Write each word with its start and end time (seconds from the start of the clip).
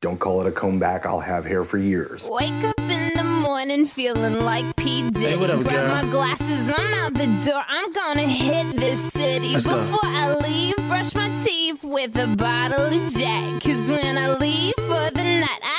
Don't 0.00 0.18
call 0.18 0.40
it 0.40 0.46
a 0.46 0.52
comeback. 0.52 1.04
I'll 1.04 1.20
have 1.20 1.44
hair 1.44 1.62
for 1.62 1.76
years. 1.76 2.26
Wake 2.32 2.50
up 2.64 2.78
in 2.80 3.12
the 3.18 3.22
morning 3.22 3.84
feeling 3.84 4.40
like 4.46 4.74
P. 4.76 5.10
Diddy. 5.10 5.26
Hey, 5.26 5.36
what 5.36 5.50
up, 5.50 5.60
Grab 5.62 5.74
girl? 5.74 5.88
my 5.88 6.10
glasses, 6.10 6.72
I'm 6.74 6.94
out 7.04 7.12
the 7.12 7.26
door. 7.44 7.62
I'm 7.68 7.92
gonna 7.92 8.22
hit 8.22 8.76
this 8.76 9.12
city. 9.12 9.50
Let's 9.52 9.66
go. 9.66 9.78
Before 9.78 10.00
I 10.04 10.34
leave, 10.36 10.74
brush 10.88 11.14
my 11.14 11.28
teeth 11.44 11.84
with 11.84 12.16
a 12.16 12.34
bottle 12.34 12.80
of 12.86 13.12
Jack. 13.12 13.62
Cause 13.62 13.90
when 13.90 14.16
I 14.16 14.38
leave 14.38 14.72
for 14.76 15.10
the 15.12 15.22
night, 15.22 15.60
I 15.62 15.66
ain't 15.68 15.69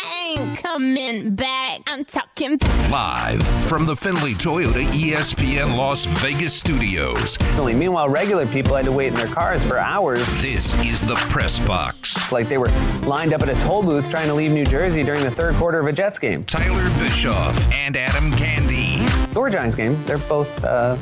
coming 0.55 1.35
back. 1.35 1.81
I'm 1.87 2.05
talking 2.05 2.57
Live 2.89 3.41
from 3.67 3.85
the 3.85 3.95
Findlay 3.95 4.33
Toyota 4.33 4.83
ESPN 4.87 5.75
Las 5.77 6.05
Vegas 6.05 6.53
studios, 6.53 7.37
Meanwhile, 7.57 8.09
regular 8.09 8.45
people 8.47 8.75
had 8.75 8.85
to 8.85 8.91
wait 8.91 9.07
in 9.07 9.13
their 9.13 9.27
cars 9.27 9.63
for 9.65 9.77
hours, 9.77 10.19
this 10.41 10.73
is 10.85 11.01
the 11.01 11.15
Press 11.29 11.59
Box. 11.59 12.31
like 12.31 12.47
they 12.49 12.57
were 12.57 12.69
lined 13.03 13.33
up 13.33 13.41
at 13.41 13.49
a 13.49 13.55
toll 13.61 13.83
booth 13.83 14.09
trying 14.09 14.27
to 14.27 14.33
leave 14.33 14.51
New 14.51 14.65
Jersey 14.65 15.03
during 15.03 15.23
the 15.23 15.31
third 15.31 15.55
quarter 15.55 15.79
of 15.79 15.87
a 15.87 15.91
Jets 15.93 16.19
game 16.19 16.43
Tyler 16.43 16.89
Bischoff 16.99 17.71
and 17.71 17.95
Adam 17.97 18.31
Candee 18.33 19.35
or 19.35 19.47
a 19.47 19.51
Giants 19.51 19.75
game. 19.75 20.01
They're 20.05 20.17
both 20.17 20.63
uh, 20.63 20.97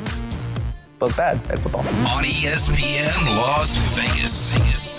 both 0.98 1.16
bad 1.16 1.36
at 1.50 1.58
football. 1.58 1.80
on 1.80 2.24
ESPN 2.24 3.26
Las 3.36 3.76
Vegas. 3.96 4.89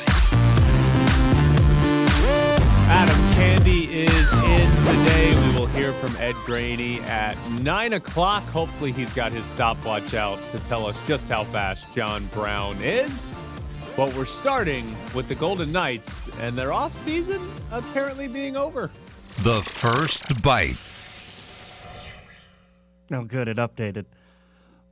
Adam 2.94 3.16
Candee 3.36 3.88
is 3.90 4.34
in 4.34 4.70
today. 4.86 5.34
We 5.34 5.58
will 5.58 5.66
hear 5.68 5.94
from 5.94 6.14
Ed 6.18 6.36
Graney 6.46 7.00
at 7.04 7.38
9 7.52 7.94
o'clock. 7.94 8.44
Hopefully, 8.44 8.92
he's 8.92 9.14
got 9.14 9.32
his 9.32 9.46
stopwatch 9.46 10.14
out 10.14 10.38
to 10.52 10.60
tell 10.60 10.86
us 10.86 11.00
just 11.08 11.30
how 11.30 11.46
fast 11.46 11.96
John 11.96 12.26
Brown 12.34 12.76
is. 12.82 13.34
But 13.96 14.14
we're 14.14 14.26
starting 14.26 14.94
with 15.16 15.30
the 15.30 15.36
Golden 15.36 15.72
Knights 15.72 16.28
and 16.42 16.58
their 16.58 16.74
off 16.74 16.94
season 16.94 17.40
apparently 17.72 18.28
being 18.28 18.58
over. 18.58 18.92
The 19.44 19.62
first 19.62 20.44
bite. 20.44 20.76
Oh, 23.10 23.24
good. 23.24 23.48
It 23.48 23.56
updated. 23.56 24.04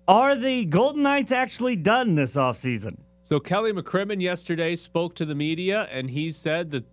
Are 0.08 0.38
the 0.38 0.64
Golden 0.64 1.04
Knights 1.04 1.34
actually 1.34 1.76
done 1.76 2.16
this 2.16 2.38
offseason? 2.38 3.00
So, 3.24 3.42
Kelly 3.42 3.74
McCrimmon 3.74 4.22
yesterday 4.22 4.78
spoke 4.78 5.16
to 5.16 5.26
the 5.26 5.36
media 5.36 5.90
and 5.92 6.10
he 6.10 6.32
said 6.32 6.72
that 6.72 6.86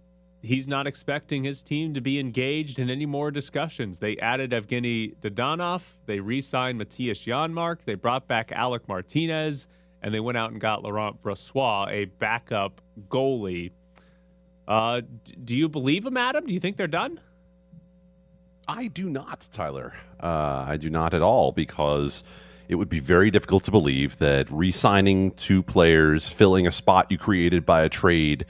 he's 0.42 0.68
not 0.68 0.86
expecting 0.86 1.44
his 1.44 1.62
team 1.62 1.94
to 1.94 2.00
be 2.00 2.18
engaged 2.18 2.78
in 2.78 2.90
any 2.90 3.06
more 3.06 3.30
discussions. 3.30 3.98
They 3.98 4.16
added 4.18 4.50
Evgeny 4.50 5.16
Dadonov, 5.16 5.94
they 6.06 6.20
re 6.20 6.40
signed 6.40 6.80
Mattias 6.80 7.24
Janmark, 7.24 7.78
they 7.84 7.94
brought 7.94 8.26
back 8.26 8.52
Alec 8.52 8.88
Martinez, 8.88 9.66
and 10.02 10.14
they 10.14 10.20
went 10.20 10.38
out 10.38 10.52
and 10.52 10.60
got 10.60 10.82
Laurent 10.82 11.22
Brossoit, 11.22 11.90
a 11.90 12.04
backup 12.04 12.80
goalie. 13.08 13.72
Uh, 14.68 15.00
do 15.44 15.56
you 15.56 15.68
believe 15.68 16.04
him, 16.04 16.16
Adam? 16.16 16.46
Do 16.46 16.54
you 16.54 16.60
think 16.60 16.76
they're 16.76 16.86
done? 16.86 17.20
I 18.68 18.88
do 18.88 19.08
not, 19.08 19.48
Tyler. 19.52 19.94
Uh, 20.20 20.64
I 20.66 20.76
do 20.76 20.90
not 20.90 21.14
at 21.14 21.22
all 21.22 21.52
because 21.52 22.24
it 22.68 22.74
would 22.74 22.88
be 22.88 22.98
very 22.98 23.30
difficult 23.30 23.62
to 23.64 23.70
believe 23.70 24.18
that 24.18 24.50
re 24.50 24.72
signing 24.72 25.30
two 25.32 25.62
players, 25.62 26.28
filling 26.28 26.66
a 26.66 26.72
spot 26.72 27.10
you 27.10 27.18
created 27.18 27.64
by 27.64 27.82
a 27.82 27.88
trade, 27.88 28.44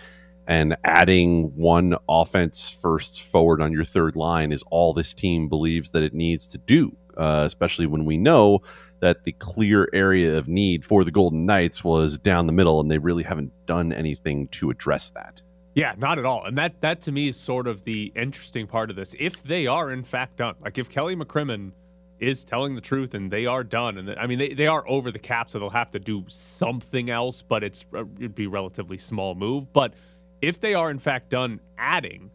and 0.46 0.76
adding 0.84 1.54
one 1.56 1.96
offense 2.08 2.70
first 2.70 3.22
forward 3.22 3.60
on 3.60 3.72
your 3.72 3.84
third 3.84 4.16
line 4.16 4.52
is 4.52 4.62
all 4.70 4.92
this 4.92 5.12
team 5.14 5.48
believes 5.48 5.90
that 5.90 6.02
it 6.02 6.14
needs 6.14 6.46
to 6.48 6.58
do, 6.58 6.96
uh, 7.16 7.42
especially 7.46 7.86
when 7.86 8.04
we 8.04 8.16
know 8.16 8.60
that 9.00 9.24
the 9.24 9.32
clear 9.32 9.88
area 9.92 10.38
of 10.38 10.48
need 10.48 10.84
for 10.84 11.04
the 11.04 11.10
Golden 11.10 11.46
Knights 11.46 11.82
was 11.84 12.18
down 12.18 12.46
the 12.46 12.52
middle, 12.52 12.80
and 12.80 12.90
they 12.90 12.98
really 12.98 13.24
haven't 13.24 13.52
done 13.66 13.92
anything 13.92 14.48
to 14.48 14.70
address 14.70 15.10
that. 15.10 15.42
Yeah, 15.74 15.94
not 15.98 16.18
at 16.18 16.24
all. 16.24 16.44
And 16.44 16.56
that 16.56 16.80
that 16.80 17.02
to 17.02 17.12
me 17.12 17.28
is 17.28 17.36
sort 17.36 17.66
of 17.66 17.84
the 17.84 18.10
interesting 18.16 18.66
part 18.66 18.88
of 18.88 18.96
this. 18.96 19.14
If 19.18 19.42
they 19.42 19.66
are 19.66 19.92
in 19.92 20.04
fact 20.04 20.38
done, 20.38 20.54
like 20.62 20.78
if 20.78 20.88
Kelly 20.88 21.14
McCrimmon 21.14 21.72
is 22.18 22.46
telling 22.46 22.74
the 22.74 22.80
truth 22.80 23.12
and 23.12 23.30
they 23.30 23.44
are 23.44 23.62
done, 23.62 23.98
and 23.98 24.10
I 24.18 24.26
mean 24.26 24.38
they, 24.38 24.54
they 24.54 24.68
are 24.68 24.88
over 24.88 25.10
the 25.10 25.18
cap, 25.18 25.50
so 25.50 25.58
they'll 25.58 25.68
have 25.68 25.90
to 25.90 25.98
do 25.98 26.24
something 26.28 27.10
else, 27.10 27.42
but 27.42 27.62
it's 27.62 27.84
uh, 27.94 28.04
it'd 28.16 28.34
be 28.34 28.46
relatively 28.46 28.96
small 28.96 29.34
move. 29.34 29.70
But 29.74 29.92
if 30.40 30.60
they 30.60 30.74
are 30.74 30.90
in 30.90 30.98
fact 30.98 31.30
done 31.30 31.60
adding, 31.78 32.30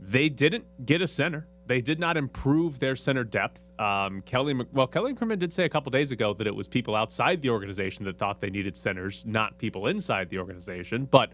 they 0.00 0.28
didn't 0.28 0.64
get 0.84 1.02
a 1.02 1.08
center. 1.08 1.46
They 1.66 1.80
did 1.80 1.98
not 1.98 2.16
improve 2.16 2.78
their 2.78 2.94
center 2.94 3.24
depth. 3.24 3.60
Um, 3.78 4.20
Kelly, 4.22 4.54
well, 4.72 4.86
Kelly 4.86 5.14
McCrimmon 5.14 5.38
did 5.38 5.54
say 5.54 5.64
a 5.64 5.68
couple 5.68 5.90
days 5.90 6.12
ago 6.12 6.34
that 6.34 6.46
it 6.46 6.54
was 6.54 6.68
people 6.68 6.94
outside 6.94 7.40
the 7.40 7.50
organization 7.50 8.04
that 8.04 8.18
thought 8.18 8.40
they 8.40 8.50
needed 8.50 8.76
centers, 8.76 9.24
not 9.24 9.56
people 9.58 9.86
inside 9.86 10.28
the 10.28 10.38
organization. 10.38 11.06
But 11.06 11.32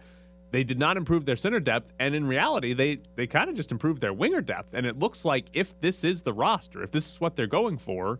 they 0.52 0.64
did 0.64 0.78
not 0.78 0.96
improve 0.96 1.24
their 1.24 1.36
center 1.36 1.60
depth, 1.60 1.92
and 1.98 2.14
in 2.14 2.26
reality, 2.26 2.74
they 2.74 3.00
they 3.16 3.26
kind 3.26 3.48
of 3.48 3.56
just 3.56 3.72
improved 3.72 4.00
their 4.00 4.12
winger 4.12 4.40
depth. 4.40 4.74
And 4.74 4.86
it 4.86 4.98
looks 4.98 5.24
like 5.24 5.46
if 5.52 5.80
this 5.80 6.04
is 6.04 6.22
the 6.22 6.32
roster, 6.32 6.82
if 6.82 6.90
this 6.90 7.10
is 7.10 7.20
what 7.20 7.36
they're 7.36 7.46
going 7.46 7.78
for, 7.78 8.18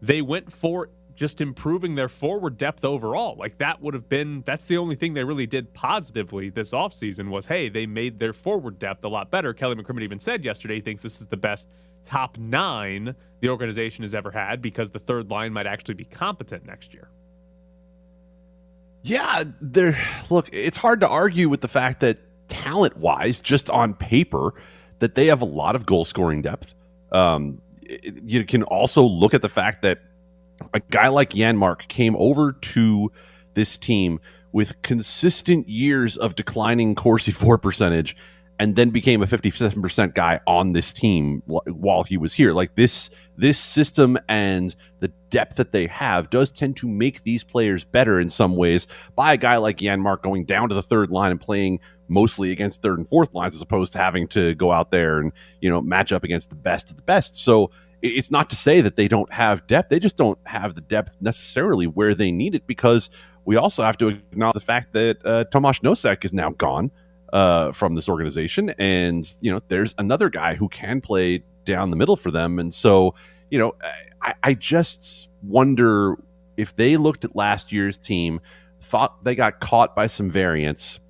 they 0.00 0.22
went 0.22 0.52
for 0.52 0.90
just 1.18 1.40
improving 1.40 1.96
their 1.96 2.08
forward 2.08 2.56
depth 2.56 2.84
overall. 2.84 3.34
Like 3.36 3.58
that 3.58 3.82
would 3.82 3.92
have 3.92 4.08
been 4.08 4.44
that's 4.46 4.66
the 4.66 4.76
only 4.76 4.94
thing 4.94 5.14
they 5.14 5.24
really 5.24 5.48
did 5.48 5.74
positively 5.74 6.48
this 6.48 6.70
offseason 6.70 7.28
was 7.28 7.46
hey, 7.46 7.68
they 7.68 7.86
made 7.86 8.20
their 8.20 8.32
forward 8.32 8.78
depth 8.78 9.04
a 9.04 9.08
lot 9.08 9.28
better. 9.28 9.52
Kelly 9.52 9.74
McCrimmon 9.74 10.02
even 10.02 10.20
said 10.20 10.44
yesterday 10.44 10.76
he 10.76 10.80
thinks 10.80 11.02
this 11.02 11.20
is 11.20 11.26
the 11.26 11.36
best 11.36 11.68
top 12.04 12.38
9 12.38 13.16
the 13.40 13.48
organization 13.48 14.04
has 14.04 14.14
ever 14.14 14.30
had 14.30 14.62
because 14.62 14.92
the 14.92 15.00
third 15.00 15.28
line 15.28 15.52
might 15.52 15.66
actually 15.66 15.94
be 15.94 16.04
competent 16.04 16.64
next 16.64 16.94
year. 16.94 17.08
Yeah, 19.02 19.42
there. 19.60 19.98
Look, 20.30 20.48
it's 20.52 20.76
hard 20.76 21.00
to 21.00 21.08
argue 21.08 21.48
with 21.48 21.62
the 21.62 21.68
fact 21.68 21.98
that 22.00 22.18
talent-wise, 22.46 23.40
just 23.40 23.70
on 23.70 23.94
paper, 23.94 24.54
that 25.00 25.16
they 25.16 25.26
have 25.26 25.40
a 25.40 25.46
lot 25.46 25.74
of 25.74 25.84
goal-scoring 25.84 26.42
depth. 26.42 26.74
Um, 27.10 27.60
you 28.02 28.44
can 28.44 28.62
also 28.64 29.02
look 29.02 29.34
at 29.34 29.42
the 29.42 29.48
fact 29.48 29.82
that 29.82 30.00
a 30.74 30.80
guy 30.80 31.08
like 31.08 31.30
Yanmark 31.30 31.88
came 31.88 32.16
over 32.16 32.52
to 32.52 33.12
this 33.54 33.78
team 33.78 34.20
with 34.52 34.80
consistent 34.82 35.68
years 35.68 36.16
of 36.16 36.34
declining 36.34 36.94
Corsi 36.94 37.32
four 37.32 37.58
percentage, 37.58 38.16
and 38.60 38.74
then 38.74 38.90
became 38.90 39.22
a 39.22 39.26
fifty-seven 39.26 39.80
percent 39.82 40.14
guy 40.14 40.40
on 40.46 40.72
this 40.72 40.92
team 40.92 41.42
while 41.46 42.02
he 42.02 42.16
was 42.16 42.32
here. 42.32 42.52
Like 42.52 42.74
this, 42.74 43.10
this 43.36 43.58
system 43.58 44.18
and 44.28 44.74
the 45.00 45.08
depth 45.30 45.56
that 45.56 45.72
they 45.72 45.86
have 45.86 46.30
does 46.30 46.50
tend 46.50 46.76
to 46.78 46.88
make 46.88 47.22
these 47.22 47.44
players 47.44 47.84
better 47.84 48.18
in 48.18 48.28
some 48.28 48.56
ways 48.56 48.86
by 49.14 49.34
a 49.34 49.36
guy 49.36 49.58
like 49.58 49.78
Yanmark 49.78 50.22
going 50.22 50.44
down 50.44 50.68
to 50.70 50.74
the 50.74 50.82
third 50.82 51.10
line 51.10 51.30
and 51.30 51.40
playing 51.40 51.80
mostly 52.08 52.50
against 52.50 52.82
third 52.82 52.98
and 52.98 53.08
fourth 53.08 53.34
lines 53.34 53.54
as 53.54 53.62
opposed 53.62 53.92
to 53.92 53.98
having 53.98 54.26
to 54.28 54.54
go 54.54 54.72
out 54.72 54.90
there 54.90 55.18
and 55.18 55.30
you 55.60 55.70
know 55.70 55.80
match 55.80 56.10
up 56.12 56.24
against 56.24 56.50
the 56.50 56.56
best 56.56 56.90
of 56.90 56.96
the 56.96 57.02
best. 57.02 57.34
So 57.36 57.70
it's 58.02 58.30
not 58.30 58.50
to 58.50 58.56
say 58.56 58.80
that 58.80 58.96
they 58.96 59.08
don't 59.08 59.32
have 59.32 59.66
depth; 59.66 59.88
they 59.90 59.98
just 59.98 60.16
don't 60.16 60.38
have 60.44 60.74
the 60.74 60.80
depth 60.80 61.16
necessarily 61.20 61.86
where 61.86 62.14
they 62.14 62.30
need 62.30 62.54
it 62.54 62.66
because 62.66 63.10
we 63.44 63.56
also 63.56 63.82
have 63.82 63.96
to 63.98 64.08
acknowledge 64.08 64.54
the 64.54 64.60
fact 64.60 64.92
that 64.92 65.24
uh, 65.24 65.44
Tomas 65.44 65.80
Nosek 65.80 66.24
is 66.24 66.32
now 66.32 66.50
gone 66.50 66.90
uh, 67.32 67.72
from 67.72 67.94
this 67.94 68.08
organization, 68.08 68.70
and 68.78 69.28
you 69.40 69.50
know 69.52 69.60
there's 69.68 69.94
another 69.98 70.28
guy 70.28 70.54
who 70.54 70.68
can 70.68 71.00
play 71.00 71.42
down 71.64 71.90
the 71.90 71.96
middle 71.96 72.16
for 72.16 72.30
them, 72.30 72.58
and 72.58 72.72
so 72.72 73.14
you 73.50 73.58
know 73.58 73.74
I, 74.22 74.34
I 74.42 74.54
just 74.54 75.30
wonder 75.42 76.16
if 76.56 76.74
they 76.76 76.96
looked 76.96 77.24
at 77.24 77.36
last 77.36 77.72
year's 77.72 77.98
team, 77.98 78.40
thought 78.80 79.24
they 79.24 79.34
got 79.34 79.60
caught 79.60 79.94
by 79.94 80.06
some 80.08 80.30
variance, 80.30 81.00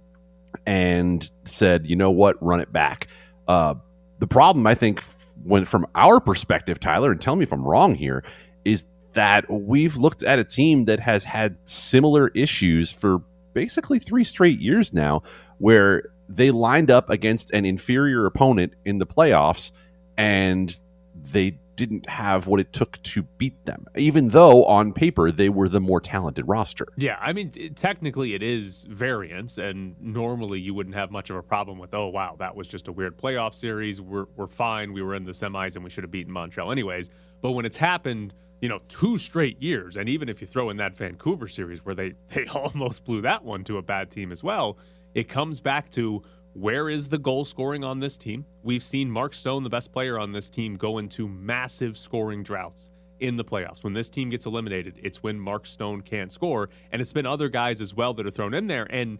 and 0.67 1.31
said, 1.45 1.89
you 1.89 1.97
know 1.97 2.11
what, 2.11 2.43
run 2.43 2.61
it 2.61 2.73
back. 2.73 3.09
Uh, 3.47 3.75
the 4.19 4.27
problem, 4.27 4.67
I 4.67 4.75
think, 4.75 5.01
when 5.43 5.65
from 5.65 5.87
our 5.95 6.21
perspective, 6.21 6.81
Tyler, 6.81 7.13
and 7.13 7.21
tell 7.21 7.37
me 7.37 7.43
if 7.43 7.53
I'm 7.53 7.67
wrong 7.67 7.95
here, 7.95 8.25
is 8.65 8.85
that 9.13 9.51
we've 9.51 9.97
looked 9.97 10.23
at 10.23 10.39
a 10.39 10.45
team 10.45 10.85
that 10.87 11.01
has 11.01 11.25
had 11.25 11.57
similar 11.65 12.29
issues 12.29 12.93
for 12.93 13.23
basically 13.55 13.99
three 13.99 14.25
straight 14.25 14.61
years 14.61 14.93
now, 14.93 15.23
where 15.59 16.05
they 16.29 16.51
lined 16.51 16.91
up 16.91 17.09
against 17.11 17.51
an 17.53 17.65
inferior 17.65 18.27
opponent 18.27 18.75
in 18.85 18.99
the 18.99 19.07
playoffs 19.07 19.73
and 20.17 20.79
they 21.15 21.59
didn't 21.79 22.09
have 22.09 22.49
what 22.49 22.59
it 22.59 22.73
took 22.73 23.01
to 23.05 23.23
beat 23.23 23.65
them, 23.65 23.87
even 23.97 24.31
though 24.31 24.65
on 24.65 24.93
paper 24.93 25.31
they 25.31 25.49
were 25.49 25.69
the 25.69 25.81
more 25.81 26.01
talented 26.01 26.47
roster. 26.49 26.89
Yeah, 26.97 27.17
I 27.21 27.33
mean, 27.33 27.53
it, 27.55 27.77
technically 27.77 28.35
it 28.35 28.43
is 28.43 28.83
variance, 28.91 29.59
and 29.59 29.95
normally 30.01 30.59
you 30.59 30.75
wouldn't 30.75 30.97
have 30.97 31.13
much 31.13 31.31
of 31.31 31.37
a 31.37 31.43
problem 31.43 31.79
with, 31.79 31.95
oh, 31.95 32.09
wow, 32.09 32.35
that 32.41 32.57
was 32.57 32.67
just 32.67 32.89
a 32.89 32.93
weird 32.93 33.17
playoff 33.17 33.55
series. 33.55 34.01
We're, 34.01 34.27
we're 34.35 34.49
fine. 34.49 34.93
We 34.93 35.03
were 35.03 35.15
in 35.15 35.23
the 35.25 35.31
semis 35.31 35.77
and 35.77 35.85
we 35.85 35.91
should 35.91 36.03
have 36.03 36.11
beaten 36.11 36.33
Montreal 36.33 36.73
anyways. 36.73 37.11
But 37.41 37.53
when 37.53 37.65
it's 37.65 37.77
happened, 37.77 38.35
you 38.61 38.69
know, 38.69 38.81
two 38.89 39.17
straight 39.17 39.63
years, 39.63 39.97
and 39.97 40.09
even 40.09 40.29
if 40.29 40.41
you 40.41 40.49
throw 40.49 40.71
in 40.71 40.79
that 40.79 40.97
Vancouver 40.97 41.47
series 41.47 41.85
where 41.85 41.95
they, 41.95 42.15
they 42.29 42.45
almost 42.47 43.05
blew 43.05 43.21
that 43.21 43.45
one 43.45 43.63
to 43.65 43.79
a 43.79 43.83
bad 43.83 44.11
team 44.11 44.33
as 44.33 44.43
well, 44.43 44.79
it 45.15 45.29
comes 45.29 45.61
back 45.61 45.91
to 45.93 46.25
where 46.55 46.89
is 46.89 47.09
the 47.09 47.19
goal 47.19 47.45
scoring 47.45 47.85
on 47.85 48.01
this 48.01 48.17
team? 48.17 48.45
We've 48.63 48.83
seen 48.83 49.11
Mark 49.11 49.35
Stone, 49.35 49.63
the 49.63 49.71
best 49.71 49.93
player 49.93 50.19
on 50.19 50.33
this 50.33 50.51
team, 50.51 50.77
go 50.77 50.99
into 50.99 51.29
massive 51.29 51.97
scoring 51.97 52.43
droughts 52.43 52.91
in 53.21 53.37
the 53.37 53.45
playoffs. 53.45 53.85
When 53.85 53.93
this 53.93 54.11
team 54.11 54.31
gets 54.31 54.47
eliminated, 54.47 54.99
it's 55.03 55.23
when 55.23 55.39
Mark 55.39 55.67
Stone 55.67 56.03
can't 56.03 56.33
score. 56.33 56.71
And 56.93 57.03
it's 57.03 57.13
been 57.13 57.27
other 57.27 57.49
guys 57.49 57.81
as 57.81 57.95
well 57.95 58.15
that 58.15 58.27
are 58.27 58.31
thrown 58.31 58.55
in 58.55 58.67
there. 58.67 58.85
And 58.85 59.19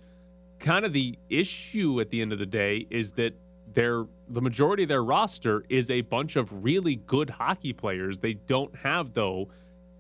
kind 0.59 0.85
of 0.85 0.93
the 0.93 1.19
issue 1.29 2.01
at 2.01 2.11
the 2.11 2.21
end 2.21 2.33
of 2.33 2.39
the 2.39 2.47
day 2.47 2.87
is 2.91 3.13
that 3.13 3.35
their 3.75 4.07
the 4.29 4.41
majority 4.41 4.83
of 4.85 4.89
their 4.89 5.05
roster 5.05 5.65
is 5.69 5.91
a 5.91 6.01
bunch 6.01 6.37
of 6.37 6.65
really 6.65 6.97
good 6.97 7.31
hockey 7.31 7.73
players. 7.73 8.19
They 8.19 8.35
don't 8.35 8.75
have 8.77 9.13
though 9.13 9.49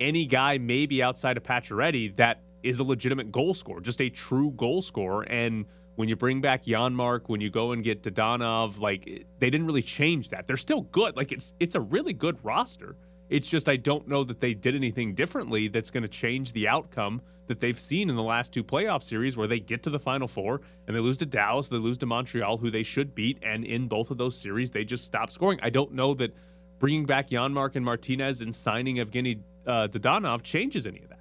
any 0.00 0.26
guy 0.26 0.58
maybe 0.58 1.02
outside 1.02 1.36
of 1.36 1.42
Pacioretty 1.42 2.16
that 2.16 2.40
is 2.62 2.80
a 2.80 2.84
legitimate 2.84 3.30
goal 3.30 3.54
scorer, 3.54 3.80
just 3.80 4.00
a 4.00 4.08
true 4.08 4.50
goal 4.52 4.82
scorer. 4.82 5.22
And 5.22 5.66
when 5.98 6.08
you 6.08 6.14
bring 6.14 6.40
back 6.40 6.64
Janmark, 6.64 7.22
when 7.26 7.40
you 7.40 7.50
go 7.50 7.72
and 7.72 7.82
get 7.82 8.04
Dadonov, 8.04 8.78
like 8.78 9.26
they 9.40 9.50
didn't 9.50 9.66
really 9.66 9.82
change 9.82 10.30
that. 10.30 10.46
They're 10.46 10.56
still 10.56 10.82
good. 10.82 11.16
Like 11.16 11.32
it's 11.32 11.54
it's 11.58 11.74
a 11.74 11.80
really 11.80 12.12
good 12.12 12.38
roster. 12.44 12.94
It's 13.30 13.48
just 13.48 13.68
I 13.68 13.74
don't 13.74 14.06
know 14.06 14.22
that 14.22 14.38
they 14.38 14.54
did 14.54 14.76
anything 14.76 15.16
differently 15.16 15.66
that's 15.66 15.90
going 15.90 16.04
to 16.04 16.08
change 16.08 16.52
the 16.52 16.68
outcome 16.68 17.20
that 17.48 17.58
they've 17.58 17.80
seen 17.80 18.10
in 18.10 18.14
the 18.14 18.22
last 18.22 18.52
two 18.52 18.62
playoff 18.62 19.02
series 19.02 19.36
where 19.36 19.48
they 19.48 19.58
get 19.58 19.82
to 19.82 19.90
the 19.90 19.98
final 19.98 20.28
four 20.28 20.60
and 20.86 20.94
they 20.94 21.00
lose 21.00 21.18
to 21.18 21.26
Dallas, 21.26 21.66
they 21.66 21.78
lose 21.78 21.98
to 21.98 22.06
Montreal, 22.06 22.58
who 22.58 22.70
they 22.70 22.84
should 22.84 23.12
beat, 23.12 23.38
and 23.42 23.64
in 23.64 23.88
both 23.88 24.12
of 24.12 24.18
those 24.18 24.38
series 24.38 24.70
they 24.70 24.84
just 24.84 25.04
stop 25.04 25.32
scoring. 25.32 25.58
I 25.64 25.70
don't 25.70 25.90
know 25.90 26.14
that 26.14 26.32
bringing 26.78 27.06
back 27.06 27.30
Janmark 27.30 27.74
and 27.74 27.84
Martinez 27.84 28.40
and 28.40 28.54
signing 28.54 28.98
Evgeny 28.98 29.40
uh, 29.66 29.88
Dadonov 29.88 30.44
changes 30.44 30.86
any 30.86 31.00
of 31.00 31.08
that. 31.08 31.18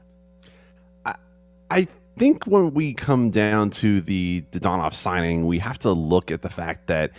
I 1.69 1.87
think 2.17 2.45
when 2.45 2.73
we 2.73 2.93
come 2.93 3.29
down 3.29 3.69
to 3.69 4.01
the 4.01 4.43
Dadonov 4.51 4.93
signing, 4.93 5.45
we 5.45 5.59
have 5.59 5.77
to 5.79 5.91
look 5.91 6.31
at 6.31 6.41
the 6.41 6.49
fact 6.49 6.87
that 6.87 7.11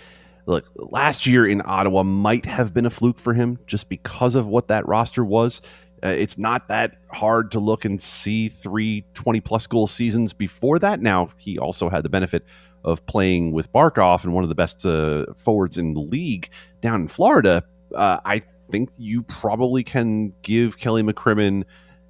look, 0.46 0.68
last 0.74 1.26
year 1.26 1.46
in 1.46 1.62
Ottawa 1.64 2.02
might 2.02 2.46
have 2.46 2.74
been 2.74 2.84
a 2.84 2.90
fluke 2.90 3.20
for 3.20 3.32
him 3.32 3.58
just 3.66 3.88
because 3.88 4.34
of 4.34 4.48
what 4.48 4.68
that 4.68 4.86
roster 4.88 5.24
was. 5.24 5.62
Uh, 6.04 6.08
it's 6.08 6.36
not 6.36 6.68
that 6.68 6.96
hard 7.12 7.52
to 7.52 7.60
look 7.60 7.84
and 7.84 8.00
see 8.02 8.48
three 8.48 9.04
20 9.14 9.40
plus 9.40 9.66
goal 9.66 9.86
seasons 9.86 10.32
before 10.32 10.78
that. 10.80 11.00
Now, 11.00 11.30
he 11.36 11.58
also 11.58 11.88
had 11.88 12.02
the 12.02 12.08
benefit 12.08 12.44
of 12.84 13.04
playing 13.06 13.52
with 13.52 13.72
Barkov 13.72 14.24
and 14.24 14.32
one 14.32 14.42
of 14.42 14.48
the 14.48 14.54
best 14.54 14.84
uh, 14.84 15.26
forwards 15.36 15.78
in 15.78 15.94
the 15.94 16.00
league 16.00 16.50
down 16.80 17.02
in 17.02 17.08
Florida. 17.08 17.64
Uh, 17.94 18.18
I 18.24 18.42
think 18.70 18.90
you 18.98 19.22
probably 19.24 19.84
can 19.84 20.32
give 20.42 20.78
Kelly 20.78 21.02
McCrimmon 21.02 21.64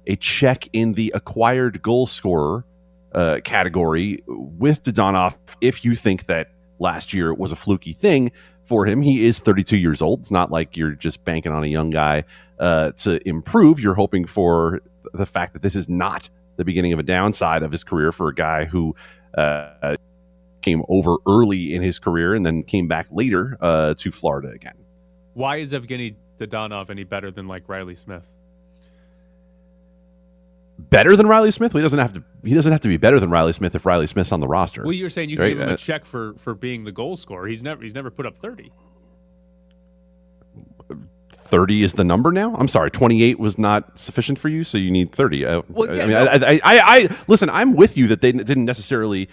a 0.07 0.15
check 0.15 0.67
in 0.73 0.93
the 0.93 1.11
acquired 1.15 1.81
goal 1.81 2.05
scorer 2.07 2.65
uh, 3.13 3.39
category 3.43 4.23
with 4.27 4.83
Dadonov 4.83 5.35
if 5.61 5.83
you 5.83 5.95
think 5.95 6.27
that 6.27 6.51
last 6.79 7.13
year 7.13 7.33
was 7.33 7.51
a 7.51 7.55
fluky 7.55 7.93
thing 7.93 8.31
for 8.63 8.85
him. 8.85 9.01
He 9.01 9.25
is 9.25 9.39
32 9.39 9.77
years 9.77 10.01
old. 10.01 10.19
It's 10.19 10.31
not 10.31 10.51
like 10.51 10.77
you're 10.77 10.91
just 10.91 11.23
banking 11.25 11.51
on 11.51 11.63
a 11.63 11.67
young 11.67 11.89
guy 11.89 12.23
uh, 12.59 12.91
to 12.91 13.27
improve. 13.27 13.79
You're 13.79 13.95
hoping 13.95 14.25
for 14.25 14.81
the 15.13 15.25
fact 15.25 15.53
that 15.53 15.61
this 15.61 15.75
is 15.75 15.89
not 15.89 16.29
the 16.57 16.65
beginning 16.65 16.93
of 16.93 16.99
a 16.99 17.03
downside 17.03 17.63
of 17.63 17.71
his 17.71 17.83
career 17.83 18.11
for 18.11 18.29
a 18.29 18.33
guy 18.33 18.65
who 18.65 18.95
uh, 19.37 19.95
came 20.61 20.83
over 20.89 21.15
early 21.27 21.73
in 21.73 21.81
his 21.81 21.99
career 21.99 22.33
and 22.33 22.45
then 22.45 22.63
came 22.63 22.87
back 22.87 23.07
later 23.11 23.57
uh, 23.61 23.93
to 23.95 24.11
Florida 24.11 24.49
again. 24.49 24.75
Why 25.33 25.57
is 25.57 25.73
Evgeny 25.73 26.15
Dadonov 26.37 26.89
any 26.89 27.03
better 27.03 27.31
than 27.31 27.47
like 27.47 27.67
Reilly 27.67 27.95
Smith? 27.95 28.29
Better 30.79 31.15
than 31.15 31.27
Reilly 31.27 31.51
Smith. 31.51 31.73
Well, 31.73 31.81
he 31.81 31.83
doesn't 31.83 31.99
have 31.99 32.13
to. 32.13 32.23
He 32.43 32.53
doesn't 32.53 32.71
have 32.71 32.81
to 32.81 32.87
be 32.87 32.95
better 32.95 33.19
than 33.19 33.29
Reilly 33.29 33.51
Smith 33.51 33.75
if 33.75 33.85
Reilly 33.85 34.07
Smith's 34.07 34.31
on 34.31 34.39
the 34.39 34.47
roster. 34.47 34.83
Well, 34.83 34.93
you're 34.93 35.09
saying 35.09 35.29
you 35.29 35.37
right? 35.37 35.49
give 35.49 35.59
him 35.59 35.69
a 35.69 35.73
uh, 35.73 35.77
check 35.77 36.05
for 36.05 36.33
for 36.35 36.53
being 36.53 36.85
the 36.85 36.91
goal 36.93 37.17
scorer. 37.17 37.47
He's 37.47 37.61
never 37.61 37.83
he's 37.83 37.93
never 37.93 38.09
put 38.09 38.25
up 38.25 38.37
thirty. 38.37 38.71
30 41.49 41.81
is 41.81 41.93
the 41.93 42.03
number 42.03 42.31
now. 42.31 42.55
I'm 42.55 42.67
sorry, 42.67 42.91
28 42.91 43.39
was 43.39 43.57
not 43.57 43.99
sufficient 43.99 44.37
for 44.37 44.49
you, 44.49 44.63
so 44.63 44.77
you 44.77 44.91
need 44.91 45.11
30. 45.11 45.45
Uh, 45.45 45.61
well, 45.67 45.95
yeah, 45.95 46.03
I 46.03 46.05
mean, 46.05 46.13
no. 46.13 46.25
I, 46.25 46.35
I, 46.35 46.51
I, 46.51 46.59
I, 46.63 47.07
listen. 47.27 47.49
I'm 47.49 47.73
with 47.73 47.97
you 47.97 48.07
that 48.07 48.21
they 48.21 48.31
didn't 48.31 48.65
necessarily 48.65 49.29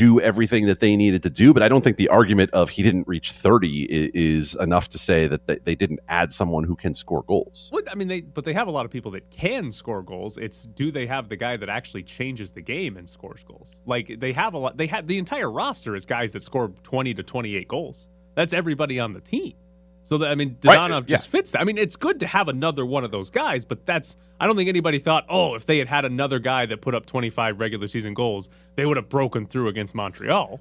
do 0.00 0.18
everything 0.18 0.64
that 0.64 0.80
they 0.80 0.96
needed 0.96 1.22
to 1.22 1.28
do. 1.28 1.52
But 1.52 1.62
I 1.62 1.68
don't 1.68 1.84
think 1.84 1.98
the 1.98 2.08
argument 2.08 2.50
of 2.52 2.70
he 2.70 2.82
didn't 2.82 3.06
reach 3.06 3.32
30 3.32 4.10
is, 4.14 4.56
enough 4.60 4.88
to 4.88 4.98
say 4.98 5.26
that 5.26 5.46
they, 5.46 5.58
they, 5.58 5.74
didn't 5.74 6.00
add 6.08 6.32
someone 6.32 6.64
who 6.64 6.74
can 6.74 6.94
score 6.94 7.22
goals. 7.22 7.70
Well, 7.72 7.82
I 7.90 7.94
mean, 7.94 8.08
they 8.08 8.20
but 8.22 8.44
they 8.44 8.52
have 8.54 8.68
a 8.68 8.70
lot 8.70 8.84
of 8.84 8.90
people 8.90 9.10
that 9.12 9.30
can 9.30 9.72
score 9.72 10.02
goals. 10.02 10.38
It's 10.38 10.64
do 10.64 10.90
they 10.90 11.06
have 11.06 11.28
the 11.28 11.36
guy 11.36 11.56
that 11.56 11.68
actually 11.68 12.02
changes 12.02 12.50
the 12.50 12.62
game 12.62 12.96
and 12.96 13.08
scores 13.08 13.44
goals? 13.44 13.80
Like 13.86 14.16
they 14.18 14.32
have 14.32 14.54
a 14.54 14.58
lot. 14.58 14.76
They 14.76 14.86
have 14.86 15.06
the 15.06 15.18
entire 15.18 15.50
roster 15.50 15.94
is 15.94 16.06
guys 16.06 16.30
that 16.32 16.42
score 16.42 16.68
20 16.82 17.14
to 17.14 17.22
28 17.22 17.68
goals. 17.68 18.08
That's 18.34 18.54
everybody 18.54 18.98
on 18.98 19.12
the 19.12 19.20
team. 19.20 19.54
So 20.02 20.18
that 20.18 20.30
I 20.30 20.34
mean, 20.34 20.56
Dadonov 20.60 20.90
right, 20.90 21.06
just 21.06 21.28
fits 21.28 21.52
that. 21.52 21.60
I 21.60 21.64
mean, 21.64 21.78
it's 21.78 21.96
good 21.96 22.20
to 22.20 22.26
have 22.26 22.48
another 22.48 22.84
one 22.84 23.04
of 23.04 23.10
those 23.10 23.30
guys, 23.30 23.64
but 23.64 23.86
that's 23.86 24.16
I 24.40 24.46
don't 24.46 24.56
think 24.56 24.68
anybody 24.68 24.98
thought, 24.98 25.24
oh, 25.28 25.54
if 25.54 25.66
they 25.66 25.78
had 25.78 25.88
had 25.88 26.04
another 26.04 26.38
guy 26.38 26.66
that 26.66 26.80
put 26.80 26.94
up 26.94 27.06
25 27.06 27.60
regular 27.60 27.86
season 27.86 28.14
goals, 28.14 28.48
they 28.76 28.86
would 28.86 28.96
have 28.96 29.08
broken 29.08 29.46
through 29.46 29.68
against 29.68 29.94
Montreal. 29.94 30.60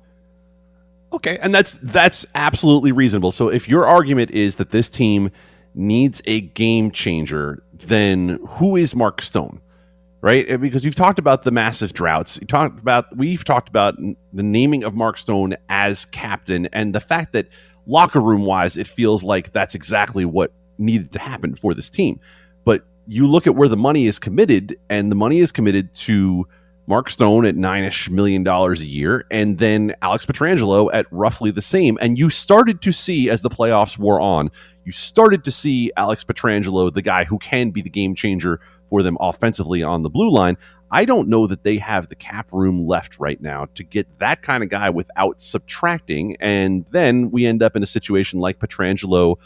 Okay, 1.11 1.39
and 1.41 1.55
that's 1.55 1.79
that's 1.81 2.25
absolutely 2.35 2.91
reasonable. 2.91 3.31
So 3.31 3.49
if 3.49 3.67
your 3.67 3.87
argument 3.87 4.31
is 4.31 4.57
that 4.57 4.71
this 4.71 4.89
team 4.89 5.31
needs 5.73 6.21
a 6.25 6.41
game 6.41 6.91
changer, 6.91 7.63
then 7.73 8.39
who 8.47 8.75
is 8.75 8.95
Mark 8.95 9.21
Stone? 9.21 9.61
Right? 10.21 10.47
Eh, 10.49 10.57
because 10.57 10.83
you've 10.83 10.95
talked 10.95 11.17
about 11.17 11.43
the 11.43 11.51
massive 11.51 11.93
droughts. 11.93 12.37
You 12.41 12.45
talked 12.45 12.79
about 12.79 13.15
we've 13.15 13.43
talked 13.43 13.69
about 13.69 13.95
the 14.33 14.43
naming 14.43 14.83
of 14.83 14.93
Mark 14.93 15.17
Stone 15.17 15.55
as 15.69 16.05
captain 16.05 16.67
and 16.73 16.93
the 16.93 16.99
fact 16.99 17.33
that 17.33 17.47
locker 17.85 18.21
room 18.21 18.43
wise, 18.45 18.77
it 18.77 18.87
feels 18.87 19.23
like 19.23 19.51
that's 19.51 19.75
exactly 19.75 20.25
what 20.25 20.51
needed 20.77 21.11
to 21.13 21.19
happen 21.19 21.55
for 21.55 21.73
this 21.73 21.89
team. 21.89 22.19
But 22.65 22.85
you 23.07 23.27
look 23.27 23.47
at 23.47 23.55
where 23.55 23.67
the 23.67 23.77
money 23.77 24.07
is 24.07 24.19
committed, 24.19 24.77
and 24.89 25.11
the 25.11 25.15
money 25.15 25.39
is 25.39 25.51
committed 25.51 25.93
to 25.95 26.47
Mark 26.89 27.09
Stone 27.09 27.45
at 27.45 27.55
nine 27.55 27.83
ish 27.83 28.09
million 28.09 28.43
dollars 28.43 28.81
a 28.81 28.85
year, 28.85 29.25
and 29.29 29.59
then 29.59 29.93
Alex 30.01 30.25
Pietrangelo 30.25 30.89
at 30.91 31.05
roughly 31.11 31.51
the 31.51 31.61
same. 31.61 31.99
And 32.01 32.17
you 32.17 32.31
started 32.31 32.81
to 32.81 32.91
see 32.91 33.29
as 33.29 33.43
the 33.43 33.49
playoffs 33.49 33.97
wore 33.99 34.19
on, 34.19 34.49
you 34.85 34.91
started 34.91 35.43
to 35.43 35.51
see 35.51 35.91
Alex 35.97 36.23
Pietrangelo, 36.23 36.91
the 36.91 37.03
guy 37.03 37.25
who 37.25 37.37
can 37.37 37.69
be 37.69 37.83
the 37.83 37.91
game 37.91 38.15
changer 38.15 38.59
for 38.89 39.03
them 39.03 39.17
offensively 39.19 39.83
on 39.83 40.01
the 40.01 40.09
blue 40.09 40.31
line. 40.31 40.57
I 40.91 41.05
don't 41.05 41.27
know 41.29 41.45
that 41.47 41.63
they 41.63 41.77
have 41.77 42.09
the 42.09 42.15
cap 42.15 42.51
room 42.51 42.87
left 42.87 43.19
right 43.19 43.39
now 43.39 43.67
to 43.75 43.83
get 43.83 44.19
that 44.19 44.41
kind 44.41 44.63
of 44.63 44.69
guy 44.69 44.89
without 44.89 45.39
subtracting. 45.39 46.35
And 46.39 46.85
then 46.91 47.29
we 47.31 47.45
end 47.45 47.61
up 47.61 47.75
in 47.75 47.83
a 47.83 47.87
situation 47.87 48.39
like 48.39 48.59
Pietrangelo 48.59 49.37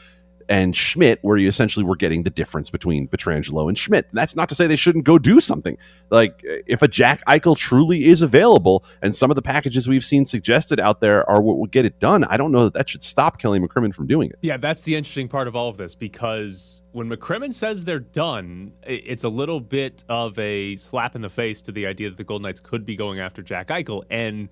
and 0.49 0.75
Schmidt, 0.75 1.19
where 1.21 1.37
you 1.37 1.47
essentially 1.47 1.85
were 1.85 1.95
getting 1.95 2.23
the 2.23 2.29
difference 2.29 2.69
between 2.69 3.07
Pietrangelo 3.07 3.67
and 3.67 3.77
Schmidt. 3.77 4.07
That's 4.13 4.35
not 4.35 4.49
to 4.49 4.55
say 4.55 4.67
they 4.67 4.75
shouldn't 4.75 5.05
go 5.05 5.17
do 5.17 5.39
something. 5.39 5.77
Like 6.09 6.41
if 6.43 6.81
a 6.81 6.87
Jack 6.87 7.23
Eichel 7.25 7.57
truly 7.57 8.05
is 8.05 8.21
available, 8.21 8.85
and 9.01 9.15
some 9.15 9.31
of 9.31 9.35
the 9.35 9.41
packages 9.41 9.87
we've 9.87 10.05
seen 10.05 10.25
suggested 10.25 10.79
out 10.79 11.01
there 11.01 11.29
are 11.29 11.41
what 11.41 11.57
would 11.57 11.71
get 11.71 11.85
it 11.85 11.99
done, 11.99 12.23
I 12.23 12.37
don't 12.37 12.51
know 12.51 12.65
that 12.65 12.73
that 12.73 12.89
should 12.89 13.03
stop 13.03 13.39
Kelly 13.39 13.59
McCrimmon 13.59 13.93
from 13.93 14.07
doing 14.07 14.29
it. 14.29 14.37
Yeah, 14.41 14.57
that's 14.57 14.81
the 14.81 14.95
interesting 14.95 15.27
part 15.27 15.47
of 15.47 15.55
all 15.55 15.69
of 15.69 15.77
this 15.77 15.95
because 15.95 16.81
when 16.91 17.09
McCrimmon 17.09 17.53
says 17.53 17.85
they're 17.85 17.99
done, 17.99 18.71
it's 18.83 19.23
a 19.23 19.29
little 19.29 19.59
bit 19.59 20.03
of 20.09 20.37
a 20.37 20.75
slap 20.75 21.15
in 21.15 21.21
the 21.21 21.29
face 21.29 21.61
to 21.63 21.71
the 21.71 21.87
idea 21.87 22.09
that 22.09 22.17
the 22.17 22.23
Golden 22.23 22.43
Knights 22.43 22.59
could 22.59 22.85
be 22.85 22.95
going 22.95 23.19
after 23.19 23.41
Jack 23.41 23.69
Eichel 23.69 24.03
and 24.09 24.49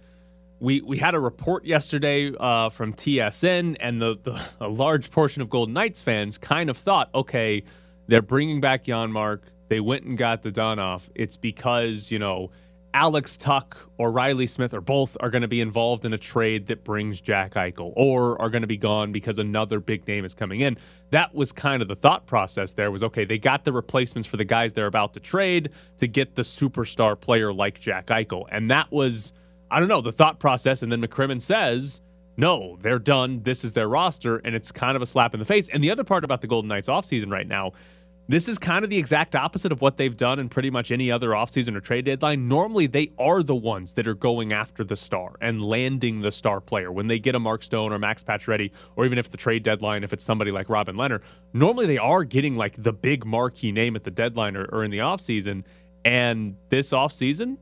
we 0.62 0.80
we 0.82 0.98
had 0.98 1.16
a 1.16 1.20
report 1.20 1.66
yesterday 1.66 2.32
uh, 2.40 2.70
from 2.70 2.94
TSN, 2.94 3.78
and 3.80 4.02
the, 4.02 4.16
the 4.22 4.42
a 4.62 4.70
large 4.70 5.10
portion 5.10 5.42
of 5.42 5.50
Golden 5.50 5.74
Knights 5.74 6.04
fans 6.04 6.38
kind 6.38 6.70
of 6.70 6.78
thought, 6.78 7.10
okay, 7.14 7.64
they're 8.08 8.22
bringing 8.22 8.62
back 8.62 8.86
Janmark. 8.86 9.40
They 9.70 9.80
went 9.80 10.06
and 10.06 10.18
got 10.18 10.44
Dadonov. 10.44 11.10
It's 11.16 11.36
because 11.36 12.12
you 12.12 12.20
know 12.20 12.52
Alex 12.94 13.38
Tuch 13.38 13.76
or 13.98 14.12
Reilly 14.12 14.46
Smith 14.46 14.76
or 14.76 14.82
both 14.82 15.18
are 15.20 15.32
going 15.32 15.42
to 15.42 15.48
be 15.48 15.62
involved 15.62 16.06
in 16.06 16.14
a 16.14 16.18
trade 16.18 16.68
that 16.68 16.84
brings 16.84 17.20
Jack 17.20 17.56
Eichel, 17.56 17.92
or 17.96 18.40
are 18.40 18.52
going 18.52 18.62
to 18.62 18.68
be 18.68 18.78
gone 18.78 19.12
because 19.12 19.40
another 19.40 19.80
big 19.80 20.08
name 20.08 20.26
is 20.26 20.36
coming 20.36 20.60
in. 20.60 20.78
That 21.10 21.34
was 21.34 21.52
kind 21.52 21.82
of 21.82 21.88
the 21.88 21.96
thought 21.96 22.28
process. 22.28 22.74
There 22.74 22.92
was 22.92 23.04
okay, 23.04 23.26
they 23.26 23.40
got 23.40 23.66
the 23.66 23.74
replacements 23.74 24.28
for 24.28 24.38
the 24.38 24.46
guys 24.46 24.74
they're 24.74 24.86
about 24.86 25.16
to 25.16 25.20
trade 25.20 25.72
to 25.98 26.08
get 26.08 26.36
the 26.36 26.44
superstar 26.44 27.20
player 27.20 27.52
like 27.52 27.80
Jack 27.80 28.08
Eichel, 28.08 28.46
and 28.52 28.70
that 28.70 28.92
was 28.92 29.34
I 29.72 29.80
don't 29.80 29.88
know, 29.88 30.02
the 30.02 30.12
thought 30.12 30.40
process. 30.40 30.84
And 30.84 30.92
then 30.92 31.02
McCrimmon 31.02 31.42
says, 31.42 32.02
no, 32.38 32.78
they're 32.82 33.00
done. 33.00 33.42
This 33.44 33.64
is 33.64 33.74
their 33.74 33.88
roster. 33.88 34.38
And 34.38 34.54
it's 34.56 34.72
kind 34.72 34.96
of 34.96 35.02
a 35.02 35.06
slap 35.06 35.34
in 35.34 35.40
the 35.40 35.46
face. 35.46 35.70
And 35.70 35.84
the 35.84 35.92
other 35.92 36.04
part 36.04 36.24
about 36.24 36.42
the 36.42 36.48
Golden 36.48 36.68
Knights 36.68 36.90
offseason 36.90 37.32
right 37.32 37.48
now, 37.48 37.72
this 38.28 38.48
is 38.48 38.58
kind 38.58 38.84
of 38.86 38.90
the 38.90 38.98
exact 38.98 39.36
opposite 39.36 39.72
of 39.72 39.82
what 39.82 39.98
they've 39.98 40.16
done 40.16 40.40
in 40.40 40.48
pretty 40.48 40.70
much 40.70 40.92
any 40.92 41.12
other 41.12 41.30
offseason 41.30 41.76
or 41.76 41.82
trade 41.82 42.06
deadline. 42.06 42.48
Normally, 42.48 42.88
they 42.88 43.12
are 43.20 43.44
the 43.44 43.56
ones 43.56 43.94
that 43.94 44.08
are 44.08 44.14
going 44.14 44.54
after 44.54 44.84
the 44.84 44.96
star 44.96 45.36
and 45.42 45.62
landing 45.62 46.22
the 46.22 46.32
star 46.32 46.62
player. 46.62 46.92
When 46.92 47.08
they 47.08 47.20
get 47.20 47.36
a 47.36 47.40
Mark 47.40 47.64
Stone 47.64 47.92
or 47.92 48.00
Max 48.00 48.24
Pacioretty, 48.24 48.72
or 48.96 49.06
even 49.06 49.18
if 49.18 49.32
the 49.32 49.38
trade 49.38 49.64
deadline, 49.64 50.04
if 50.04 50.14
it's 50.14 50.24
somebody 50.24 50.52
like 50.52 50.70
Robin 50.70 50.96
Lehner, 50.96 51.22
normally 51.54 51.88
they 51.88 51.98
are 51.98 52.24
getting 52.24 52.56
like 52.56 52.82
the 52.82 52.94
big 52.94 53.26
marquee 53.26 53.72
name 53.72 53.96
at 53.96 54.04
the 54.04 54.12
deadline 54.12 54.56
or, 54.56 54.66
or 54.66 54.84
in 54.84 54.92
the 54.92 55.00
offseason. 55.00 55.64
And 56.06 56.56
this 56.70 56.92
offseason, 56.92 57.58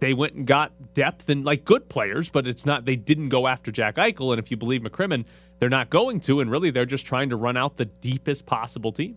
they 0.00 0.14
went 0.14 0.34
and 0.34 0.46
got 0.46 0.72
depth 0.94 1.28
and 1.28 1.44
like 1.44 1.64
good 1.64 1.88
players, 1.88 2.30
but 2.30 2.46
it's 2.46 2.66
not 2.66 2.84
they 2.84 2.96
didn't 2.96 3.28
go 3.28 3.46
after 3.46 3.70
Jack 3.70 3.96
Eichel. 3.96 4.32
And 4.32 4.38
if 4.38 4.50
you 4.50 4.56
believe 4.56 4.80
McCrimmon, 4.80 5.24
they're 5.58 5.68
not 5.68 5.90
going 5.90 6.20
to, 6.20 6.40
and 6.40 6.50
really 6.50 6.70
they're 6.70 6.86
just 6.86 7.06
trying 7.06 7.28
to 7.30 7.36
run 7.36 7.56
out 7.56 7.76
the 7.76 7.84
deepest 7.84 8.46
possible 8.46 8.90
team. 8.90 9.16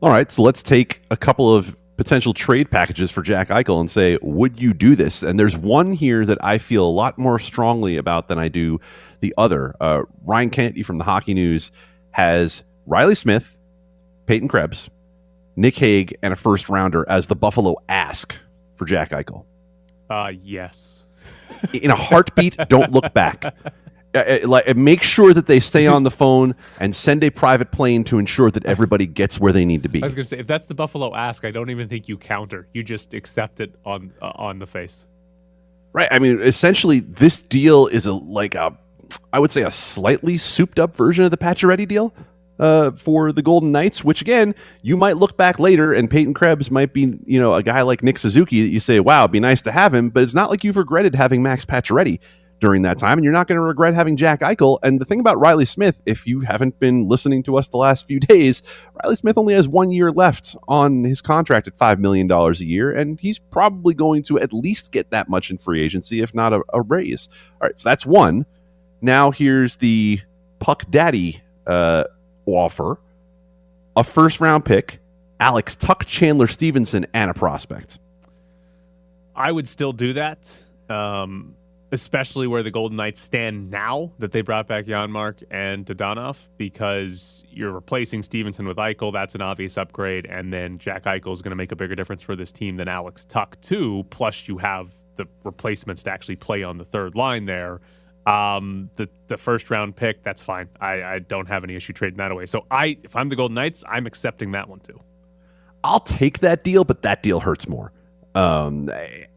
All 0.00 0.10
right, 0.10 0.30
so 0.30 0.42
let's 0.42 0.62
take 0.62 1.02
a 1.10 1.16
couple 1.16 1.52
of 1.52 1.76
potential 1.96 2.32
trade 2.32 2.70
packages 2.70 3.10
for 3.10 3.22
Jack 3.22 3.48
Eichel 3.48 3.80
and 3.80 3.90
say, 3.90 4.16
would 4.22 4.62
you 4.62 4.72
do 4.72 4.94
this? 4.94 5.24
And 5.24 5.38
there's 5.38 5.56
one 5.56 5.92
here 5.92 6.24
that 6.24 6.38
I 6.42 6.58
feel 6.58 6.86
a 6.86 6.88
lot 6.88 7.18
more 7.18 7.40
strongly 7.40 7.96
about 7.96 8.28
than 8.28 8.38
I 8.38 8.46
do 8.46 8.78
the 9.18 9.34
other. 9.36 9.74
Uh, 9.80 10.02
Ryan 10.22 10.50
Kennedy 10.50 10.84
from 10.84 10.98
the 10.98 11.04
Hockey 11.04 11.34
News 11.34 11.72
has 12.12 12.62
Reilly 12.86 13.16
Smith, 13.16 13.58
Peyton 14.26 14.46
Krebs, 14.46 14.88
Nick 15.56 15.76
Hague, 15.76 16.16
and 16.22 16.32
a 16.32 16.36
first 16.36 16.68
rounder 16.68 17.04
as 17.08 17.26
the 17.26 17.34
Buffalo 17.34 17.74
ask 17.88 18.38
for 18.78 18.84
Jack 18.84 19.10
Eichel. 19.10 19.44
Uh, 20.08 20.32
yes. 20.42 21.04
In 21.74 21.90
a 21.90 21.96
heartbeat, 21.96 22.56
don't 22.68 22.92
look 22.92 23.12
back. 23.12 23.54
Uh, 24.14 24.18
uh, 24.20 24.48
like, 24.48 24.66
uh, 24.66 24.72
make 24.72 25.02
sure 25.02 25.34
that 25.34 25.46
they 25.46 25.60
stay 25.60 25.86
on 25.86 26.02
the 26.02 26.10
phone 26.10 26.54
and 26.80 26.96
send 26.96 27.22
a 27.22 27.28
private 27.28 27.70
plane 27.70 28.02
to 28.02 28.18
ensure 28.18 28.50
that 28.50 28.64
everybody 28.64 29.06
gets 29.06 29.38
where 29.38 29.52
they 29.52 29.66
need 29.66 29.82
to 29.82 29.88
be. 29.90 30.02
I 30.02 30.06
was 30.06 30.14
gonna 30.14 30.24
say 30.24 30.38
if 30.38 30.46
that's 30.46 30.64
the 30.64 30.74
Buffalo 30.74 31.14
ask, 31.14 31.44
I 31.44 31.50
don't 31.50 31.68
even 31.68 31.88
think 31.88 32.08
you 32.08 32.16
counter. 32.16 32.66
You 32.72 32.82
just 32.82 33.12
accept 33.12 33.60
it 33.60 33.74
on 33.84 34.14
uh, 34.22 34.32
on 34.36 34.60
the 34.60 34.66
face. 34.66 35.06
Right. 35.92 36.08
I 36.10 36.20
mean, 36.20 36.40
essentially, 36.40 37.00
this 37.00 37.42
deal 37.42 37.86
is 37.86 38.06
a 38.06 38.14
like 38.14 38.54
a, 38.54 38.78
I 39.30 39.40
would 39.40 39.50
say, 39.50 39.62
a 39.62 39.70
slightly 39.70 40.38
souped 40.38 40.78
up 40.78 40.96
version 40.96 41.24
of 41.24 41.30
the 41.30 41.36
Pacioretty 41.36 41.86
deal 41.86 42.14
uh, 42.58 42.92
for 42.92 43.32
the 43.32 43.42
Golden 43.42 43.72
Knights. 43.72 44.04
Which 44.04 44.20
again, 44.20 44.54
you 44.82 44.96
might 44.96 45.16
look 45.16 45.36
back 45.36 45.58
later, 45.58 45.92
and 45.92 46.10
Peyton 46.10 46.34
Krebs 46.34 46.70
might 46.70 46.92
be, 46.92 47.18
you 47.24 47.38
know, 47.38 47.54
a 47.54 47.62
guy 47.62 47.82
like 47.82 48.02
Nick 48.02 48.18
Suzuki 48.18 48.62
that 48.62 48.68
you 48.68 48.80
say, 48.80 49.00
"Wow, 49.00 49.20
it'd 49.20 49.32
be 49.32 49.40
nice 49.40 49.62
to 49.62 49.72
have 49.72 49.94
him," 49.94 50.10
but 50.10 50.22
it's 50.22 50.34
not 50.34 50.50
like 50.50 50.64
you've 50.64 50.76
regretted 50.76 51.14
having 51.14 51.42
Max 51.42 51.64
Pacioretty 51.64 52.20
during 52.60 52.82
that 52.82 52.98
time, 52.98 53.18
and 53.18 53.24
you're 53.24 53.32
not 53.32 53.46
going 53.46 53.56
to 53.56 53.62
regret 53.62 53.94
having 53.94 54.16
Jack 54.16 54.40
Eichel. 54.40 54.78
And 54.82 55.00
the 55.00 55.04
thing 55.04 55.20
about 55.20 55.38
Reilly 55.38 55.64
Smith, 55.64 56.00
if 56.06 56.26
you 56.26 56.40
haven't 56.40 56.78
been 56.78 57.08
listening 57.08 57.42
to 57.44 57.56
us 57.56 57.68
the 57.68 57.76
last 57.76 58.06
few 58.06 58.20
days, 58.20 58.62
Reilly 59.02 59.16
Smith 59.16 59.38
only 59.38 59.54
has 59.54 59.68
one 59.68 59.90
year 59.90 60.10
left 60.10 60.56
on 60.66 61.04
his 61.04 61.20
contract 61.20 61.68
at 61.68 61.76
$5 61.76 61.98
million 61.98 62.30
a 62.30 62.52
year, 62.54 62.90
and 62.90 63.18
he's 63.20 63.38
probably 63.38 63.94
going 63.94 64.22
to 64.24 64.38
at 64.38 64.52
least 64.52 64.92
get 64.92 65.10
that 65.10 65.28
much 65.28 65.50
in 65.50 65.58
free 65.58 65.82
agency, 65.82 66.20
if 66.20 66.34
not 66.34 66.52
a, 66.52 66.62
a 66.72 66.82
raise. 66.82 67.28
All 67.60 67.68
right, 67.68 67.78
so 67.78 67.88
that's 67.88 68.06
one. 68.06 68.46
Now 69.00 69.30
here's 69.30 69.76
the 69.76 70.20
Puck 70.58 70.90
Daddy 70.90 71.40
uh, 71.66 72.04
offer 72.56 73.00
a 73.96 74.04
first 74.04 74.40
round 74.40 74.64
pick, 74.64 75.00
Alex 75.40 75.76
Tuch 75.76 76.06
Chandler 76.06 76.46
Stephenson, 76.46 77.06
and 77.12 77.30
a 77.30 77.34
prospect. 77.34 77.98
I 79.34 79.52
would 79.52 79.68
still 79.68 79.92
do 79.92 80.14
that. 80.14 80.56
Um, 80.88 81.54
especially 81.90 82.46
where 82.46 82.62
the 82.62 82.70
Golden 82.70 82.96
Knights 82.96 83.20
stand 83.20 83.70
now 83.70 84.12
that 84.18 84.32
they 84.32 84.42
brought 84.42 84.66
back 84.66 84.86
Janmark 84.86 85.42
and 85.50 85.86
Dadonov, 85.86 86.48
because 86.56 87.44
you're 87.50 87.72
replacing 87.72 88.22
Stephenson 88.22 88.66
with 88.66 88.76
Eichel. 88.76 89.12
That's 89.12 89.34
an 89.34 89.42
obvious 89.42 89.78
upgrade. 89.78 90.26
And 90.26 90.52
then 90.52 90.78
Jack 90.78 91.04
Eichel 91.04 91.32
is 91.32 91.42
going 91.42 91.50
to 91.50 91.56
make 91.56 91.72
a 91.72 91.76
bigger 91.76 91.94
difference 91.94 92.22
for 92.22 92.36
this 92.36 92.52
team 92.52 92.76
than 92.76 92.88
Alex 92.88 93.24
Tuch, 93.24 93.54
too. 93.60 94.04
Plus, 94.10 94.48
you 94.48 94.58
have 94.58 94.92
the 95.16 95.26
replacements 95.44 96.02
to 96.04 96.10
actually 96.10 96.36
play 96.36 96.62
on 96.62 96.78
the 96.78 96.84
third 96.84 97.14
line 97.14 97.46
there. 97.46 97.80
Um, 98.28 98.90
the 98.96 99.08
the 99.28 99.36
first 99.36 99.70
round 99.70 99.96
pick, 99.96 100.22
that's 100.22 100.42
fine. 100.42 100.68
I, 100.80 101.02
I 101.02 101.18
don't 101.20 101.46
have 101.46 101.64
any 101.64 101.74
issue 101.76 101.92
trading 101.92 102.18
that 102.18 102.30
away. 102.30 102.46
So 102.46 102.66
I, 102.70 102.98
if 103.02 103.16
I'm 103.16 103.28
the 103.28 103.36
Golden 103.36 103.54
Knights, 103.54 103.84
I'm 103.88 104.06
accepting 104.06 104.52
that 104.52 104.68
one 104.68 104.80
too. 104.80 105.00
I'll 105.84 106.00
take 106.00 106.40
that 106.40 106.64
deal, 106.64 106.84
but 106.84 107.02
that 107.02 107.22
deal 107.22 107.40
hurts 107.40 107.68
more. 107.68 107.92
Um, 108.34 108.90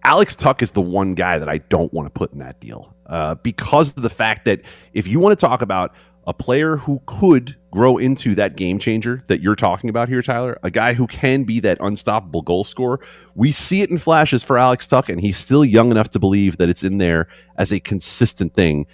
Alex 0.04 0.36
Tuch 0.36 0.62
is 0.62 0.72
the 0.72 0.82
one 0.82 1.14
guy 1.14 1.40
that 1.40 1.48
I 1.48 1.60
don't 1.60 1.94
want 1.94 2.08
to 2.08 2.10
put 2.12 2.34
in 2.34 2.40
that 2.40 2.60
deal 2.60 2.94
uh, 3.06 3.36
because 3.36 3.90
of 3.90 4.04
the 4.04 4.10
fact 4.10 4.46
that 4.46 4.62
if 4.94 5.08
you 5.08 5.20
want 5.20 5.38
to 5.38 5.46
talk 5.46 5.62
about 5.62 5.94
a 6.28 6.34
player 6.34 6.78
who 6.78 7.02
could 7.06 7.56
grow 7.72 7.98
into 7.98 8.36
that 8.36 8.56
game 8.56 8.78
changer 8.78 9.24
that 9.28 9.42
you're 9.42 9.56
talking 9.56 9.90
about 9.90 10.10
here, 10.10 10.22
Tyler, 10.22 10.60
a 10.62 10.70
guy 10.70 10.94
who 10.94 11.08
can 11.08 11.44
be 11.44 11.60
that 11.62 11.78
unstoppable 11.80 12.42
goal 12.42 12.64
scorer, 12.64 13.00
we 13.34 13.52
see 13.52 13.82
it 13.82 13.90
in 13.90 13.98
flashes 13.98 14.44
for 14.44 14.58
Alex 14.58 14.86
Tuch, 14.88 15.10
and 15.10 15.22
he's 15.22 15.38
still 15.38 15.66
young 15.66 15.90
enough 15.90 16.10
to 16.10 16.20
believe 16.20 16.58
that 16.58 16.70
it's 16.70 16.84
in 16.84 16.98
there 16.98 17.28
as 17.58 17.72
a 17.72 17.80
consistent 17.80 18.54
thing. 18.54 18.86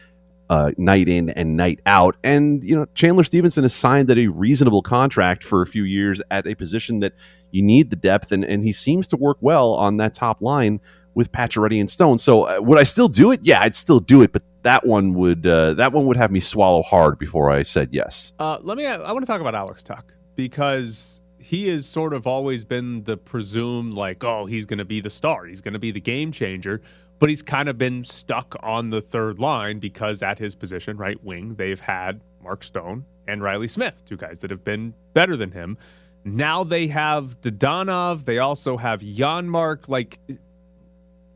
Uh, 0.50 0.72
night 0.78 1.10
in 1.10 1.30
and 1.32 1.58
night 1.58 1.82
out. 1.86 2.16
And, 2.24 2.64
you 2.64 2.74
know, 2.74 2.86
Chandler 2.96 3.26
Stephenson 3.26 3.66
has 3.66 3.76
signed 3.76 4.10
at 4.10 4.18
a 4.18 4.28
reasonable 4.28 4.82
contract 4.82 5.44
for 5.44 5.62
a 5.62 5.66
few 5.66 5.84
years 5.84 6.22
at 6.32 6.48
a 6.48 6.56
position 6.56 7.02
that 7.02 7.12
you 7.52 7.62
need 7.62 7.90
the 7.90 7.98
depth, 7.98 8.32
and, 8.32 8.46
and 8.46 8.64
he 8.64 8.72
seems 8.72 9.08
to 9.08 9.18
work 9.18 9.36
well 9.42 9.74
on 9.74 9.98
that 9.98 10.14
top 10.14 10.42
line 10.42 10.80
with 11.14 11.34
Pacioretty 11.34 11.82
and 11.82 11.90
Stone. 11.90 12.20
So 12.20 12.44
uh, 12.44 12.62
would 12.62 12.78
I 12.78 12.84
still 12.84 13.10
do 13.10 13.34
it? 13.34 13.42
Yeah, 13.44 13.60
I'd 13.60 13.76
still 13.76 14.00
do 14.00 14.22
it, 14.22 14.32
but 14.32 14.42
that 14.68 14.86
one 14.86 15.14
would 15.14 15.48
uh, 15.48 15.74
that 15.76 15.94
one 15.94 16.06
would 16.08 16.18
have 16.18 16.30
me 16.30 16.42
swallow 16.42 16.84
hard 16.84 17.18
before 17.18 17.50
I 17.50 17.64
said 17.64 17.90
yes. 17.94 18.34
Uh, 18.38 18.58
let 18.62 18.76
me. 18.78 18.86
I 18.86 19.14
want 19.14 19.24
to 19.24 19.26
talk 19.26 19.40
about 19.40 19.56
Alex 19.56 19.82
Tuch 19.82 20.04
because 20.36 21.22
he 21.40 21.70
has 21.70 21.86
sort 21.86 22.14
of 22.14 22.28
always 22.28 22.66
been 22.66 23.06
the 23.06 23.16
presumed 23.16 23.94
like, 23.94 24.26
oh, 24.26 24.46
he's 24.46 24.66
going 24.66 24.80
to 24.80 24.86
be 24.86 25.00
the 25.00 25.10
star, 25.10 25.46
he's 25.46 25.62
going 25.62 25.74
to 25.74 25.80
be 25.80 25.92
the 25.92 26.02
game 26.02 26.34
changer. 26.34 26.82
But 27.20 27.30
he's 27.30 27.42
kind 27.42 27.68
of 27.68 27.80
been 27.80 28.04
stuck 28.04 28.56
on 28.62 28.92
the 28.92 29.02
third 29.02 29.40
line 29.40 29.80
because 29.80 30.22
at 30.22 30.38
his 30.38 30.54
position, 30.54 30.98
right 30.98 31.22
wing, 31.24 31.56
they've 31.56 31.80
had 31.80 32.22
Mark 32.44 32.64
Stone 32.64 33.06
and 33.28 33.42
Reilly 33.42 33.68
Smith, 33.68 34.06
two 34.06 34.18
guys 34.18 34.38
that 34.40 34.52
have 34.52 34.64
been 34.64 34.94
better 35.14 35.36
than 35.36 35.52
him. 35.52 35.78
Now 36.26 36.64
they 36.64 36.88
have 36.88 37.42
Dadonov. 37.42 38.26
They 38.26 38.38
also 38.38 38.78
have 38.78 39.02
Janmark. 39.02 39.88
Like 39.90 40.20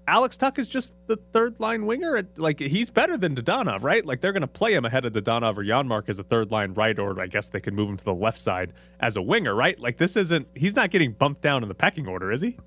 Alex 0.08 0.36
Tuch 0.36 0.58
is 0.58 0.68
just 0.68 0.96
the 1.08 1.16
third 1.32 1.60
line 1.60 1.86
winger. 1.86 2.18
At, 2.18 2.38
Like 2.38 2.60
he's 2.60 2.90
better 2.90 3.18
than 3.18 3.36
Dadonov, 3.36 3.84
right? 3.84 4.06
Like 4.06 4.22
they're 4.22 4.34
going 4.34 4.42
to 4.42 4.48
play 4.48 4.74
him 4.74 4.86
ahead 4.86 5.06
of 5.06 5.14
Dadonov 5.14 5.58
or 5.58 5.64
Janmark 5.64 6.10
as 6.10 6.20
a 6.20 6.24
third 6.24 6.52
line 6.52 6.74
right, 6.74 6.98
or 6.98 7.20
I 7.20 7.28
guess 7.28 7.48
they 7.50 7.60
could 7.60 7.74
move 7.74 7.90
him 7.90 7.98
to 7.98 8.04
the 8.04 8.14
left 8.14 8.38
side 8.38 8.74
as 9.00 9.16
a 9.18 9.22
winger, 9.22 9.54
right? 9.56 9.80
Like 9.80 9.98
this 9.98 10.18
isn't. 10.18 10.48
He's 10.56 10.76
not 10.76 10.92
getting 10.92 11.14
bumped 11.14 11.42
down 11.42 11.64
in 11.64 11.70
the 11.70 11.76
pecking 11.76 12.08
order, 12.08 12.32
is 12.32 12.42
he? 12.42 12.58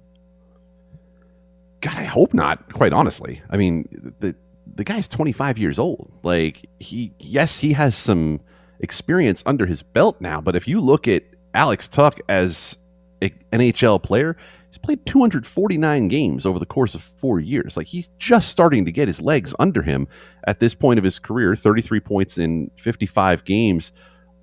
God, 1.81 1.97
I 1.97 2.05
hope 2.05 2.33
not. 2.33 2.73
Quite 2.73 2.93
honestly, 2.93 3.43
I 3.51 3.57
mean 3.57 4.15
the 4.21 4.35
the 4.75 4.85
guy's 4.85 5.09
25 5.09 5.59
years 5.59 5.79
old. 5.79 6.11
Like 6.23 6.67
he, 6.79 7.13
yes, 7.19 7.59
he 7.59 7.73
has 7.75 7.95
some 7.95 8.41
experience 8.81 9.43
under 9.47 9.67
his 9.67 9.83
belt 9.83 10.21
now, 10.21 10.41
but 10.41 10.57
if 10.57 10.67
you 10.67 10.81
look 10.81 11.07
at 11.09 11.25
Alex 11.53 11.89
Tuch 11.89 12.19
as 12.29 12.77
an 13.23 13.31
NHL 13.53 14.03
player, 14.03 14.37
he's 14.75 14.79
played 14.81 15.07
249 15.07 16.09
games 16.09 16.45
over 16.45 16.59
the 16.59 16.67
course 16.67 16.97
of 16.97 17.03
four 17.03 17.39
years. 17.39 17.77
Like 17.77 17.87
he's 17.87 18.09
just 18.19 18.49
starting 18.49 18.85
to 18.87 18.93
get 18.93 19.07
his 19.07 19.23
legs 19.23 19.55
under 19.61 19.83
him 19.83 20.09
at 20.49 20.59
this 20.59 20.75
point 20.75 20.99
of 20.99 21.05
his 21.05 21.21
career. 21.21 21.55
33 21.55 22.01
points 22.01 22.39
in 22.39 22.73
55 22.77 23.45
games 23.45 23.93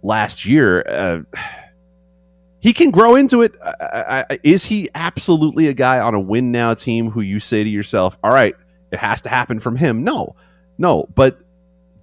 last 0.01 0.45
year. 0.45 0.87
Uh, 0.87 1.37
he 2.59 2.71
can 2.71 2.91
grow 2.91 3.15
into 3.15 3.41
it. 3.41 3.55
Is 4.41 4.63
he 4.63 4.89
absolutely 4.95 5.67
a 5.67 5.73
guy 5.73 5.99
on 5.99 6.15
a 6.15 6.19
win 6.19 6.53
now 6.53 6.75
team 6.75 7.11
who 7.11 7.19
you 7.19 7.41
say 7.41 7.65
to 7.65 7.69
yourself, 7.69 8.17
all 8.23 8.31
right, 8.31 8.55
it 8.91 8.99
has 8.99 9.21
to 9.23 9.29
happen 9.29 9.59
from 9.59 9.75
him? 9.75 10.05
No, 10.05 10.37
no. 10.77 11.09
But 11.13 11.39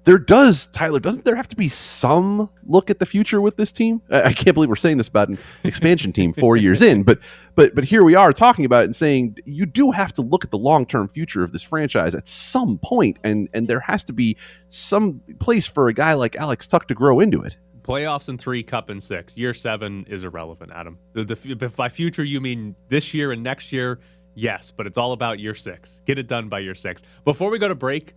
there 0.09 0.19
does 0.19 0.69
Tyler 0.69 1.01
doesn't 1.01 1.27
there 1.27 1.37
have 1.37 1.49
to 1.49 1.55
be 1.55 1.69
some 1.69 2.49
look 2.65 2.89
at 2.89 2.99
the 2.99 3.05
future 3.05 3.43
with 3.43 3.59
this 3.59 3.71
team? 3.71 4.01
I 4.09 4.33
can't 4.33 4.55
believe 4.55 4.71
we're 4.71 4.77
saying 4.77 4.97
this 4.97 5.09
about 5.09 5.29
an 5.29 5.37
expansion 5.65 6.15
team 6.15 6.33
4 6.33 6.57
years 6.67 6.81
in, 6.81 7.03
but 7.03 7.19
but 7.57 7.75
but 7.75 7.85
here 7.85 8.03
we 8.03 8.15
are 8.15 8.33
talking 8.33 8.65
about 8.65 8.85
it 8.85 8.87
and 8.87 8.97
saying 8.97 9.37
you 9.45 9.67
do 9.67 9.91
have 9.91 10.15
to 10.15 10.23
look 10.23 10.47
at 10.47 10.51
the 10.51 10.57
long-term 10.57 11.09
future 11.09 11.45
of 11.45 11.53
this 11.53 11.63
franchise 11.63 12.15
at 12.15 12.27
some 12.27 12.79
point 12.79 13.19
and 13.23 13.51
and 13.53 13.69
there 13.69 13.81
has 13.81 14.03
to 14.05 14.15
be 14.15 14.35
some 14.69 15.21
place 15.41 15.67
for 15.67 15.89
a 15.89 15.93
guy 15.93 16.15
like 16.15 16.37
Alex 16.37 16.67
Tuch 16.67 16.87
to 16.87 16.95
grow 16.95 17.21
into 17.21 17.43
it. 17.43 17.59
Playoffs 17.83 18.31
in 18.31 18.39
3, 18.39 18.63
cup 18.63 18.89
in 18.89 19.01
6. 19.01 19.37
Year 19.37 19.53
7 19.53 20.07
is 20.09 20.25
irrelevant, 20.25 20.73
Adam. 20.75 20.99
The, 21.13 21.25
the, 21.25 21.59
if 21.61 21.77
by 21.77 21.91
future 21.91 22.25
you 22.25 22.41
mean 22.41 22.77
this 22.89 23.13
year 23.13 23.33
and 23.33 23.43
next 23.43 23.73
year, 23.73 24.01
yes, 24.35 24.71
but 24.71 24.87
it's 24.87 24.97
all 24.97 25.13
about 25.13 25.39
year 25.39 25.55
6. 25.55 26.03
Get 26.07 26.19
it 26.19 26.29
done 26.29 26.49
by 26.49 26.61
year 26.61 26.75
6. 26.75 27.03
Before 27.27 27.51
we 27.51 27.59
go 27.59 27.69
to 27.69 27.75
break, 27.75 28.15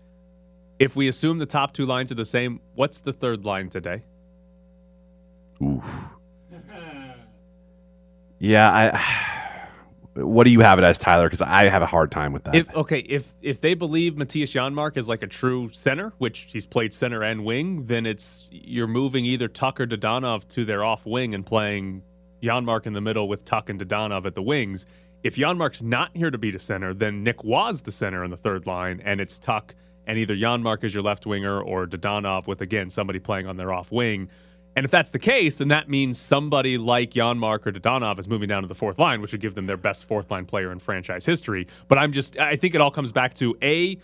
if 0.82 0.96
we 0.96 1.08
assume 1.08 1.38
the 1.38 1.46
top 1.46 1.74
two 1.74 1.86
lines 1.86 2.12
are 2.12 2.16
the 2.16 2.26
same, 2.26 2.60
what's 2.74 3.02
the 3.02 3.14
third 3.14 3.46
line 3.46 3.70
today? 3.70 4.04
Oof. 5.64 5.86
yeah, 8.40 8.70
I. 8.70 9.68
What 10.16 10.44
do 10.44 10.52
you 10.52 10.60
have 10.60 10.78
it 10.78 10.84
as, 10.84 10.98
Tyler? 10.98 11.28
Because 11.28 11.44
I 11.44 11.70
have 11.70 11.84
a 11.84 11.86
hard 11.86 12.12
time 12.12 12.34
with 12.34 12.44
that. 12.44 12.56
If, 12.56 12.76
okay, 12.76 13.00
if 13.00 13.32
if 13.42 13.62
they 13.62 13.76
believe 13.76 14.16
Mattias 14.16 14.52
Janmark 14.52 14.98
is 14.98 15.08
like 15.08 15.22
a 15.22 15.28
true 15.28 15.70
center, 15.72 16.14
which 16.18 16.48
he's 16.52 16.66
played 16.66 16.94
center 16.94 17.22
and 17.24 17.46
wing, 17.46 17.86
then 17.86 18.08
it's 18.08 18.48
you're 18.50 18.88
moving 18.88 19.24
either 19.24 19.48
Tuch 19.48 19.80
or 19.80 19.86
Dadonov 19.86 20.48
to 20.50 20.66
their 20.66 20.84
off 20.84 21.06
wing 21.06 21.36
and 21.36 21.46
playing 21.46 22.02
Janmark 22.42 22.88
in 22.88 22.94
the 22.94 23.02
middle 23.02 23.30
with 23.30 23.46
Tuch 23.46 23.70
and 23.70 23.80
Dadonov 23.80 24.26
at 24.26 24.34
the 24.34 24.42
wings. 24.42 24.88
If 25.24 25.36
Janmark's 25.36 25.84
not 25.84 26.10
here 26.16 26.32
to 26.32 26.40
be 26.40 26.50
the 26.50 26.60
center, 26.60 26.96
then 26.96 27.24
Nick 27.24 27.44
was 27.44 27.84
the 27.84 27.92
center 27.92 28.24
in 28.24 28.32
the 28.32 28.38
third 28.38 28.66
line, 28.66 29.00
and 29.06 29.22
it's 29.22 29.38
Tuch 29.38 29.76
and 30.08 30.18
either 30.18 30.36
Janmark 30.36 30.84
is 30.84 30.94
your 30.94 31.04
left 31.04 31.26
winger 31.26 31.62
or 31.62 31.86
Dadonov 31.88 32.48
with 32.48 32.62
again 32.62 32.90
somebody 32.90 33.20
playing 33.20 33.48
on 33.48 33.58
their 33.58 33.74
off 33.74 33.92
wing. 33.92 34.30
And 34.76 34.86
if 34.86 34.92
that's 34.92 35.10
the 35.10 35.20
case, 35.20 35.56
then 35.56 35.68
that 35.68 35.90
means 35.90 36.18
somebody 36.18 36.78
like 36.78 37.12
Janmark 37.12 37.68
or 37.68 37.72
Dadonov 37.74 38.20
is 38.20 38.28
moving 38.30 38.48
down 38.48 38.62
to 38.62 38.70
the 38.70 38.76
fourth 38.76 38.98
line, 39.00 39.20
which 39.22 39.34
would 39.34 39.42
give 39.42 39.54
them 39.54 39.66
their 39.66 39.76
best 39.76 40.06
fourth 40.06 40.32
line 40.32 40.46
player 40.46 40.72
in 40.72 40.80
franchise 40.80 41.26
history. 41.26 41.68
But 41.90 41.98
I'm 41.98 42.14
just, 42.14 42.40
I 42.40 42.56
think 42.56 42.74
it 42.74 42.80
all 42.80 42.92
comes 42.92 43.12
back 43.12 43.34
to 43.36 43.58
A, 43.62 43.98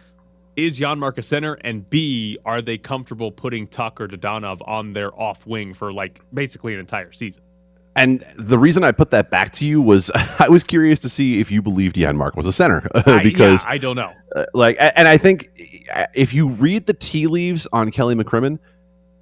is 0.58 0.78
Janmark 0.78 1.18
a 1.20 1.22
center? 1.22 1.54
And 1.54 1.90
B, 1.90 2.38
are 2.44 2.62
they 2.62 2.78
comfortable 2.78 3.32
putting 3.32 3.66
Tuch 3.66 4.02
or 4.02 4.08
Dadonov 4.10 4.60
on 4.68 4.92
their 4.92 5.18
off 5.18 5.46
wing 5.48 5.74
for 5.74 5.94
like 5.94 6.20
basically 6.34 6.74
an 6.74 6.82
entire 6.82 7.14
season? 7.14 7.44
And 7.96 8.24
the 8.38 8.60
reason 8.60 8.84
I 8.84 8.92
put 8.92 9.10
that 9.12 9.32
back 9.32 9.52
to 9.54 9.66
you 9.66 9.82
was 9.82 10.12
I 10.40 10.50
was 10.50 10.64
curious 10.64 11.00
to 11.00 11.10
see 11.10 11.40
if 11.40 11.50
you 11.50 11.62
believed 11.62 11.96
Janmark 11.96 12.36
was 12.36 12.46
a 12.46 12.52
center 12.54 12.86
I- 13.06 13.24
because 13.24 13.64
yeah, 13.64 13.72
I 13.72 13.78
don't 13.78 13.96
know. 13.96 14.12
uh, 14.36 14.46
like 14.54 14.78
and 14.80 15.08
I 15.08 15.18
think 15.18 15.50
if 16.14 16.34
you 16.34 16.50
read 16.50 16.86
the 16.86 16.94
tea 16.94 17.28
leaves 17.28 17.68
on 17.74 17.92
Kelly 17.92 18.16
McCrimmon, 18.16 18.60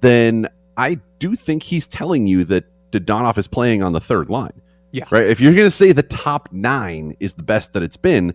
then 0.00 0.48
I 0.76 1.00
do 1.18 1.34
think 1.34 1.62
he's 1.62 1.88
telling 1.88 2.26
you 2.26 2.44
that 2.44 2.64
Dadonov 2.92 3.38
is 3.38 3.48
playing 3.48 3.82
on 3.82 3.92
the 3.92 4.00
third 4.00 4.30
line. 4.30 4.60
Yeah. 4.92 5.04
Right. 5.10 5.24
If 5.24 5.40
you're 5.40 5.52
going 5.52 5.66
to 5.66 5.70
say 5.70 5.92
the 5.92 6.02
top 6.02 6.48
nine 6.52 7.16
is 7.20 7.34
the 7.34 7.42
best 7.42 7.72
that 7.74 7.82
it's 7.82 7.96
been, 7.96 8.34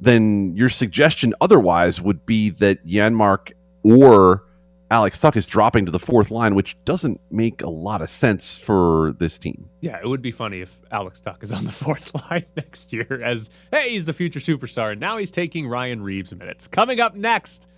then 0.00 0.56
your 0.56 0.68
suggestion 0.68 1.34
otherwise 1.40 2.00
would 2.00 2.24
be 2.24 2.50
that 2.50 2.86
Janmark 2.86 3.52
or 3.82 4.44
Alex 4.90 5.20
Tuch 5.20 5.36
is 5.36 5.46
dropping 5.46 5.86
to 5.86 5.92
the 5.92 6.00
fourth 6.00 6.32
line, 6.32 6.56
which 6.56 6.76
doesn't 6.84 7.20
make 7.30 7.62
a 7.62 7.70
lot 7.70 8.02
of 8.02 8.10
sense 8.10 8.58
for 8.58 9.14
this 9.20 9.38
team. 9.38 9.70
Yeah, 9.80 9.98
it 10.02 10.06
would 10.08 10.20
be 10.20 10.32
funny 10.32 10.62
if 10.62 10.80
Alex 10.90 11.20
Tuch 11.20 11.38
is 11.42 11.52
on 11.52 11.64
the 11.64 11.72
fourth 11.84 12.12
line 12.30 12.46
next 12.56 12.92
year 12.92 13.22
as, 13.24 13.50
hey, 13.70 13.90
he's 13.90 14.04
the 14.04 14.12
future 14.12 14.40
superstar. 14.40 14.92
And 14.92 15.00
now 15.00 15.16
he's 15.16 15.30
taking 15.30 15.68
Ryan 15.68 16.02
Reaves 16.02 16.34
minutes. 16.34 16.66
Coming 16.66 16.98
up 16.98 17.14
next, 17.14 17.68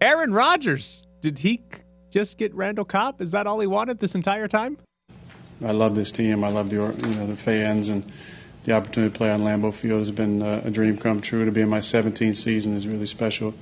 Aaron 0.00 0.32
Rodgers. 0.32 1.02
Did 1.20 1.40
he 1.40 1.62
just 2.10 2.38
get 2.38 2.54
Randall 2.54 2.84
Cobb? 2.84 3.20
Is 3.20 3.32
that 3.32 3.46
all 3.46 3.58
he 3.58 3.66
wanted 3.66 3.98
this 3.98 4.14
entire 4.14 4.48
time? 4.48 4.78
I 5.64 5.72
love 5.72 5.94
this 5.94 6.10
team. 6.12 6.44
I 6.44 6.48
love 6.48 6.70
the 6.70 6.76
you 6.76 7.14
know 7.16 7.26
the 7.26 7.36
fans 7.36 7.90
and 7.90 8.10
the 8.64 8.72
opportunity 8.72 9.12
to 9.12 9.18
play 9.18 9.30
on 9.30 9.40
Lambeau 9.40 9.74
Field 9.74 9.98
has 9.98 10.10
been 10.10 10.42
uh, 10.42 10.62
a 10.64 10.70
dream 10.70 10.96
come 10.96 11.20
true. 11.20 11.44
To 11.44 11.50
be 11.50 11.60
in 11.60 11.68
my 11.68 11.80
17th 11.80 12.36
season 12.36 12.74
is 12.74 12.86
really 12.86 13.04
special. 13.04 13.52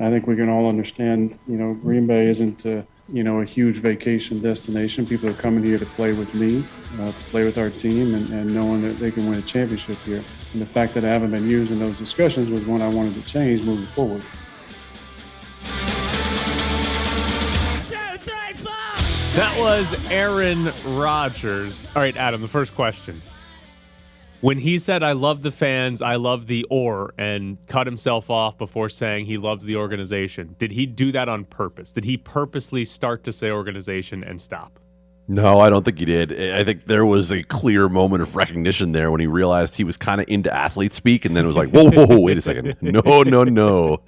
I 0.00 0.08
think 0.08 0.26
we 0.26 0.34
can 0.34 0.48
all 0.48 0.66
understand. 0.66 1.38
You 1.46 1.58
know, 1.58 1.74
Green 1.74 2.06
Bay 2.06 2.28
isn't 2.28 2.64
uh, 2.64 2.82
you 3.12 3.22
know 3.22 3.40
a 3.40 3.44
huge 3.44 3.76
vacation 3.76 4.40
destination. 4.40 5.06
People 5.06 5.28
are 5.28 5.34
coming 5.34 5.62
here 5.62 5.76
to 5.76 5.84
play 5.84 6.14
with 6.14 6.34
me, 6.34 6.64
uh, 6.98 7.08
to 7.08 7.24
play 7.30 7.44
with 7.44 7.58
our 7.58 7.68
team, 7.68 8.14
and, 8.14 8.28
and 8.30 8.52
knowing 8.54 8.80
that 8.82 8.96
they 8.96 9.10
can 9.10 9.28
win 9.28 9.38
a 9.38 9.42
championship 9.42 9.98
here. 9.98 10.24
And 10.54 10.62
the 10.62 10.66
fact 10.66 10.94
that 10.94 11.04
I 11.04 11.08
haven't 11.08 11.32
been 11.32 11.48
used 11.48 11.70
in 11.70 11.78
those 11.78 11.98
discussions 11.98 12.48
was 12.48 12.64
one 12.64 12.80
I 12.80 12.88
wanted 12.88 13.14
to 13.14 13.22
change 13.22 13.62
moving 13.62 13.86
forward. 13.86 14.24
That 19.36 19.56
was 19.60 20.10
Aaron 20.10 20.72
Rodgers. 20.96 21.88
All 21.94 22.02
right, 22.02 22.16
Adam, 22.16 22.40
the 22.40 22.48
first 22.48 22.74
question. 22.74 23.20
When 24.40 24.58
he 24.58 24.78
said, 24.78 25.02
I 25.02 25.12
love 25.12 25.42
the 25.42 25.50
fans, 25.50 26.00
I 26.00 26.16
love 26.16 26.46
the 26.46 26.64
or, 26.70 27.12
and 27.18 27.58
cut 27.66 27.86
himself 27.86 28.30
off 28.30 28.56
before 28.56 28.88
saying 28.88 29.26
he 29.26 29.36
loves 29.36 29.66
the 29.66 29.76
organization, 29.76 30.56
did 30.58 30.72
he 30.72 30.86
do 30.86 31.12
that 31.12 31.28
on 31.28 31.44
purpose? 31.44 31.92
Did 31.92 32.04
he 32.04 32.16
purposely 32.16 32.86
start 32.86 33.22
to 33.24 33.32
say 33.32 33.50
organization 33.50 34.24
and 34.24 34.40
stop? 34.40 34.78
No, 35.28 35.60
I 35.60 35.68
don't 35.70 35.84
think 35.84 35.98
he 35.98 36.06
did. 36.06 36.32
I 36.32 36.64
think 36.64 36.86
there 36.86 37.06
was 37.06 37.30
a 37.30 37.42
clear 37.44 37.88
moment 37.88 38.22
of 38.22 38.34
recognition 38.34 38.92
there 38.92 39.10
when 39.12 39.20
he 39.20 39.28
realized 39.28 39.76
he 39.76 39.84
was 39.84 39.96
kind 39.96 40.20
of 40.20 40.26
into 40.28 40.52
athlete 40.52 40.92
speak, 40.92 41.24
and 41.24 41.36
then 41.36 41.44
it 41.44 41.46
was 41.46 41.56
like, 41.56 41.68
whoa, 41.68 41.90
whoa, 41.90 42.06
whoa, 42.06 42.20
wait 42.20 42.36
a 42.36 42.40
second. 42.40 42.76
No, 42.82 43.22
no, 43.22 43.44
no. 43.44 43.98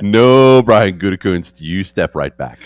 No, 0.00 0.62
Brian 0.62 0.98
Gutekunst, 0.98 1.60
you 1.60 1.84
step 1.84 2.14
right 2.14 2.34
back. 2.34 2.58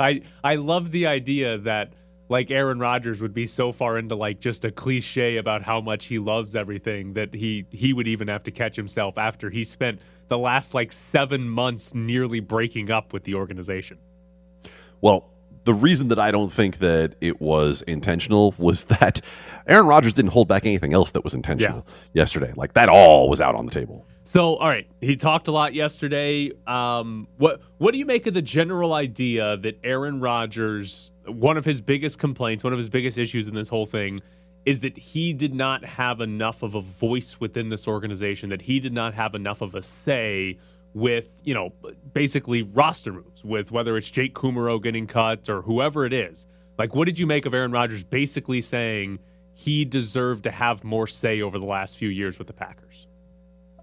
I 0.00 0.22
I 0.42 0.54
love 0.54 0.92
the 0.92 1.06
idea 1.08 1.58
that 1.58 1.92
like 2.28 2.50
Aaron 2.50 2.78
Rodgers 2.78 3.20
would 3.20 3.34
be 3.34 3.46
so 3.46 3.72
far 3.72 3.98
into 3.98 4.14
like 4.14 4.40
just 4.40 4.64
a 4.64 4.70
cliche 4.70 5.36
about 5.36 5.62
how 5.62 5.80
much 5.80 6.06
he 6.06 6.18
loves 6.18 6.54
everything 6.54 7.14
that 7.14 7.34
he 7.34 7.66
he 7.70 7.92
would 7.92 8.08
even 8.08 8.28
have 8.28 8.42
to 8.44 8.50
catch 8.50 8.76
himself 8.76 9.18
after 9.18 9.50
he 9.50 9.64
spent 9.64 10.00
the 10.28 10.38
last 10.38 10.74
like 10.74 10.92
7 10.92 11.48
months 11.48 11.94
nearly 11.94 12.40
breaking 12.40 12.90
up 12.90 13.12
with 13.12 13.24
the 13.24 13.34
organization. 13.34 13.98
Well, 15.00 15.30
the 15.64 15.74
reason 15.74 16.08
that 16.08 16.18
I 16.18 16.30
don't 16.30 16.52
think 16.52 16.78
that 16.78 17.14
it 17.20 17.40
was 17.40 17.82
intentional 17.82 18.54
was 18.58 18.84
that 18.84 19.20
Aaron 19.66 19.86
Rodgers 19.86 20.14
didn't 20.14 20.32
hold 20.32 20.48
back 20.48 20.64
anything 20.64 20.94
else 20.94 21.10
that 21.12 21.24
was 21.24 21.34
intentional 21.34 21.86
yesterday. 22.14 22.52
Like 22.56 22.74
that 22.74 22.88
all 22.88 23.28
was 23.28 23.40
out 23.40 23.54
on 23.54 23.66
the 23.66 23.72
table. 23.72 24.06
So, 24.24 24.56
all 24.56 24.68
right, 24.68 24.86
he 25.00 25.16
talked 25.16 25.48
a 25.48 25.52
lot 25.52 25.72
yesterday. 25.72 26.52
Um, 26.66 27.28
what 27.38 27.62
what 27.78 27.92
do 27.92 27.98
you 27.98 28.04
make 28.04 28.26
of 28.26 28.34
the 28.34 28.42
general 28.42 28.92
idea 28.92 29.56
that 29.56 29.78
Aaron 29.82 30.20
Rodgers, 30.20 31.10
one 31.28 31.56
of 31.56 31.64
his 31.64 31.80
biggest 31.80 32.18
complaints, 32.18 32.64
one 32.64 32.72
of 32.72 32.78
his 32.78 32.88
biggest 32.88 33.18
issues 33.18 33.48
in 33.48 33.54
this 33.54 33.68
whole 33.68 33.86
thing, 33.86 34.20
is 34.64 34.80
that 34.80 34.96
he 34.96 35.32
did 35.32 35.54
not 35.54 35.84
have 35.84 36.20
enough 36.20 36.62
of 36.62 36.74
a 36.74 36.80
voice 36.80 37.40
within 37.40 37.68
this 37.68 37.88
organization, 37.88 38.50
that 38.50 38.62
he 38.62 38.80
did 38.80 38.92
not 38.92 39.14
have 39.14 39.34
enough 39.34 39.60
of 39.60 39.74
a 39.74 39.82
say 39.82 40.58
with, 40.94 41.40
you 41.44 41.54
know, 41.54 41.72
basically 42.12 42.62
roster 42.62 43.12
moves, 43.12 43.44
with 43.44 43.70
whether 43.70 43.96
it's 43.96 44.10
Jake 44.10 44.34
Kumerow 44.34 44.82
getting 44.82 45.06
cut 45.06 45.48
or 45.48 45.62
whoever 45.62 46.04
it 46.04 46.12
is. 46.12 46.46
Like, 46.78 46.94
what 46.94 47.06
did 47.06 47.18
you 47.18 47.26
make 47.26 47.46
of 47.46 47.54
Aaron 47.54 47.72
Rodgers 47.72 48.04
basically 48.04 48.60
saying 48.60 49.18
he 49.54 49.84
deserved 49.84 50.44
to 50.44 50.50
have 50.50 50.84
more 50.84 51.06
say 51.06 51.40
over 51.40 51.58
the 51.58 51.66
last 51.66 51.98
few 51.98 52.08
years 52.08 52.38
with 52.38 52.46
the 52.46 52.52
Packers? 52.52 53.06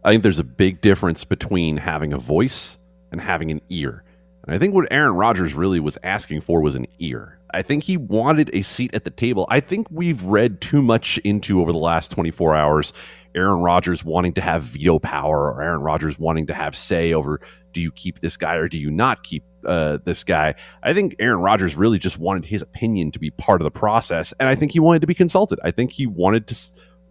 I 0.03 0.12
think 0.12 0.23
there's 0.23 0.39
a 0.39 0.43
big 0.43 0.81
difference 0.81 1.23
between 1.23 1.77
having 1.77 2.13
a 2.13 2.17
voice 2.17 2.77
and 3.12 3.19
having 3.19 3.49
an 3.49 3.62
ear. 3.69 4.03
And 4.45 4.55
I 4.55 4.60
think 4.60 4.73
what 4.73 4.88
Aaron 4.91 5.15
Rodgers 5.15 5.53
really 5.53 5.79
was 5.79 5.97
asking 6.03 6.41
for 6.41 6.62
was 6.62 6.75
an 6.75 6.86
ear. 6.99 7.39
I 7.53 7.62
think 7.62 7.84
he 7.84 7.97
wanted 7.97 8.49
a 8.53 8.62
seat 8.62 8.93
at 8.93 9.03
the 9.03 9.10
table. 9.10 9.47
I 9.49 9.60
think 9.60 9.88
we've 9.89 10.23
read 10.23 10.62
too 10.62 10.81
much 10.81 11.17
into 11.19 11.62
over 11.62 11.71
the 11.71 11.77
last 11.77 12.12
24 12.12 12.55
hours 12.55 12.93
Aaron 13.34 13.60
Rodgers 13.60 14.03
wanting 14.03 14.34
to 14.34 14.41
have 14.41 14.63
veto 14.63 14.97
power 14.99 15.51
or 15.51 15.62
Aaron 15.62 15.81
Rodgers 15.81 16.17
wanting 16.17 16.47
to 16.47 16.53
have 16.53 16.75
say 16.75 17.13
over 17.13 17.39
do 17.73 17.81
you 17.81 17.91
keep 17.91 18.21
this 18.21 18.38
guy 18.38 18.55
or 18.55 18.69
do 18.69 18.77
you 18.77 18.89
not 18.89 19.23
keep 19.23 19.43
uh, 19.65 19.97
this 20.05 20.23
guy. 20.23 20.55
I 20.84 20.93
think 20.93 21.15
Aaron 21.19 21.39
Rodgers 21.41 21.75
really 21.75 21.97
just 21.97 22.19
wanted 22.19 22.45
his 22.45 22.62
opinion 22.62 23.12
to 23.12 23.19
be 23.19 23.31
part 23.31 23.62
of 23.62 23.65
the 23.65 23.71
process. 23.71 24.34
And 24.39 24.47
I 24.47 24.55
think 24.55 24.71
he 24.71 24.79
wanted 24.79 25.01
to 25.01 25.08
be 25.08 25.15
consulted. 25.15 25.60
I 25.63 25.71
think 25.71 25.91
he 25.91 26.05
wanted 26.05 26.47
to, 26.47 26.55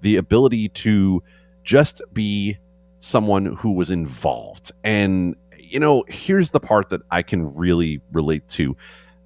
the 0.00 0.16
ability 0.16 0.68
to 0.68 1.22
just 1.64 2.00
be 2.12 2.58
someone 3.00 3.46
who 3.56 3.72
was 3.72 3.90
involved. 3.90 4.72
And, 4.82 5.36
you 5.74 5.80
know, 5.80 6.04
here's 6.06 6.50
the 6.50 6.60
part 6.60 6.88
that 6.90 7.02
I 7.10 7.22
can 7.22 7.52
really 7.54 8.00
relate 8.12 8.46
to. 8.50 8.76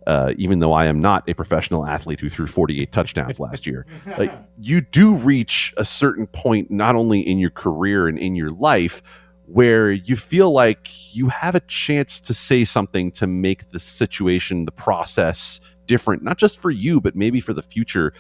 Uh, 0.07 0.33
even 0.39 0.61
though 0.61 0.73
I 0.73 0.87
am 0.87 1.03
not 1.03 1.29
a 1.29 1.35
professional 1.35 1.85
athlete 1.85 2.19
who 2.21 2.31
threw 2.31 2.47
48 2.47 2.91
touchdowns 2.91 3.39
last 3.39 3.67
year, 3.67 3.85
like, 4.19 4.33
you 4.59 4.81
do 4.81 5.15
reach 5.15 5.75
a 5.77 5.85
certain 5.85 6.27
point, 6.27 6.71
not 6.71 6.97
only 6.97 7.21
in 7.21 7.39
your 7.39 7.51
career 7.51 8.09
and 8.09 8.19
in 8.19 8.35
your 8.35 8.51
life, 8.51 9.03
where 9.45 9.93
you 9.93 10.17
feel 10.17 10.51
like 10.51 10.89
you 11.15 11.29
have 11.29 11.55
a 11.55 11.61
chance 11.61 12.23
to 12.23 12.33
say 12.33 12.65
something 12.65 13.11
to 13.11 13.27
make 13.27 13.71
the 13.71 13.79
situation, 13.79 14.65
the 14.65 14.73
process 14.73 15.61
different, 15.85 16.23
not 16.23 16.39
just 16.39 16.59
for 16.59 16.71
you, 16.71 17.03
but 17.03 17.15
maybe 17.15 17.41
for 17.41 17.53
the 17.53 17.63
future 17.63 18.15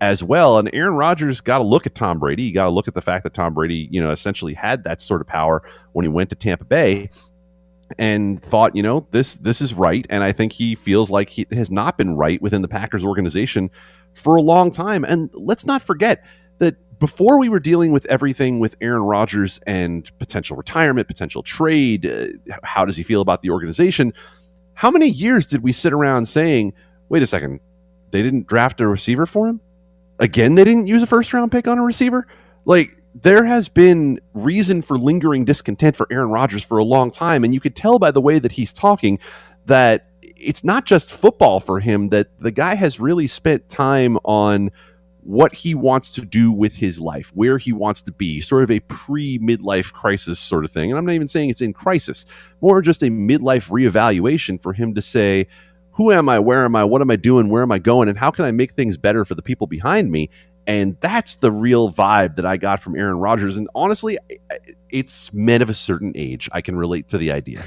as 0.00 0.22
well. 0.22 0.58
And 0.58 0.70
Aaron 0.72 0.94
Rodgers 0.94 1.40
got 1.40 1.58
to 1.58 1.64
look 1.64 1.86
at 1.86 1.96
Tom 1.96 2.20
Brady. 2.20 2.44
You 2.44 2.54
got 2.54 2.64
to 2.64 2.70
look 2.70 2.86
at 2.86 2.94
the 2.94 3.02
fact 3.02 3.24
that 3.24 3.34
Tom 3.34 3.54
Brady, 3.54 3.88
you 3.90 4.00
know, 4.00 4.12
essentially 4.12 4.54
had 4.54 4.84
that 4.84 5.00
sort 5.00 5.20
of 5.20 5.26
power 5.26 5.62
when 5.92 6.04
he 6.04 6.08
went 6.08 6.30
to 6.30 6.36
Tampa 6.36 6.64
Bay 6.64 7.08
and 7.98 8.42
thought, 8.42 8.76
you 8.76 8.82
know, 8.82 9.06
this 9.10 9.34
this 9.36 9.60
is 9.60 9.74
right. 9.74 10.06
And 10.10 10.22
I 10.22 10.32
think 10.32 10.52
he 10.52 10.74
feels 10.74 11.10
like 11.10 11.30
he 11.30 11.46
has 11.52 11.70
not 11.70 11.98
been 11.98 12.16
right 12.16 12.40
within 12.40 12.62
the 12.62 12.68
Packers 12.68 13.04
organization 13.04 13.70
for 14.14 14.36
a 14.36 14.42
long 14.42 14.70
time. 14.70 15.04
And 15.04 15.30
let's 15.32 15.66
not 15.66 15.82
forget 15.82 16.24
that 16.58 16.76
before 16.98 17.38
we 17.38 17.48
were 17.48 17.60
dealing 17.60 17.90
with 17.90 18.06
everything 18.06 18.60
with 18.60 18.76
Aaron 18.80 19.02
Rodgers 19.02 19.58
and 19.66 20.10
potential 20.18 20.56
retirement, 20.56 21.08
potential 21.08 21.42
trade, 21.42 22.06
uh, 22.06 22.54
how 22.62 22.84
does 22.84 22.96
he 22.96 23.02
feel 23.02 23.20
about 23.20 23.42
the 23.42 23.50
organization? 23.50 24.12
How 24.74 24.90
many 24.90 25.08
years 25.08 25.46
did 25.46 25.62
we 25.62 25.72
sit 25.72 25.92
around 25.92 26.26
saying, 26.26 26.74
wait 27.08 27.22
a 27.22 27.26
second, 27.26 27.60
they 28.12 28.22
didn't 28.22 28.46
draft 28.46 28.80
a 28.80 28.86
receiver 28.86 29.26
for 29.26 29.48
him? 29.48 29.60
Again, 30.18 30.54
they 30.54 30.64
didn't 30.64 30.86
use 30.86 31.02
a 31.02 31.06
first 31.06 31.32
round 31.34 31.50
pick 31.50 31.66
on 31.66 31.78
a 31.78 31.82
receiver? 31.82 32.26
Like, 32.64 33.01
there 33.14 33.44
has 33.44 33.68
been 33.68 34.20
reason 34.34 34.82
for 34.82 34.96
lingering 34.96 35.44
discontent 35.44 35.96
for 35.96 36.06
Aaron 36.10 36.30
Rodgers 36.30 36.64
for 36.64 36.78
a 36.78 36.84
long 36.84 37.10
time. 37.10 37.44
And 37.44 37.52
you 37.52 37.60
could 37.60 37.76
tell 37.76 37.98
by 37.98 38.10
the 38.10 38.20
way 38.20 38.38
that 38.38 38.52
he's 38.52 38.72
talking 38.72 39.18
that 39.66 40.08
it's 40.22 40.64
not 40.64 40.86
just 40.86 41.12
football 41.12 41.60
for 41.60 41.80
him, 41.80 42.08
that 42.08 42.28
the 42.40 42.50
guy 42.50 42.74
has 42.74 42.98
really 42.98 43.26
spent 43.26 43.68
time 43.68 44.16
on 44.24 44.70
what 45.24 45.54
he 45.54 45.74
wants 45.74 46.12
to 46.14 46.22
do 46.22 46.50
with 46.50 46.74
his 46.74 47.00
life, 47.00 47.30
where 47.34 47.58
he 47.58 47.72
wants 47.72 48.02
to 48.02 48.12
be, 48.12 48.40
sort 48.40 48.64
of 48.64 48.70
a 48.70 48.80
pre 48.80 49.38
midlife 49.38 49.92
crisis 49.92 50.40
sort 50.40 50.64
of 50.64 50.72
thing. 50.72 50.90
And 50.90 50.98
I'm 50.98 51.04
not 51.04 51.12
even 51.12 51.28
saying 51.28 51.50
it's 51.50 51.60
in 51.60 51.72
crisis, 51.72 52.26
more 52.60 52.82
just 52.82 53.02
a 53.02 53.06
midlife 53.06 53.70
reevaluation 53.70 54.60
for 54.60 54.72
him 54.72 54.94
to 54.94 55.02
say, 55.02 55.46
who 55.92 56.10
am 56.10 56.28
I? 56.28 56.38
Where 56.38 56.64
am 56.64 56.74
I? 56.74 56.84
What 56.84 57.02
am 57.02 57.10
I 57.10 57.16
doing? 57.16 57.50
Where 57.50 57.62
am 57.62 57.70
I 57.70 57.78
going? 57.78 58.08
And 58.08 58.18
how 58.18 58.30
can 58.30 58.44
I 58.44 58.50
make 58.50 58.72
things 58.72 58.96
better 58.96 59.24
for 59.24 59.34
the 59.34 59.42
people 59.42 59.66
behind 59.66 60.10
me? 60.10 60.30
And 60.66 60.96
that's 61.00 61.36
the 61.36 61.50
real 61.50 61.90
vibe 61.90 62.36
that 62.36 62.46
I 62.46 62.56
got 62.56 62.80
from 62.80 62.96
Aaron 62.96 63.18
Rodgers. 63.18 63.56
And 63.56 63.68
honestly, 63.74 64.18
it's 64.90 65.32
men 65.32 65.62
of 65.62 65.68
a 65.68 65.74
certain 65.74 66.12
age. 66.14 66.48
I 66.52 66.60
can 66.60 66.76
relate 66.76 67.08
to 67.08 67.18
the 67.18 67.32
idea. 67.32 67.64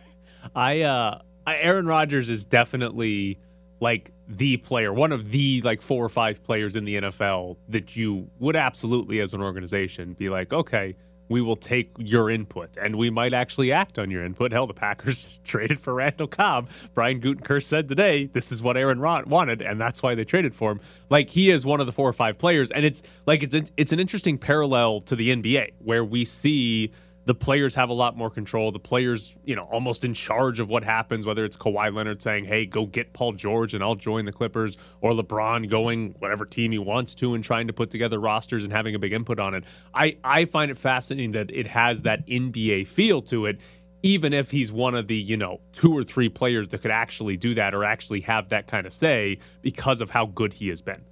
I 0.54 0.82
uh 0.82 1.20
Aaron 1.46 1.86
Rodgers 1.86 2.30
is 2.30 2.44
definitely 2.44 3.38
like 3.80 4.12
the 4.26 4.56
player, 4.58 4.92
one 4.92 5.12
of 5.12 5.30
the 5.30 5.62
like 5.62 5.82
four 5.82 6.04
or 6.04 6.08
five 6.08 6.42
players 6.42 6.76
in 6.76 6.84
the 6.84 6.96
NFL 6.96 7.56
that 7.68 7.96
you 7.96 8.28
would 8.38 8.56
absolutely 8.56 9.20
as 9.20 9.34
an 9.34 9.40
organization 9.40 10.14
be 10.14 10.28
like, 10.28 10.52
okay, 10.52 10.96
we 11.28 11.40
will 11.40 11.56
take 11.56 11.90
your 11.98 12.30
input 12.30 12.76
and 12.80 12.96
we 12.96 13.10
might 13.10 13.32
actually 13.32 13.72
act 13.72 13.98
on 13.98 14.10
your 14.10 14.24
input. 14.24 14.52
Hell, 14.52 14.66
the 14.66 14.74
Packers 14.74 15.40
traded 15.44 15.80
for 15.80 15.94
Randall 15.94 16.26
Cobb. 16.26 16.68
Brian 16.94 17.20
Gutekunst 17.20 17.64
said 17.64 17.88
today, 17.88 18.26
this 18.26 18.50
is 18.52 18.62
what 18.62 18.76
Aaron 18.76 19.00
Rod 19.00 19.26
wanted, 19.26 19.62
and 19.62 19.80
that's 19.80 20.02
why 20.02 20.14
they 20.14 20.24
traded 20.24 20.54
for 20.54 20.72
him. 20.72 20.80
Like 21.10 21.30
he 21.30 21.50
is 21.50 21.64
one 21.64 21.80
of 21.80 21.86
the 21.86 21.92
four 21.92 22.08
or 22.08 22.12
five 22.12 22.38
players, 22.38 22.70
and 22.70 22.84
it's 22.84 23.02
like 23.26 23.42
it's 23.42 23.70
it's 23.76 23.92
an 23.92 24.00
interesting 24.00 24.38
parallel 24.38 25.00
to 25.02 25.16
the 25.16 25.30
NBA 25.30 25.72
where 25.78 26.04
we 26.04 26.24
see 26.24 26.92
the 27.28 27.34
players 27.34 27.74
have 27.74 27.90
a 27.90 27.92
lot 27.92 28.16
more 28.16 28.30
control. 28.30 28.72
The 28.72 28.78
players, 28.78 29.36
you 29.44 29.54
know, 29.54 29.64
almost 29.64 30.02
in 30.02 30.14
charge 30.14 30.60
of 30.60 30.70
what 30.70 30.82
happens, 30.82 31.26
whether 31.26 31.44
it's 31.44 31.58
Kawhi 31.58 31.94
Leonard 31.94 32.22
saying, 32.22 32.46
hey, 32.46 32.64
go 32.64 32.86
get 32.86 33.12
Paul 33.12 33.34
George 33.34 33.74
and 33.74 33.84
I'll 33.84 33.96
join 33.96 34.24
the 34.24 34.32
Clippers, 34.32 34.78
or 35.02 35.12
LeBron 35.12 35.68
going 35.68 36.14
whatever 36.20 36.46
team 36.46 36.72
he 36.72 36.78
wants 36.78 37.14
to 37.16 37.34
and 37.34 37.44
trying 37.44 37.66
to 37.66 37.74
put 37.74 37.90
together 37.90 38.18
rosters 38.18 38.64
and 38.64 38.72
having 38.72 38.94
a 38.94 38.98
big 38.98 39.12
input 39.12 39.38
on 39.38 39.52
it. 39.52 39.64
I, 39.92 40.16
I 40.24 40.46
find 40.46 40.70
it 40.70 40.78
fascinating 40.78 41.32
that 41.32 41.50
it 41.50 41.66
has 41.66 42.00
that 42.02 42.26
NBA 42.26 42.88
feel 42.88 43.20
to 43.20 43.44
it, 43.44 43.58
even 44.02 44.32
if 44.32 44.50
he's 44.50 44.72
one 44.72 44.94
of 44.94 45.06
the, 45.06 45.16
you 45.16 45.36
know, 45.36 45.60
two 45.72 45.94
or 45.94 46.04
three 46.04 46.30
players 46.30 46.70
that 46.70 46.80
could 46.80 46.90
actually 46.90 47.36
do 47.36 47.52
that 47.52 47.74
or 47.74 47.84
actually 47.84 48.22
have 48.22 48.48
that 48.48 48.68
kind 48.68 48.86
of 48.86 48.94
say 48.94 49.38
because 49.60 50.00
of 50.00 50.08
how 50.08 50.24
good 50.24 50.54
he 50.54 50.68
has 50.68 50.80
been. 50.80 51.04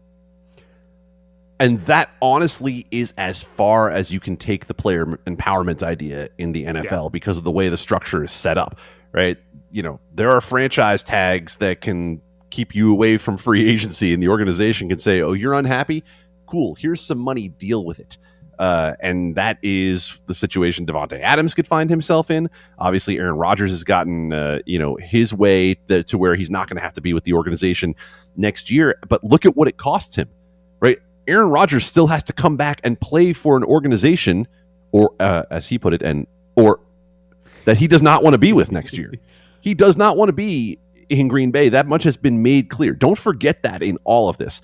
And 1.59 1.81
that 1.87 2.11
honestly 2.21 2.87
is 2.91 3.15
as 3.17 3.43
far 3.43 3.91
as 3.91 4.11
you 4.11 4.21
can 4.21 4.37
take 4.37 4.67
the 4.67 4.75
player 4.75 5.07
empowerment 5.27 5.83
idea 5.83 6.29
in 6.39 6.53
the 6.53 6.65
NFL 6.65 7.05
yeah. 7.05 7.09
because 7.11 7.39
of 7.39 7.45
the 7.45 7.51
way 7.51 7.69
the 7.69 7.79
structure 7.79 8.23
is 8.25 8.33
set 8.33 8.59
up, 8.59 8.79
right? 9.13 9.39
You 9.71 9.83
know, 9.83 10.01
there 10.15 10.31
are 10.31 10.41
franchise 10.41 11.03
tags 11.03 11.57
that 11.57 11.81
can 11.81 12.21
keep 12.51 12.75
you 12.75 12.93
away 12.93 13.17
from 13.17 13.39
free 13.39 13.69
agency, 13.71 14.13
and 14.13 14.23
the 14.23 14.29
organization 14.29 14.89
can 14.89 14.99
say, 14.99 15.23
oh, 15.23 15.33
you're 15.33 15.55
unhappy? 15.55 16.05
Cool, 16.47 16.75
here's 16.75 17.01
some 17.01 17.19
money, 17.19 17.49
deal 17.49 17.85
with 17.85 17.99
it. 18.01 18.19
Uh, 18.59 18.95
and 19.01 19.35
that 19.35 19.59
is 19.63 20.19
the 20.27 20.35
situation 20.35 20.87
Davante 20.87 21.21
Adams 21.21 21.53
could 21.53 21.67
find 21.67 21.91
himself 21.91 22.31
in. 22.31 22.49
Obviously, 22.79 23.19
Aaron 23.19 23.37
Rodgers 23.37 23.71
has 23.71 23.85
gotten 23.85 24.33
uh, 24.33 24.61
you 24.65 24.79
know 24.79 24.97
his 24.97 25.35
way 25.35 25.75
to 25.75 26.17
where 26.17 26.35
he's 26.35 26.51
not 26.51 26.69
going 26.69 26.77
to 26.77 26.83
have 26.83 26.95
to 26.95 27.03
be 27.03 27.13
with 27.13 27.25
the 27.25 27.35
organization 27.35 27.95
next 28.37 28.71
year. 28.71 28.99
But 29.09 29.23
look 29.23 29.45
at 29.45 29.57
what 29.57 29.69
it 29.69 29.77
costs 29.77 30.17
him? 30.17 30.29
Aaron 31.29 31.51
Rodgers 31.51 31.87
still 31.87 32.07
has 32.09 32.23
to 32.25 32.33
come 32.33 32.57
back 32.57 32.81
and 32.85 33.01
play 33.01 33.33
for 33.33 33.57
an 33.57 33.65
organization, 33.65 34.47
or 34.93 35.15
uh, 35.21 35.45
as 35.51 35.69
he 35.69 35.79
put 35.79 35.93
it, 35.95 36.03
and 36.03 36.27
or 36.57 36.81
that 37.65 37.77
he 37.77 37.89
does 37.89 38.03
not 38.03 38.23
want 38.23 38.35
to 38.35 38.39
be 38.39 38.53
with 38.53 38.71
next 38.73 38.97
year. 38.97 39.13
he 39.61 39.75
does 39.75 39.97
not 39.97 40.17
want 40.17 40.29
to 40.29 40.33
be 40.33 40.79
in 41.09 41.29
Green 41.29 41.51
Bay. 41.51 41.69
That 41.69 41.87
much 41.87 42.05
has 42.05 42.17
been 42.17 42.43
made 42.43 42.71
clear. 42.71 42.93
Don't 42.93 43.19
forget 43.19 43.63
that 43.63 43.83
in 43.83 43.99
all 44.05 44.29
of 44.29 44.37
this. 44.37 44.61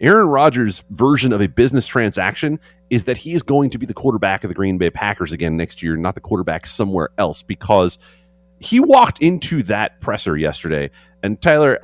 Aaron 0.00 0.26
Rodgers' 0.26 0.82
version 0.90 1.32
of 1.32 1.40
a 1.40 1.46
business 1.46 1.86
transaction 1.86 2.58
is 2.90 3.04
that 3.04 3.16
he 3.16 3.34
is 3.34 3.42
going 3.42 3.70
to 3.70 3.78
be 3.78 3.86
the 3.86 3.94
quarterback 3.94 4.42
of 4.44 4.48
the 4.48 4.54
Green 4.54 4.76
Bay 4.76 4.90
Packers 4.90 5.32
again 5.32 5.56
next 5.56 5.82
year, 5.82 5.96
not 5.96 6.14
the 6.16 6.20
quarterback 6.20 6.66
somewhere 6.66 7.10
else, 7.18 7.42
because 7.42 7.98
he 8.58 8.80
walked 8.80 9.22
into 9.22 9.62
that 9.64 10.00
presser 10.00 10.36
yesterday. 10.36 10.90
And 11.22 11.40
Tyler, 11.40 11.78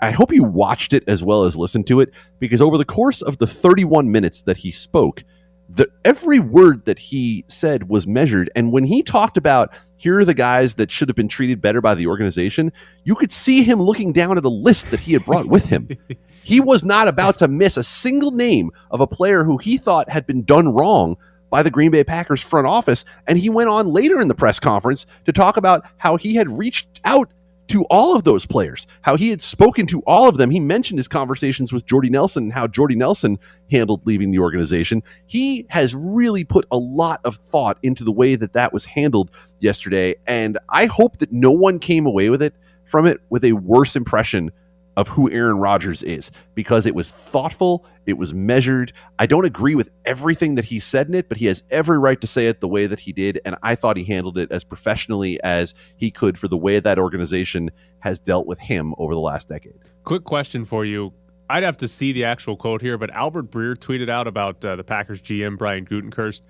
I 0.00 0.10
hope 0.10 0.32
you 0.32 0.44
watched 0.44 0.92
it 0.92 1.04
as 1.06 1.22
well 1.22 1.44
as 1.44 1.56
listened 1.56 1.86
to 1.88 2.00
it 2.00 2.12
because 2.38 2.60
over 2.60 2.78
the 2.78 2.84
course 2.84 3.22
of 3.22 3.38
the 3.38 3.46
31 3.46 4.10
minutes 4.10 4.42
that 4.42 4.58
he 4.58 4.70
spoke, 4.70 5.24
the, 5.68 5.88
every 6.04 6.38
word 6.38 6.84
that 6.84 6.98
he 6.98 7.44
said 7.48 7.88
was 7.88 8.06
measured. 8.06 8.50
And 8.54 8.72
when 8.72 8.84
he 8.84 9.02
talked 9.02 9.36
about 9.36 9.72
here 9.96 10.18
are 10.18 10.24
the 10.24 10.34
guys 10.34 10.74
that 10.74 10.90
should 10.90 11.08
have 11.08 11.16
been 11.16 11.28
treated 11.28 11.60
better 11.60 11.80
by 11.80 11.94
the 11.94 12.06
organization, 12.06 12.72
you 13.04 13.14
could 13.14 13.32
see 13.32 13.62
him 13.62 13.80
looking 13.80 14.12
down 14.12 14.36
at 14.36 14.44
a 14.44 14.50
list 14.50 14.90
that 14.90 15.00
he 15.00 15.12
had 15.12 15.24
brought 15.24 15.46
with 15.46 15.66
him. 15.66 15.88
he 16.42 16.60
was 16.60 16.84
not 16.84 17.08
about 17.08 17.38
to 17.38 17.48
miss 17.48 17.76
a 17.76 17.84
single 17.84 18.32
name 18.32 18.70
of 18.90 19.00
a 19.00 19.06
player 19.06 19.44
who 19.44 19.58
he 19.58 19.78
thought 19.78 20.10
had 20.10 20.26
been 20.26 20.42
done 20.44 20.68
wrong 20.68 21.16
by 21.50 21.62
the 21.62 21.70
Green 21.70 21.90
Bay 21.90 22.02
Packers 22.02 22.42
front 22.42 22.66
office. 22.66 23.04
And 23.26 23.38
he 23.38 23.48
went 23.48 23.68
on 23.68 23.86
later 23.92 24.20
in 24.20 24.28
the 24.28 24.34
press 24.34 24.58
conference 24.58 25.06
to 25.26 25.32
talk 25.32 25.56
about 25.56 25.86
how 25.98 26.16
he 26.16 26.34
had 26.34 26.50
reached 26.50 27.00
out 27.04 27.30
to 27.68 27.84
all 27.90 28.14
of 28.14 28.24
those 28.24 28.44
players, 28.44 28.86
how 29.02 29.16
he 29.16 29.30
had 29.30 29.40
spoken 29.40 29.86
to 29.86 30.02
all 30.06 30.28
of 30.28 30.36
them. 30.36 30.50
He 30.50 30.60
mentioned 30.60 30.98
his 30.98 31.08
conversations 31.08 31.72
with 31.72 31.86
Jordy 31.86 32.10
Nelson 32.10 32.44
and 32.44 32.52
how 32.52 32.66
Jordy 32.66 32.96
Nelson 32.96 33.38
handled 33.70 34.06
leaving 34.06 34.30
the 34.30 34.38
organization. 34.38 35.02
He 35.26 35.66
has 35.70 35.94
really 35.94 36.44
put 36.44 36.66
a 36.70 36.76
lot 36.76 37.20
of 37.24 37.36
thought 37.36 37.78
into 37.82 38.04
the 38.04 38.12
way 38.12 38.34
that 38.34 38.52
that 38.52 38.72
was 38.72 38.84
handled 38.84 39.30
yesterday. 39.60 40.16
And 40.26 40.58
I 40.68 40.86
hope 40.86 41.18
that 41.18 41.32
no 41.32 41.50
one 41.50 41.78
came 41.78 42.06
away 42.06 42.30
with 42.30 42.42
it 42.42 42.54
from 42.84 43.06
it 43.06 43.20
with 43.30 43.44
a 43.44 43.52
worse 43.52 43.96
impression 43.96 44.50
of 44.96 45.08
who 45.08 45.30
Aaron 45.30 45.58
Rodgers 45.58 46.02
is 46.02 46.30
because 46.54 46.86
it 46.86 46.94
was 46.94 47.10
thoughtful, 47.10 47.86
it 48.06 48.18
was 48.18 48.34
measured. 48.34 48.92
I 49.18 49.26
don't 49.26 49.44
agree 49.44 49.74
with 49.74 49.88
everything 50.04 50.54
that 50.56 50.66
he 50.66 50.80
said 50.80 51.08
in 51.08 51.14
it, 51.14 51.28
but 51.28 51.38
he 51.38 51.46
has 51.46 51.62
every 51.70 51.98
right 51.98 52.20
to 52.20 52.26
say 52.26 52.48
it 52.48 52.60
the 52.60 52.68
way 52.68 52.86
that 52.86 53.00
he 53.00 53.12
did. 53.12 53.40
And 53.44 53.56
I 53.62 53.74
thought 53.74 53.96
he 53.96 54.04
handled 54.04 54.38
it 54.38 54.52
as 54.52 54.64
professionally 54.64 55.42
as 55.42 55.74
he 55.96 56.10
could 56.10 56.38
for 56.38 56.48
the 56.48 56.58
way 56.58 56.80
that 56.80 56.98
organization 56.98 57.70
has 58.00 58.18
dealt 58.18 58.46
with 58.46 58.58
him 58.58 58.94
over 58.98 59.14
the 59.14 59.20
last 59.20 59.48
decade. 59.48 59.78
Quick 60.04 60.24
question 60.24 60.64
for 60.64 60.84
you. 60.84 61.12
I'd 61.48 61.62
have 61.62 61.76
to 61.78 61.88
see 61.88 62.12
the 62.12 62.24
actual 62.24 62.56
quote 62.56 62.80
here, 62.80 62.96
but 62.96 63.10
Albert 63.10 63.50
Breer 63.50 63.76
tweeted 63.76 64.08
out 64.08 64.26
about 64.26 64.64
uh, 64.64 64.76
the 64.76 64.84
Packers 64.84 65.20
GM, 65.20 65.58
Brian 65.58 65.84
Gutekunst. 65.84 66.40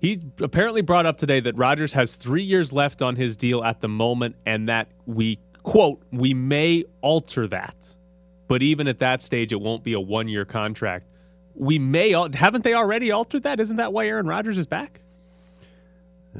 He 0.00 0.20
apparently 0.40 0.80
brought 0.80 1.06
up 1.06 1.16
today 1.16 1.40
that 1.40 1.56
Rodgers 1.56 1.92
has 1.92 2.16
three 2.16 2.42
years 2.42 2.72
left 2.72 3.02
on 3.02 3.16
his 3.16 3.36
deal 3.36 3.64
at 3.64 3.80
the 3.80 3.88
moment 3.88 4.36
and 4.46 4.68
that 4.68 4.88
we 5.06 5.40
quote, 5.68 6.02
we 6.10 6.32
may 6.32 6.82
alter 7.02 7.46
that. 7.46 7.76
But 8.48 8.62
even 8.62 8.88
at 8.88 9.00
that 9.00 9.20
stage, 9.20 9.52
it 9.52 9.60
won't 9.60 9.84
be 9.84 9.92
a 9.92 10.00
one 10.00 10.26
year 10.26 10.46
contract. 10.46 11.06
We 11.54 11.78
may, 11.78 12.12
haven't 12.32 12.64
they 12.64 12.72
already 12.72 13.10
altered 13.10 13.42
that? 13.42 13.60
Isn't 13.60 13.76
that 13.76 13.92
why 13.92 14.06
Aaron 14.06 14.26
Rodgers 14.26 14.56
is 14.56 14.66
back? 14.66 15.00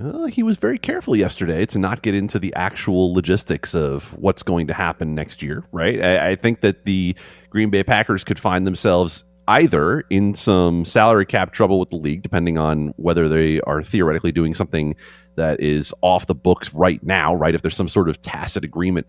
Uh, 0.01 0.27
he 0.27 0.43
was 0.43 0.57
very 0.57 0.79
careful 0.79 1.15
yesterday 1.15 1.67
to 1.67 1.79
not 1.79 2.01
get 2.01 2.15
into 2.15 2.39
the 2.39 2.55
actual 2.55 3.13
logistics 3.13 3.75
of 3.75 4.17
what's 4.17 4.43
going 4.43 4.69
to 4.69 4.75
happen 4.75 5.15
next 5.15 5.43
year, 5.43 5.65
right? 5.73 6.03
I, 6.03 6.31
I 6.31 6.35
think 6.37 6.63
that 6.63 6.87
the 6.87 7.15
Green 7.51 7.69
Bay 7.69 7.83
Packers 7.83 8.25
could 8.25 8.39
find 8.39 8.67
themselves 8.67 9.25
either 9.49 10.05
in 10.11 10.35
some 10.35 10.85
salary 10.85 11.27
cap 11.27 11.53
trouble 11.53 11.81
with 11.81 11.91
the 11.91 11.97
league, 11.97 12.23
depending 12.23 12.59
on 12.59 12.89
whether 12.97 13.29
they 13.29 13.61
are 13.63 13.83
theoretically 13.83 14.31
doing 14.31 14.55
something 14.55 14.95
that 15.37 15.59
is 15.61 15.93
off 16.03 16.27
the 16.27 16.35
books 16.35 16.75
right 16.75 17.03
now, 17.03 17.35
right? 17.35 17.55
If 17.55 17.63
there's 17.63 17.77
some 17.77 17.89
sort 17.89 18.09
of 18.09 18.21
tacit 18.21 18.63
agreement 18.63 19.07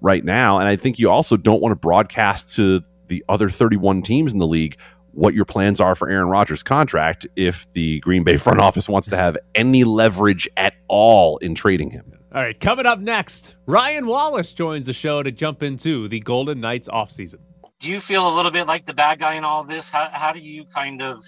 right 0.00 0.24
now. 0.24 0.58
And 0.58 0.66
I 0.66 0.76
think 0.76 0.98
you 0.98 1.10
also 1.10 1.36
don't 1.36 1.60
want 1.60 1.72
to 1.72 1.76
broadcast 1.76 2.54
to 2.56 2.82
the 3.08 3.22
other 3.28 3.50
31 3.50 4.02
teams 4.02 4.32
in 4.32 4.38
the 4.38 4.46
league 4.46 4.78
what 5.12 5.34
your 5.34 5.44
plans 5.44 5.78
are 5.78 5.94
for 5.94 6.08
Aaron 6.08 6.28
Rodgers' 6.28 6.62
contract 6.62 7.26
if 7.36 7.70
the 7.74 8.00
Green 8.00 8.24
Bay 8.24 8.38
front 8.38 8.60
office 8.60 8.88
wants 8.88 9.08
to 9.08 9.16
have 9.16 9.36
any 9.54 9.84
leverage 9.84 10.48
at 10.56 10.72
all 10.88 11.36
in 11.38 11.54
trading 11.54 11.90
him. 11.90 12.12
All 12.34 12.40
right, 12.40 12.58
coming 12.58 12.86
up 12.86 12.98
next, 12.98 13.56
Ryan 13.66 14.06
Wallace 14.06 14.54
joins 14.54 14.86
the 14.86 14.94
show 14.94 15.22
to 15.22 15.30
jump 15.30 15.62
into 15.62 16.08
the 16.08 16.20
Golden 16.20 16.60
Knights 16.60 16.88
offseason. 16.88 17.40
Do 17.82 17.90
you 17.90 17.98
feel 17.98 18.32
a 18.32 18.32
little 18.32 18.52
bit 18.52 18.68
like 18.68 18.86
the 18.86 18.94
bad 18.94 19.18
guy 19.18 19.34
in 19.34 19.42
all 19.42 19.64
this? 19.64 19.90
How, 19.90 20.08
how 20.12 20.32
do 20.32 20.38
you 20.38 20.64
kind 20.66 21.02
of, 21.02 21.20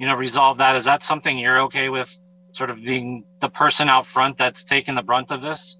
you 0.00 0.06
know, 0.08 0.16
resolve 0.16 0.58
that? 0.58 0.74
Is 0.74 0.84
that 0.84 1.04
something 1.04 1.38
you're 1.38 1.60
okay 1.60 1.90
with 1.90 2.10
sort 2.50 2.70
of 2.70 2.82
being 2.82 3.24
the 3.38 3.48
person 3.48 3.88
out 3.88 4.04
front 4.04 4.36
that's 4.36 4.64
taking 4.64 4.96
the 4.96 5.04
brunt 5.04 5.30
of 5.30 5.42
this? 5.42 5.78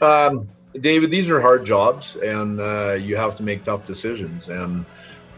Um, 0.00 0.48
David, 0.80 1.10
these 1.10 1.28
are 1.28 1.40
hard 1.40 1.66
jobs, 1.66 2.14
and 2.14 2.60
uh, 2.60 2.92
you 2.92 3.16
have 3.16 3.36
to 3.38 3.42
make 3.42 3.64
tough 3.64 3.84
decisions. 3.84 4.48
And 4.48 4.86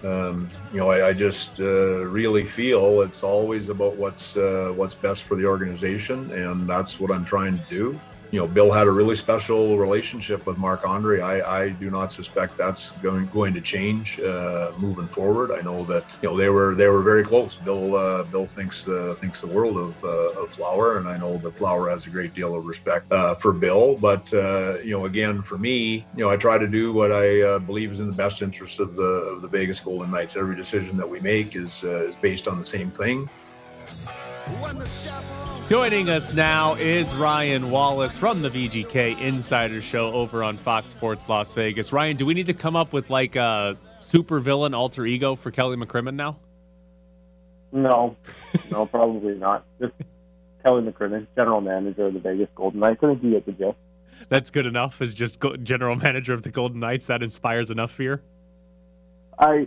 um, 0.04 0.50
you 0.70 0.78
know, 0.78 0.90
I, 0.90 1.08
I 1.08 1.12
just 1.14 1.58
uh, 1.58 2.04
really 2.04 2.44
feel 2.44 3.00
it's 3.00 3.22
always 3.22 3.70
about 3.70 3.96
what's 3.96 4.36
uh, 4.36 4.74
what's 4.76 4.94
best 4.94 5.22
for 5.22 5.34
the 5.34 5.46
organization, 5.46 6.30
and 6.32 6.68
that's 6.68 7.00
what 7.00 7.10
I'm 7.10 7.24
trying 7.24 7.58
to 7.58 7.64
do 7.70 7.98
you 8.32 8.38
know, 8.38 8.46
Bill 8.46 8.72
had 8.72 8.86
a 8.86 8.90
really 8.90 9.14
special 9.14 9.76
relationship 9.76 10.46
with 10.46 10.56
Marc 10.56 10.88
Andre. 10.88 11.20
I, 11.20 11.64
I 11.64 11.68
do 11.68 11.90
not 11.90 12.12
suspect 12.12 12.56
that's 12.56 12.90
going 13.02 13.26
going 13.26 13.52
to 13.52 13.60
change 13.60 14.18
uh, 14.20 14.72
moving 14.78 15.06
forward. 15.06 15.52
I 15.52 15.60
know 15.60 15.84
that 15.84 16.04
you 16.22 16.30
know 16.30 16.36
they 16.36 16.48
were 16.48 16.74
they 16.74 16.88
were 16.88 17.02
very 17.02 17.22
close. 17.22 17.56
Bill 17.56 17.94
uh, 17.94 18.22
Bill 18.22 18.46
thinks 18.46 18.88
uh, 18.88 19.14
thinks 19.18 19.42
the 19.42 19.48
world 19.48 19.76
of, 19.76 20.02
uh, 20.02 20.40
of 20.40 20.48
Flower, 20.48 20.96
and 20.96 21.06
I 21.06 21.18
know 21.18 21.36
that 21.36 21.58
Flower 21.58 21.90
has 21.90 22.06
a 22.06 22.10
great 22.10 22.32
deal 22.32 22.56
of 22.56 22.64
respect 22.64 23.12
uh, 23.12 23.34
for 23.34 23.52
Bill. 23.52 23.96
But 24.00 24.32
uh, 24.32 24.78
you 24.78 24.92
know, 24.92 25.04
again, 25.04 25.42
for 25.42 25.58
me, 25.58 26.06
you 26.16 26.24
know, 26.24 26.30
I 26.30 26.38
try 26.38 26.56
to 26.56 26.66
do 26.66 26.94
what 26.94 27.12
I 27.12 27.58
believe 27.58 27.92
is 27.92 28.00
in 28.00 28.06
the 28.06 28.16
best 28.16 28.40
interest 28.40 28.80
of 28.80 28.96
the 28.96 29.02
of 29.02 29.42
the 29.42 29.48
Vegas 29.48 29.78
Golden 29.78 30.10
Knights. 30.10 30.36
Every 30.36 30.56
decision 30.56 30.96
that 30.96 31.08
we 31.08 31.20
make 31.20 31.54
is 31.54 31.84
is 31.84 32.16
based 32.16 32.48
on 32.48 32.56
the 32.56 32.64
same 32.64 32.90
thing. 32.90 33.28
Joining 35.68 36.10
us 36.10 36.34
now 36.34 36.74
is 36.74 37.14
Ryan 37.14 37.70
Wallace 37.70 38.14
from 38.14 38.42
the 38.42 38.50
VGK 38.50 39.18
Insider 39.18 39.80
Show 39.80 40.12
over 40.12 40.44
on 40.44 40.56
Fox 40.58 40.90
Sports 40.90 41.28
Las 41.28 41.54
Vegas. 41.54 41.92
Ryan, 41.92 42.16
do 42.16 42.26
we 42.26 42.34
need 42.34 42.46
to 42.46 42.54
come 42.54 42.76
up 42.76 42.92
with 42.92 43.08
like 43.08 43.36
a 43.36 43.78
super 44.00 44.38
villain 44.40 44.74
alter 44.74 45.06
ego 45.06 45.34
for 45.34 45.50
Kelly 45.50 45.76
McCrimmon 45.76 46.14
now? 46.14 46.36
No, 47.70 48.16
no, 48.70 48.84
probably 48.84 49.34
not. 49.34 49.64
Just 49.80 49.94
Kelly 50.62 50.82
McCrimmon, 50.82 51.26
general 51.34 51.62
manager 51.62 52.06
of 52.06 52.14
the 52.14 52.20
Vegas 52.20 52.48
Golden 52.54 52.80
Knights. 52.80 53.00
I 53.02 53.06
think 53.06 53.22
you 53.22 53.30
get 53.30 53.46
the 53.46 53.52
gist. 53.52 53.78
That's 54.28 54.50
good 54.50 54.66
enough 54.66 55.00
as 55.00 55.14
just 55.14 55.42
general 55.62 55.96
manager 55.96 56.34
of 56.34 56.42
the 56.42 56.50
Golden 56.50 56.80
Knights. 56.80 57.06
That 57.06 57.22
inspires 57.22 57.70
enough 57.70 57.92
fear. 57.92 58.20
I, 59.38 59.66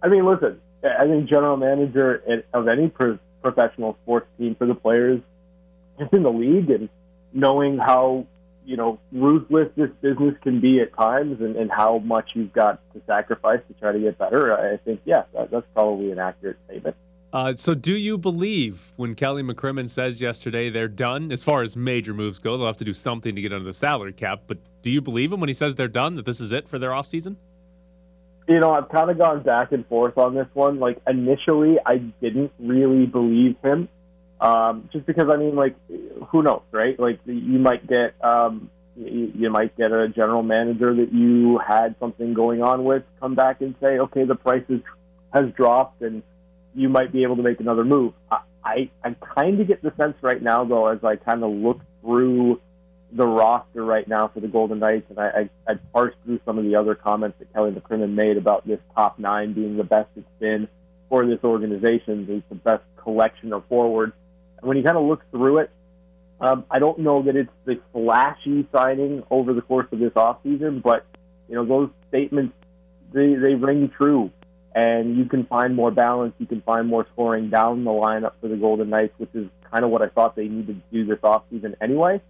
I 0.00 0.08
mean, 0.08 0.24
listen. 0.26 0.60
I 0.84 1.06
think 1.08 1.28
general 1.28 1.56
manager 1.56 2.22
of 2.54 2.68
any 2.68 2.88
professional 3.42 3.98
sports 4.04 4.28
team 4.38 4.54
for 4.54 4.66
the 4.66 4.74
players 4.74 5.20
just 6.00 6.12
in 6.12 6.22
the 6.22 6.32
league 6.32 6.70
and 6.70 6.88
knowing 7.32 7.78
how 7.78 8.26
you 8.64 8.76
know 8.76 8.98
ruthless 9.12 9.68
this 9.76 9.90
business 10.00 10.34
can 10.42 10.60
be 10.60 10.80
at 10.80 10.94
times 10.94 11.40
and, 11.40 11.56
and 11.56 11.70
how 11.70 11.98
much 11.98 12.30
you've 12.34 12.52
got 12.52 12.80
to 12.92 13.00
sacrifice 13.06 13.60
to 13.68 13.74
try 13.74 13.92
to 13.92 13.98
get 13.98 14.18
better. 14.18 14.56
I 14.56 14.76
think 14.78 15.00
yeah, 15.04 15.24
that, 15.34 15.50
that's 15.50 15.66
probably 15.74 16.10
an 16.10 16.18
accurate 16.18 16.58
statement. 16.66 16.96
Uh, 17.32 17.54
so, 17.54 17.74
do 17.74 17.96
you 17.96 18.18
believe 18.18 18.92
when 18.96 19.14
Kelly 19.14 19.42
McCrimmon 19.42 19.88
says 19.88 20.20
yesterday 20.20 20.68
they're 20.68 20.88
done 20.88 21.30
as 21.30 21.44
far 21.44 21.62
as 21.62 21.76
major 21.76 22.12
moves 22.12 22.40
go? 22.40 22.56
They'll 22.56 22.66
have 22.66 22.76
to 22.78 22.84
do 22.84 22.94
something 22.94 23.36
to 23.36 23.40
get 23.40 23.52
under 23.52 23.64
the 23.64 23.72
salary 23.72 24.12
cap. 24.12 24.42
But 24.48 24.58
do 24.82 24.90
you 24.90 25.00
believe 25.00 25.32
him 25.32 25.38
when 25.38 25.48
he 25.48 25.54
says 25.54 25.76
they're 25.76 25.86
done? 25.86 26.16
That 26.16 26.24
this 26.24 26.40
is 26.40 26.50
it 26.50 26.68
for 26.68 26.78
their 26.78 26.90
offseason? 26.90 27.36
You 28.48 28.58
know, 28.58 28.72
I've 28.72 28.88
kind 28.88 29.10
of 29.10 29.18
gone 29.18 29.42
back 29.44 29.70
and 29.70 29.86
forth 29.86 30.18
on 30.18 30.34
this 30.34 30.48
one. 30.54 30.80
Like 30.80 31.00
initially, 31.06 31.76
I 31.86 31.98
didn't 31.98 32.50
really 32.58 33.06
believe 33.06 33.56
him, 33.62 33.88
um, 34.40 34.88
just 34.92 35.06
because 35.06 35.28
I 35.30 35.36
mean, 35.36 35.54
like, 35.54 35.76
who 36.28 36.42
knows, 36.42 36.62
right? 36.72 36.98
Like, 36.98 37.20
you 37.26 37.58
might 37.58 37.86
get 37.86 38.14
um, 38.24 38.70
you, 38.96 39.32
you 39.34 39.50
might 39.50 39.76
get 39.76 39.92
a 39.92 40.08
general 40.08 40.42
manager 40.42 40.94
that 40.94 41.12
you 41.12 41.58
had 41.58 41.94
something 42.00 42.34
going 42.34 42.62
on 42.62 42.84
with 42.84 43.02
come 43.20 43.34
back 43.34 43.60
and 43.60 43.74
say, 43.80 43.98
okay, 43.98 44.24
the 44.24 44.34
price 44.34 44.64
is, 44.68 44.80
has 45.32 45.50
dropped 45.56 46.02
and 46.02 46.22
you 46.74 46.88
might 46.88 47.12
be 47.12 47.22
able 47.22 47.36
to 47.36 47.42
make 47.42 47.60
another 47.60 47.84
move. 47.84 48.12
I, 48.30 48.40
I, 48.64 48.90
I 49.04 49.16
kind 49.34 49.60
of 49.60 49.68
get 49.68 49.82
the 49.82 49.92
sense 49.96 50.16
right 50.22 50.42
now, 50.42 50.64
though, 50.64 50.86
as 50.86 51.02
I 51.02 51.16
kind 51.16 51.42
of 51.42 51.50
look 51.50 51.80
through 52.02 52.60
the 53.12 53.26
roster 53.26 53.84
right 53.84 54.06
now 54.06 54.28
for 54.28 54.40
the 54.40 54.48
Golden 54.48 54.78
Knights, 54.78 55.06
and 55.10 55.18
I, 55.18 55.48
I, 55.66 55.72
I 55.72 55.74
parsed 55.92 56.16
through 56.24 56.40
some 56.44 56.58
of 56.58 56.64
the 56.64 56.76
other 56.76 56.94
comments 56.94 57.38
that 57.40 57.52
Kelly 57.52 57.72
McCrimmon 57.72 58.14
made 58.14 58.36
about 58.36 58.66
this 58.66 58.78
top 58.94 59.18
nine 59.18 59.52
being 59.52 59.76
the 59.76 59.84
best 59.84 60.08
it's 60.14 60.26
been 60.38 60.68
for 61.08 61.26
this 61.26 61.40
organization. 61.42 62.26
It's 62.28 62.48
the 62.48 62.54
best 62.54 62.84
collection 63.02 63.52
of 63.52 63.64
forwards. 63.68 64.12
When 64.60 64.76
you 64.76 64.82
kind 64.82 64.96
of 64.96 65.04
look 65.04 65.22
through 65.30 65.58
it, 65.58 65.70
um, 66.40 66.64
I 66.70 66.78
don't 66.78 67.00
know 67.00 67.22
that 67.22 67.36
it's 67.36 67.50
the 67.66 67.80
flashy 67.92 68.66
signing 68.72 69.22
over 69.30 69.52
the 69.52 69.60
course 69.60 69.86
of 69.92 69.98
this 69.98 70.12
offseason, 70.12 70.82
but 70.82 71.06
you 71.48 71.54
know 71.54 71.64
those 71.66 71.90
statements 72.08 72.54
they, 73.12 73.34
they 73.34 73.54
ring 73.54 73.90
true 73.96 74.30
and 74.74 75.16
you 75.16 75.24
can 75.24 75.44
find 75.46 75.74
more 75.74 75.90
balance. 75.90 76.34
You 76.38 76.46
can 76.46 76.62
find 76.62 76.86
more 76.86 77.06
scoring 77.12 77.50
down 77.50 77.84
the 77.84 77.90
lineup 77.90 78.32
for 78.40 78.48
the 78.48 78.56
Golden 78.56 78.90
Knights, 78.90 79.14
which 79.18 79.34
is 79.34 79.48
kind 79.70 79.84
of 79.84 79.90
what 79.90 80.02
I 80.02 80.08
thought 80.08 80.36
they 80.36 80.48
needed 80.48 80.80
to 80.80 80.96
do 80.96 81.04
this 81.06 81.18
offseason 81.18 81.74
anyway. 81.80 82.20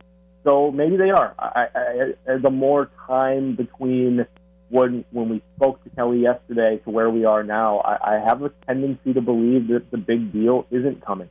So 0.45 0.71
maybe 0.71 0.97
they 0.97 1.11
are. 1.11 1.35
I, 1.39 1.67
I, 1.75 2.37
the 2.39 2.51
more 2.51 2.91
time 3.07 3.57
between 3.57 4.27
when 4.71 5.05
when 5.11 5.29
we 5.29 5.43
spoke 5.57 5.83
to 5.85 5.91
Kelly 5.91 6.21
yesterday 6.21 6.79
to 6.85 6.91
where 6.91 7.11
we 7.11 7.27
are 7.27 7.43
now, 7.43 7.81
I, 7.81 8.17
I 8.17 8.21
have 8.21 8.43
a 8.43 8.51
tendency 8.67 9.13
to 9.13 9.21
believe 9.21 9.69
that 9.69 9.91
the 9.91 9.99
big 9.99 10.33
deal 10.33 10.67
isn't 10.71 11.05
coming. 11.05 11.29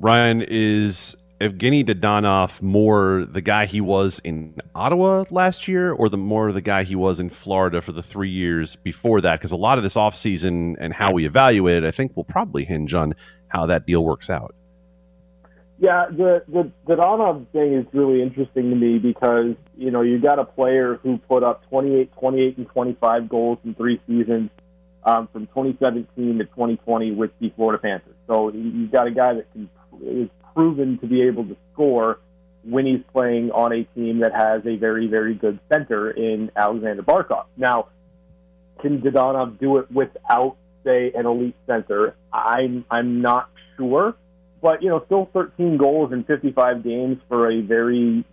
Ryan 0.00 0.42
is 0.42 1.16
Evgeny 1.40 1.84
Dadonov 1.84 2.62
more 2.62 3.26
the 3.28 3.40
guy 3.40 3.66
he 3.66 3.80
was 3.80 4.20
in 4.22 4.54
Ottawa 4.74 5.24
last 5.30 5.66
year 5.66 5.92
or 5.92 6.08
the 6.08 6.16
more 6.16 6.52
the 6.52 6.60
guy 6.60 6.84
he 6.84 6.94
was 6.94 7.18
in 7.18 7.30
Florida 7.30 7.80
for 7.80 7.92
the 7.92 8.02
three 8.02 8.28
years 8.28 8.76
before 8.76 9.20
that? 9.20 9.38
Because 9.38 9.50
a 9.50 9.56
lot 9.56 9.78
of 9.78 9.84
this 9.84 9.94
offseason 9.94 10.76
and 10.78 10.92
how 10.92 11.12
we 11.12 11.26
evaluate 11.26 11.82
it, 11.82 11.84
I 11.84 11.90
think 11.90 12.16
will 12.16 12.24
probably 12.24 12.64
hinge 12.64 12.94
on 12.94 13.14
how 13.48 13.66
that 13.66 13.86
deal 13.86 14.04
works 14.04 14.30
out. 14.30 14.54
Yeah, 15.80 16.06
the, 16.10 16.42
the 16.48 17.46
thing 17.52 17.74
is 17.74 17.86
really 17.92 18.20
interesting 18.20 18.70
to 18.70 18.76
me 18.76 18.98
because, 18.98 19.54
you 19.76 19.92
know, 19.92 20.02
you 20.02 20.18
got 20.18 20.40
a 20.40 20.44
player 20.44 20.98
who 21.02 21.18
put 21.18 21.44
up 21.44 21.68
28, 21.68 22.12
28, 22.14 22.56
and 22.56 22.68
25 22.68 23.28
goals 23.28 23.58
in 23.64 23.74
three 23.74 24.00
seasons 24.08 24.50
um, 25.04 25.28
from 25.32 25.46
2017 25.46 26.38
to 26.38 26.44
2020 26.44 27.12
with 27.12 27.30
the 27.38 27.50
Florida 27.50 27.80
Panthers. 27.80 28.14
So 28.26 28.52
you've 28.52 28.90
got 28.90 29.06
a 29.06 29.12
guy 29.12 29.34
that 29.34 29.52
can, 29.52 29.70
is 30.02 30.28
proven 30.54 30.98
to 30.98 31.06
be 31.06 31.22
able 31.22 31.44
to 31.44 31.56
score 31.72 32.18
when 32.64 32.86
he's 32.86 33.02
playing 33.12 33.50
on 33.52 33.72
a 33.72 33.84
team 33.84 34.20
that 34.20 34.34
has 34.34 34.62
a 34.66 34.76
very, 34.76 35.06
very 35.06 35.34
good 35.34 35.58
center 35.72 36.10
in 36.10 36.50
Aleksander 36.56 37.02
Barkov. 37.02 37.44
Now, 37.56 37.88
can 38.80 39.00
Dadonov 39.00 39.58
do 39.58 39.78
it 39.78 39.90
without, 39.90 40.56
say, 40.84 41.12
an 41.14 41.26
elite 41.26 41.56
center? 41.66 42.14
I'm 42.32 42.84
I'm 42.90 43.22
not 43.22 43.50
sure, 43.76 44.14
but 44.60 44.82
you 44.82 44.88
know, 44.88 45.02
still 45.06 45.28
13 45.32 45.76
goals 45.76 46.12
in 46.12 46.24
55 46.24 46.82
games 46.84 47.18
for 47.28 47.50
a 47.50 47.60
very 47.60 48.24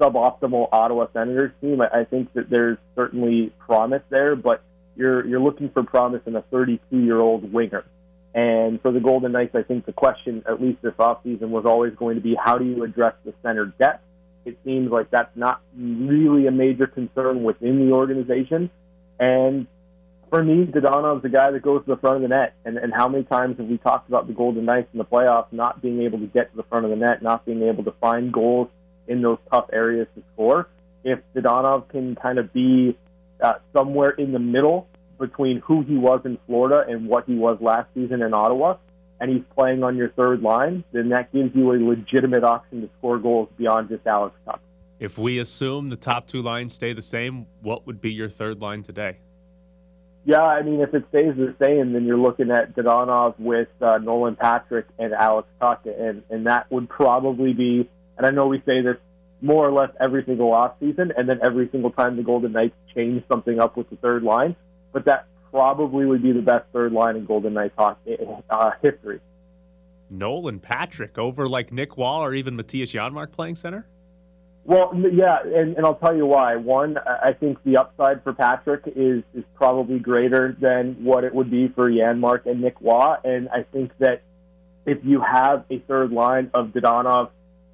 suboptimal 0.00 0.68
Ottawa 0.72 1.06
Senators 1.12 1.52
team. 1.60 1.80
I, 1.80 2.00
I 2.00 2.04
think 2.04 2.32
that 2.34 2.50
there's 2.50 2.78
certainly 2.94 3.52
promise 3.58 4.02
there, 4.10 4.36
but 4.36 4.62
you're 4.96 5.26
you're 5.26 5.40
looking 5.40 5.70
for 5.70 5.82
promise 5.82 6.22
in 6.26 6.36
a 6.36 6.42
32 6.42 6.98
year 6.98 7.18
old 7.18 7.52
winger. 7.52 7.84
And 8.38 8.80
for 8.82 8.92
the 8.92 9.00
Golden 9.00 9.32
Knights, 9.32 9.56
I 9.56 9.64
think 9.64 9.84
the 9.84 9.92
question, 9.92 10.44
at 10.48 10.62
least 10.62 10.80
this 10.80 10.92
offseason, 10.92 11.48
was 11.48 11.64
always 11.66 11.92
going 11.96 12.14
to 12.14 12.20
be 12.20 12.36
how 12.36 12.56
do 12.56 12.64
you 12.64 12.84
address 12.84 13.14
the 13.24 13.34
center 13.42 13.66
depth? 13.80 14.04
It 14.44 14.56
seems 14.64 14.92
like 14.92 15.10
that's 15.10 15.36
not 15.36 15.60
really 15.76 16.46
a 16.46 16.52
major 16.52 16.86
concern 16.86 17.42
within 17.42 17.84
the 17.84 17.92
organization. 17.92 18.70
And 19.18 19.66
for 20.30 20.44
me, 20.44 20.66
Dadonov's 20.66 21.22
the 21.22 21.30
guy 21.30 21.50
that 21.50 21.62
goes 21.62 21.84
to 21.84 21.90
the 21.90 21.96
front 21.96 22.16
of 22.16 22.22
the 22.22 22.28
net. 22.28 22.54
And, 22.64 22.78
and 22.78 22.94
how 22.94 23.08
many 23.08 23.24
times 23.24 23.58
have 23.58 23.66
we 23.66 23.76
talked 23.76 24.08
about 24.08 24.28
the 24.28 24.34
Golden 24.34 24.64
Knights 24.64 24.88
in 24.92 24.98
the 24.98 25.04
playoffs 25.04 25.52
not 25.52 25.82
being 25.82 26.00
able 26.02 26.20
to 26.20 26.26
get 26.26 26.52
to 26.52 26.56
the 26.56 26.62
front 26.62 26.84
of 26.84 26.92
the 26.92 26.96
net, 26.96 27.22
not 27.22 27.44
being 27.44 27.62
able 27.62 27.82
to 27.84 27.92
find 28.00 28.32
goals 28.32 28.68
in 29.08 29.20
those 29.20 29.38
tough 29.50 29.68
areas 29.72 30.06
to 30.14 30.22
score? 30.34 30.68
If 31.02 31.18
Dadonov 31.34 31.88
can 31.88 32.14
kind 32.14 32.38
of 32.38 32.52
be 32.52 32.96
uh, 33.42 33.54
somewhere 33.72 34.10
in 34.10 34.30
the 34.30 34.38
middle 34.38 34.86
between 35.18 35.60
who 35.60 35.82
he 35.82 35.96
was 35.96 36.20
in 36.24 36.38
Florida 36.46 36.90
and 36.90 37.08
what 37.08 37.24
he 37.26 37.34
was 37.34 37.58
last 37.60 37.88
season 37.94 38.22
in 38.22 38.32
Ottawa, 38.34 38.76
and 39.20 39.30
he's 39.30 39.42
playing 39.54 39.82
on 39.82 39.96
your 39.96 40.10
third 40.10 40.42
line, 40.42 40.84
then 40.92 41.08
that 41.10 41.32
gives 41.32 41.54
you 41.54 41.72
a 41.72 41.76
legitimate 41.76 42.44
option 42.44 42.82
to 42.82 42.90
score 42.98 43.18
goals 43.18 43.48
beyond 43.58 43.88
just 43.88 44.06
Alex 44.06 44.36
Tuch. 44.44 44.60
If 45.00 45.18
we 45.18 45.38
assume 45.38 45.90
the 45.90 45.96
top 45.96 46.26
two 46.26 46.42
lines 46.42 46.72
stay 46.72 46.92
the 46.92 47.02
same, 47.02 47.46
what 47.62 47.86
would 47.86 48.00
be 48.00 48.12
your 48.12 48.28
third 48.28 48.60
line 48.60 48.82
today? 48.82 49.18
Yeah, 50.24 50.42
I 50.42 50.62
mean, 50.62 50.80
if 50.80 50.92
it 50.92 51.04
stays 51.08 51.36
the 51.36 51.54
same, 51.60 51.92
then 51.92 52.04
you're 52.04 52.18
looking 52.18 52.50
at 52.50 52.74
Dadonov 52.74 53.38
with 53.38 53.68
uh, 53.80 53.98
Nolan 53.98 54.36
Patrick 54.36 54.86
and 54.98 55.14
Alex 55.14 55.48
Tuch, 55.60 55.86
and 55.86 56.22
and 56.28 56.46
that 56.46 56.70
would 56.70 56.88
probably 56.88 57.52
be. 57.54 57.88
And 58.16 58.26
I 58.26 58.30
know 58.30 58.48
we 58.48 58.58
say 58.66 58.82
this 58.82 58.96
more 59.40 59.66
or 59.66 59.72
less 59.72 59.90
every 60.00 60.24
single 60.24 60.52
off 60.52 60.74
season, 60.80 61.12
and 61.16 61.28
then 61.28 61.38
every 61.42 61.68
single 61.70 61.90
time 61.90 62.16
the 62.16 62.24
Golden 62.24 62.52
Knights 62.52 62.74
change 62.94 63.22
something 63.28 63.60
up 63.60 63.76
with 63.76 63.88
the 63.90 63.96
third 63.96 64.22
line 64.22 64.56
but 64.92 65.04
that 65.04 65.26
probably 65.50 66.04
would 66.04 66.22
be 66.22 66.32
the 66.32 66.42
best 66.42 66.66
third 66.72 66.92
line 66.92 67.16
in 67.16 67.24
Golden 67.24 67.54
Knights 67.54 67.74
hockey, 67.76 68.16
uh, 68.50 68.70
history. 68.82 69.20
Nolan 70.10 70.58
Patrick 70.58 71.18
over 71.18 71.48
like 71.48 71.72
Nick 71.72 71.96
Wall 71.96 72.22
or 72.24 72.34
even 72.34 72.56
Mattias 72.56 72.92
Janmark 72.92 73.32
playing 73.32 73.56
center? 73.56 73.86
Well, 74.64 74.92
yeah, 74.94 75.38
and, 75.44 75.76
and 75.76 75.86
I'll 75.86 75.94
tell 75.94 76.14
you 76.14 76.26
why. 76.26 76.56
One, 76.56 76.98
I 76.98 77.32
think 77.32 77.58
the 77.64 77.78
upside 77.78 78.22
for 78.22 78.34
Patrick 78.34 78.82
is 78.86 79.22
is 79.34 79.44
probably 79.54 79.98
greater 79.98 80.54
than 80.60 81.02
what 81.02 81.24
it 81.24 81.34
would 81.34 81.50
be 81.50 81.68
for 81.68 81.90
Janmark 81.90 82.44
and 82.44 82.60
Nick 82.60 82.80
Waugh, 82.80 83.16
and 83.24 83.48
I 83.48 83.62
think 83.62 83.92
that 83.98 84.22
if 84.84 84.98
you 85.04 85.22
have 85.22 85.64
a 85.70 85.78
third 85.80 86.12
line 86.12 86.50
of 86.52 86.68
Dadonov 86.68 87.30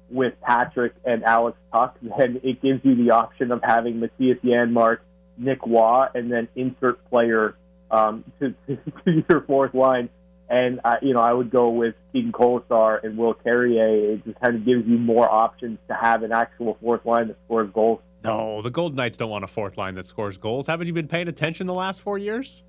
with 0.09 0.39
Patrick 0.41 0.93
and 1.03 1.23
Alex 1.23 1.57
Tuch, 1.73 1.95
then 2.01 2.39
it 2.43 2.61
gives 2.61 2.79
you 2.85 2.95
the 2.95 3.11
option 3.11 3.51
of 3.51 3.61
having 3.61 3.95
Mattias 3.95 4.39
Janmark 4.41 4.99
Nick 5.37 5.65
Waugh 5.65 6.09
and 6.13 6.31
then 6.31 6.47
insert 6.55 7.03
player 7.09 7.55
um, 7.91 8.23
to, 8.39 8.53
to, 8.67 8.77
to 9.05 9.23
your 9.29 9.41
fourth 9.41 9.73
line. 9.73 10.09
And 10.47 10.79
uh, 10.83 10.97
you 11.01 11.13
know, 11.13 11.21
I 11.21 11.33
would 11.33 11.49
go 11.49 11.69
with 11.69 11.95
Keegan 12.13 12.31
Kolesar 12.31 13.03
and 13.03 13.17
Will 13.17 13.33
Carrier. 13.33 14.13
It 14.13 14.25
just 14.25 14.39
kind 14.39 14.55
of 14.55 14.65
gives 14.65 14.87
you 14.87 14.97
more 14.97 15.29
options 15.29 15.79
to 15.87 15.95
have 15.95 16.21
an 16.21 16.31
actual 16.31 16.77
fourth 16.81 17.05
line 17.05 17.29
that 17.29 17.37
scores 17.45 17.71
goals. 17.73 18.01
No, 18.23 18.61
the 18.61 18.69
Golden 18.69 18.95
Knights 18.95 19.17
don't 19.17 19.29
want 19.29 19.43
a 19.43 19.47
fourth 19.47 19.77
line 19.77 19.95
that 19.95 20.07
scores 20.07 20.37
goals. 20.37 20.67
Haven't 20.67 20.87
you 20.87 20.93
been 20.93 21.07
paying 21.07 21.27
attention 21.27 21.67
the 21.67 21.73
last 21.73 22.01
four 22.01 22.17
years? 22.17 22.63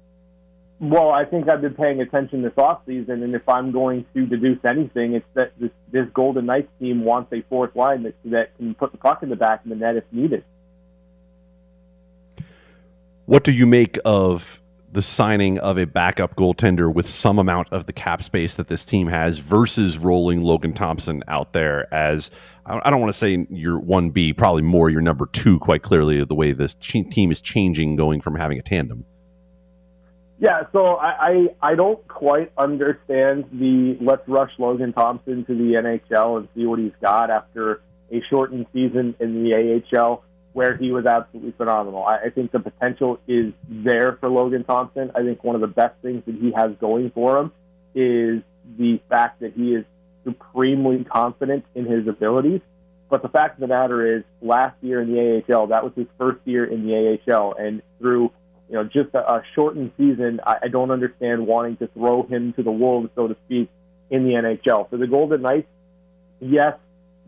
Well, 0.79 1.11
I 1.11 1.25
think 1.25 1.49
I've 1.49 1.63
been 1.63 1.75
paying 1.75 2.03
attention 2.03 2.43
this 2.43 2.53
offseason, 2.53 3.25
and 3.25 3.35
if 3.35 3.49
I'm 3.49 3.73
going 3.73 4.05
to 4.15 4.27
deduce 4.27 4.63
anything, 4.63 5.15
it's 5.15 5.27
that 5.33 5.59
this, 5.59 5.71
this 5.91 6.07
Golden 6.13 6.45
Knights 6.45 6.69
team 6.79 7.03
wants 7.03 7.33
a 7.33 7.41
fourth 7.49 7.75
line 7.75 8.03
that, 8.03 8.15
that 8.27 8.55
can 8.59 8.75
put 8.75 8.93
the 8.93 8.99
puck 8.99 9.23
in 9.23 9.31
the 9.31 9.37
back 9.37 9.65
of 9.65 9.71
the 9.71 9.75
net 9.75 9.97
if 9.97 10.05
needed. 10.13 10.45
What 13.27 13.43
do 13.43 13.51
you 13.51 13.67
make 13.67 13.99
of 14.05 14.63
the 14.93 15.03
signing 15.03 15.59
of 15.59 15.79
a 15.79 15.85
backup 15.85 16.37
goaltender 16.37 16.95
with 16.95 17.09
some 17.09 17.41
amount 17.41 17.73
of 17.73 17.87
the 17.87 17.93
cap 17.93 18.23
space 18.23 18.55
that 18.55 18.69
this 18.69 18.87
team 18.87 19.09
has 19.09 19.39
versus 19.39 19.99
rolling 19.99 20.43
Logan 20.43 20.73
Thompson 20.73 21.25
out 21.27 21.53
there 21.53 21.93
as 21.93 22.31
I 22.65 22.89
don't 22.89 23.01
want 23.01 23.13
to 23.13 23.19
say 23.19 23.47
your 23.51 23.81
1B, 23.81 24.37
probably 24.37 24.63
more 24.63 24.91
your 24.91 25.01
number 25.01 25.27
two, 25.27 25.59
quite 25.59 25.83
clearly, 25.83 26.25
the 26.25 26.37
way 26.37 26.53
this 26.53 26.77
team 26.77 27.33
is 27.33 27.41
changing 27.41 27.97
going 27.97 28.21
from 28.21 28.37
having 28.37 28.61
a 28.61 28.63
tandem. 28.63 29.05
Yeah, 30.39 30.63
so 30.73 30.95
I, 30.95 31.09
I, 31.21 31.71
I 31.73 31.75
don't 31.75 32.07
quite 32.07 32.53
understand 32.57 33.47
the 33.53 33.99
let's 34.01 34.27
rush 34.29 34.53
Logan 34.59 34.93
Thompson 34.93 35.45
to 35.47 35.55
the 35.55 35.75
NHL 35.75 36.39
and 36.39 36.49
see 36.55 36.65
what 36.65 36.79
he's 36.79 36.93
got 37.03 37.31
after 37.31 37.83
a 38.13 38.23
shortened 38.31 38.67
season 38.73 39.17
in 39.19 39.43
the 39.43 39.83
AHL 39.97 40.23
where 40.57 40.75
he 40.75 40.91
was 40.91 41.05
absolutely 41.05 41.53
phenomenal. 41.53 42.03
I, 42.03 42.17
I 42.17 42.31
think 42.31 42.51
the 42.51 42.61
potential 42.61 43.21
is 43.29 43.53
there 43.69 44.17
for 44.19 44.31
Logan 44.31 44.65
Thompson. 44.65 45.11
I 45.15 45.21
think 45.21 45.45
one 45.45 45.55
of 45.55 45.61
the 45.61 45.67
best 45.67 45.97
things 46.01 46.23
that 46.25 46.35
he 46.35 46.51
has 46.53 46.71
going 46.81 47.11
for 47.11 47.37
him 47.37 47.53
is 47.95 48.43
the 48.79 48.99
fact 49.07 49.41
that 49.41 49.53
he 49.53 49.75
is 49.75 49.85
supremely 50.25 51.05
confident 51.05 51.67
in 51.75 51.85
his 51.85 52.09
abilities. 52.09 52.63
But 53.11 53.21
the 53.21 53.29
fact 53.29 53.57
of 53.57 53.61
the 53.61 53.67
matter 53.67 54.17
is, 54.17 54.25
last 54.41 54.77
year 54.81 55.03
in 55.03 55.13
the 55.13 55.45
AHL, 55.47 55.67
that 55.67 55.85
was 55.85 55.93
his 55.95 56.07
first 56.17 56.41
year 56.47 56.65
in 56.65 56.87
the 56.87 57.21
AHL, 57.29 57.55
and 57.59 57.83
through 57.99 58.33
you 58.71 58.77
know 58.77 58.85
just 58.85 59.11
a, 59.13 59.31
a 59.31 59.43
shortened 59.55 59.93
season, 59.99 60.41
I, 60.43 60.57
I 60.63 60.69
don't 60.69 60.91
understand 60.91 61.47
wanting 61.47 61.77
to 61.77 61.87
throw 61.89 62.23
him 62.23 62.55
to 62.55 62.63
the 62.63 62.73
wolves, 62.73 63.11
so 63.15 63.29
to 63.29 63.37
speak, 63.45 63.69
in 64.09 64.25
the 64.25 64.31
NHL. 64.31 64.89
For 64.89 64.97
the 64.97 65.07
Golden 65.07 65.43
Knights, 65.43 65.69
yes, 66.41 66.79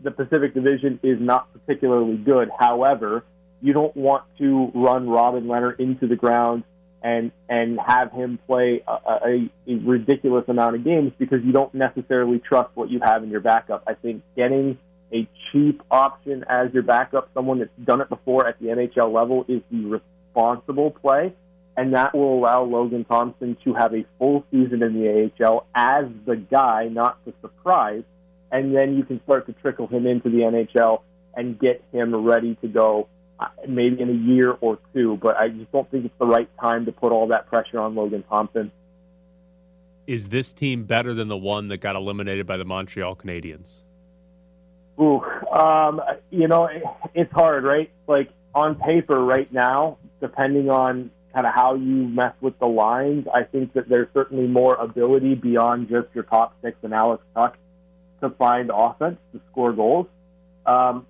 the 0.03 0.11
Pacific 0.11 0.53
Division 0.53 0.99
is 1.03 1.19
not 1.19 1.47
particularly 1.53 2.17
good. 2.17 2.49
However, 2.57 3.23
you 3.61 3.73
don't 3.73 3.95
want 3.95 4.23
to 4.37 4.71
run 4.73 5.09
Robin 5.09 5.45
Lehner 5.45 5.77
into 5.79 6.07
the 6.07 6.15
ground 6.15 6.63
and 7.01 7.31
and 7.47 7.79
have 7.79 8.11
him 8.11 8.39
play 8.45 8.81
a, 8.87 8.91
a, 8.91 9.49
a 9.67 9.75
ridiculous 9.75 10.45
amount 10.47 10.75
of 10.75 10.83
games 10.83 11.13
because 11.17 11.39
you 11.43 11.51
don't 11.51 11.73
necessarily 11.73 12.39
trust 12.39 12.69
what 12.75 12.89
you 12.89 12.99
have 13.01 13.23
in 13.23 13.29
your 13.29 13.39
backup. 13.39 13.83
I 13.87 13.93
think 13.93 14.23
getting 14.35 14.77
a 15.13 15.27
cheap 15.51 15.81
option 15.89 16.45
as 16.47 16.73
your 16.73 16.83
backup, 16.83 17.29
someone 17.33 17.59
that's 17.59 17.71
done 17.83 18.01
it 18.01 18.09
before 18.09 18.47
at 18.47 18.59
the 18.59 18.67
NHL 18.67 19.11
level, 19.11 19.45
is 19.47 19.61
the 19.71 19.85
responsible 19.85 20.91
play, 20.91 21.33
and 21.75 21.93
that 21.93 22.13
will 22.13 22.37
allow 22.37 22.63
Logan 22.63 23.05
Thompson 23.05 23.57
to 23.63 23.73
have 23.73 23.93
a 23.93 24.05
full 24.17 24.45
season 24.51 24.83
in 24.83 24.93
the 24.93 25.31
AHL 25.43 25.65
as 25.73 26.05
the 26.25 26.35
guy, 26.35 26.89
not 26.89 27.17
the 27.25 27.33
surprise, 27.41 28.03
and 28.51 28.75
then 28.75 28.95
you 28.95 29.03
can 29.03 29.21
start 29.23 29.45
to 29.47 29.53
trickle 29.53 29.87
him 29.87 30.07
into 30.07 30.29
the 30.29 30.39
NHL 30.39 31.01
and 31.35 31.59
get 31.59 31.83
him 31.91 32.15
ready 32.15 32.55
to 32.55 32.67
go 32.67 33.07
uh, 33.39 33.47
maybe 33.67 34.01
in 34.01 34.09
a 34.09 34.13
year 34.13 34.57
or 34.59 34.79
two, 34.93 35.17
but 35.21 35.37
I 35.37 35.49
just 35.49 35.71
don't 35.71 35.89
think 35.89 36.05
it's 36.05 36.19
the 36.19 36.25
right 36.25 36.49
time 36.59 36.85
to 36.85 36.91
put 36.91 37.11
all 37.11 37.27
that 37.27 37.47
pressure 37.47 37.79
on 37.79 37.95
Logan 37.95 38.23
Thompson. 38.27 38.71
Is 40.07 40.29
this 40.29 40.51
team 40.51 40.85
better 40.85 41.13
than 41.13 41.27
the 41.27 41.37
one 41.37 41.67
that 41.67 41.77
got 41.77 41.95
eliminated 41.95 42.47
by 42.47 42.57
the 42.57 42.65
Montreal 42.65 43.15
Canadiens? 43.15 43.83
Ooh, 44.99 45.21
um, 45.51 46.01
you 46.29 46.47
know, 46.47 46.65
it, 46.65 46.83
it's 47.13 47.31
hard, 47.31 47.63
right? 47.63 47.91
Like 48.07 48.29
on 48.53 48.75
paper 48.75 49.23
right 49.23 49.51
now, 49.53 49.99
depending 50.19 50.69
on 50.69 51.11
kind 51.33 51.45
of 51.45 51.53
how 51.53 51.75
you 51.75 52.07
mess 52.07 52.33
with 52.41 52.57
the 52.59 52.65
lines, 52.65 53.27
I 53.33 53.43
think 53.43 53.73
that 53.73 53.87
there's 53.87 54.07
certainly 54.13 54.47
more 54.47 54.75
ability 54.75 55.35
beyond 55.35 55.89
just 55.89 56.07
your 56.13 56.23
top 56.23 56.55
six 56.61 56.75
and 56.81 56.93
Alex 56.93 57.23
Tuch 57.35 57.55
to 58.21 58.29
find 58.31 58.71
offense 58.73 59.17
to 59.33 59.41
score 59.51 59.73
goals. 59.73 60.07
Um, 60.65 61.05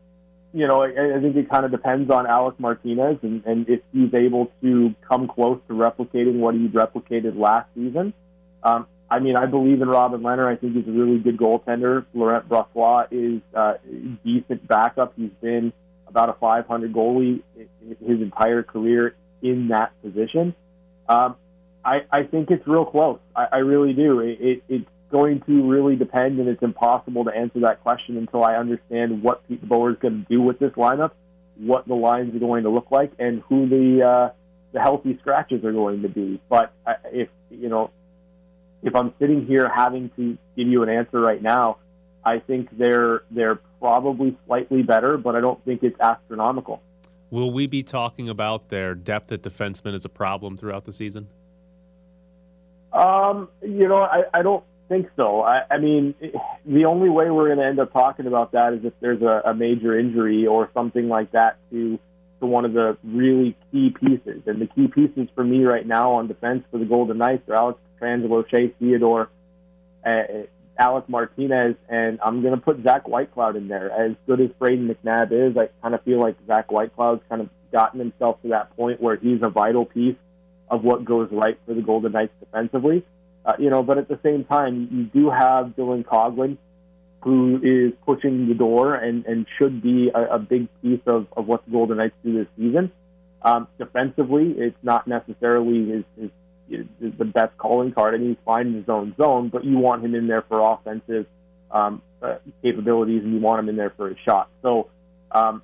you 0.53 0.67
know, 0.67 0.81
I, 0.81 1.17
I 1.17 1.21
think 1.21 1.35
it 1.35 1.49
kind 1.49 1.65
of 1.65 1.71
depends 1.71 2.09
on 2.09 2.25
Alec 2.25 2.59
Martinez 2.59 3.17
and, 3.21 3.45
and 3.45 3.69
if 3.69 3.81
he's 3.93 4.13
able 4.13 4.51
to 4.61 4.95
come 5.07 5.27
close 5.27 5.59
to 5.67 5.73
replicating 5.73 6.35
what 6.39 6.55
he 6.55 6.67
replicated 6.67 7.37
last 7.37 7.69
season. 7.75 8.13
Um, 8.63 8.87
I 9.11 9.19
mean, 9.19 9.35
I 9.35 9.45
believe 9.45 9.81
in 9.81 9.89
Robin 9.89 10.21
Lehner. 10.21 10.47
I 10.47 10.55
think 10.55 10.75
he's 10.75 10.87
a 10.87 10.91
really 10.91 11.19
good 11.19 11.37
goaltender. 11.37 12.05
Laurent 12.13 12.47
Brossoit 12.47 13.07
is 13.11 13.41
uh, 13.55 13.75
a 13.83 14.17
decent 14.23 14.67
backup. 14.67 15.13
He's 15.15 15.31
been 15.41 15.73
about 16.07 16.29
a 16.29 16.33
500 16.33 16.93
goalie 16.93 17.41
his 17.55 18.21
entire 18.21 18.63
career 18.63 19.15
in 19.41 19.69
that 19.69 19.99
position. 20.01 20.55
Um, 21.07 21.35
I, 21.83 22.01
I 22.11 22.23
think 22.23 22.51
it's 22.51 22.67
real 22.67 22.85
close. 22.85 23.19
I, 23.35 23.47
I 23.53 23.57
really 23.57 23.93
do. 23.93 24.19
It, 24.19 24.37
it, 24.41 24.63
it's 24.69 24.89
going 25.11 25.41
to 25.41 25.69
really 25.69 25.95
depend, 25.95 26.39
and 26.39 26.47
it's 26.47 26.61
impossible 26.61 27.25
to 27.25 27.31
answer 27.31 27.61
that 27.61 27.81
question 27.81 28.17
until 28.17 28.43
I 28.43 28.55
understand 28.55 29.23
what 29.23 29.47
Pete 29.47 29.67
DeBoer 29.67 29.93
is 29.93 29.99
going 29.99 30.25
to 30.25 30.33
do 30.33 30.41
with 30.41 30.59
this 30.59 30.71
lineup, 30.73 31.11
what 31.57 31.87
the 31.87 31.95
lines 31.95 32.35
are 32.35 32.39
going 32.39 32.63
to 32.63 32.69
look 32.69 32.91
like, 32.91 33.11
and 33.19 33.41
who 33.49 33.67
the 33.67 34.05
uh, 34.05 34.29
the 34.71 34.79
healthy 34.79 35.17
scratches 35.19 35.63
are 35.63 35.71
going 35.71 36.03
to 36.03 36.09
be. 36.09 36.39
But 36.49 36.73
if 37.11 37.29
you 37.49 37.69
know, 37.69 37.91
if 38.83 38.95
I'm 38.95 39.13
sitting 39.19 39.45
here 39.45 39.67
having 39.67 40.09
to 40.15 40.37
give 40.55 40.67
you 40.67 40.83
an 40.83 40.89
answer 40.89 41.19
right 41.19 41.41
now, 41.41 41.77
I 42.23 42.39
think 42.39 42.69
they're 42.77 43.23
they're 43.31 43.59
probably 43.79 44.37
slightly 44.45 44.83
better, 44.83 45.17
but 45.17 45.35
I 45.35 45.41
don't 45.41 45.63
think 45.65 45.83
it's 45.83 45.99
astronomical. 45.99 46.81
Will 47.31 47.51
we 47.51 47.67
be 47.67 47.83
talking 47.83 48.29
about 48.29 48.69
their 48.69 48.95
depth 48.95 49.31
at 49.31 49.41
defenseman 49.43 49.93
as 49.93 50.03
a 50.03 50.09
problem 50.09 50.57
throughout 50.57 50.85
the 50.85 50.93
season? 50.93 51.27
Um, 52.91 53.49
you 53.61 53.87
know, 53.87 54.01
I, 54.01 54.23
I 54.33 54.41
don't 54.41 54.63
think 54.89 55.09
so. 55.15 55.41
I, 55.41 55.61
I 55.71 55.77
mean, 55.77 56.15
the 56.65 56.85
only 56.85 57.09
way 57.09 57.29
we're 57.29 57.47
going 57.47 57.59
to 57.59 57.65
end 57.65 57.79
up 57.79 57.93
talking 57.93 58.27
about 58.27 58.51
that 58.51 58.73
is 58.73 58.83
if 58.83 58.93
there's 58.99 59.21
a, 59.21 59.43
a 59.45 59.53
major 59.53 59.97
injury 59.97 60.45
or 60.47 60.69
something 60.73 61.07
like 61.07 61.31
that 61.31 61.57
to 61.71 61.99
to 62.39 62.45
one 62.45 62.65
of 62.65 62.73
the 62.73 62.97
really 63.03 63.55
key 63.71 63.89
pieces. 63.89 64.43
And 64.45 64.61
the 64.61 64.67
key 64.67 64.87
pieces 64.87 65.27
for 65.35 65.43
me 65.43 65.65
right 65.65 65.85
now 65.85 66.13
on 66.13 66.27
defense 66.27 66.63
for 66.71 66.77
the 66.77 66.85
Golden 66.85 67.17
Knights 67.17 67.47
are 67.49 67.55
Alex 67.55 67.79
Pietrangelo, 68.01 68.49
Shea 68.49 68.69
Theodore, 68.79 69.29
uh, 70.05 70.23
Alec 70.77 71.09
Martinez, 71.09 71.75
and 71.89 72.19
I'm 72.23 72.41
going 72.41 72.55
to 72.55 72.61
put 72.61 72.81
Zach 72.83 73.03
Whitecloud 73.03 73.57
in 73.57 73.67
there. 73.67 73.91
As 73.91 74.15
good 74.25 74.39
as 74.39 74.49
Brayden 74.51 74.89
McNabb 74.89 75.33
is, 75.33 75.57
I 75.57 75.67
kind 75.81 75.93
of 75.93 76.01
feel 76.03 76.21
like 76.21 76.37
Zach 76.47 76.69
Whitecloud's 76.69 77.21
kind 77.27 77.41
of 77.41 77.49
gotten 77.73 77.99
himself 77.99 78.41
to 78.43 78.49
that 78.49 78.73
point 78.77 79.01
where 79.01 79.17
he's 79.17 79.41
a 79.41 79.49
vital 79.49 79.85
piece 79.85 80.15
of 80.69 80.83
what 80.85 81.03
goes 81.03 81.27
right 81.31 81.59
for 81.65 81.73
the 81.73 81.81
Golden 81.81 82.13
Knights 82.13 82.31
defensively. 82.39 83.03
Uh, 83.45 83.53
you 83.57 83.69
know, 83.69 83.83
but 83.83 83.97
at 83.97 84.07
the 84.07 84.19
same 84.21 84.43
time, 84.43 84.89
you 84.91 85.03
do 85.21 85.29
have 85.29 85.67
Dylan 85.77 86.03
Coghlan, 86.03 86.57
who 87.21 87.59
is 87.63 87.93
pushing 88.05 88.47
the 88.47 88.53
door 88.53 88.95
and, 88.95 89.25
and 89.25 89.45
should 89.57 89.81
be 89.81 90.09
a, 90.13 90.35
a 90.35 90.39
big 90.39 90.67
piece 90.81 91.01
of, 91.05 91.27
of 91.35 91.47
what 91.47 91.65
the 91.65 91.71
Golden 91.71 91.97
Knights 91.97 92.15
do 92.23 92.33
this 92.33 92.47
season. 92.57 92.91
Um, 93.41 93.67
defensively, 93.77 94.53
it's 94.57 94.77
not 94.83 95.07
necessarily 95.07 95.89
his, 95.89 96.03
his, 96.19 96.29
his 96.69 97.13
the 97.17 97.25
best 97.25 97.57
calling 97.57 97.91
card, 97.91 98.13
and 98.13 98.27
he's 98.27 98.37
fine 98.45 98.67
in 98.67 98.73
his 98.75 98.89
own 98.89 99.15
zone, 99.17 99.49
but 99.49 99.63
you 99.63 99.77
want 99.77 100.03
him 100.03 100.15
in 100.15 100.27
there 100.27 100.43
for 100.43 100.59
offensive 100.59 101.25
um, 101.71 102.01
uh, 102.21 102.35
capabilities, 102.61 103.23
and 103.23 103.33
you 103.33 103.39
want 103.39 103.59
him 103.59 103.69
in 103.69 103.75
there 103.75 103.91
for 103.91 104.09
a 104.09 104.15
shot. 104.25 104.49
So, 104.61 104.89
um, 105.31 105.61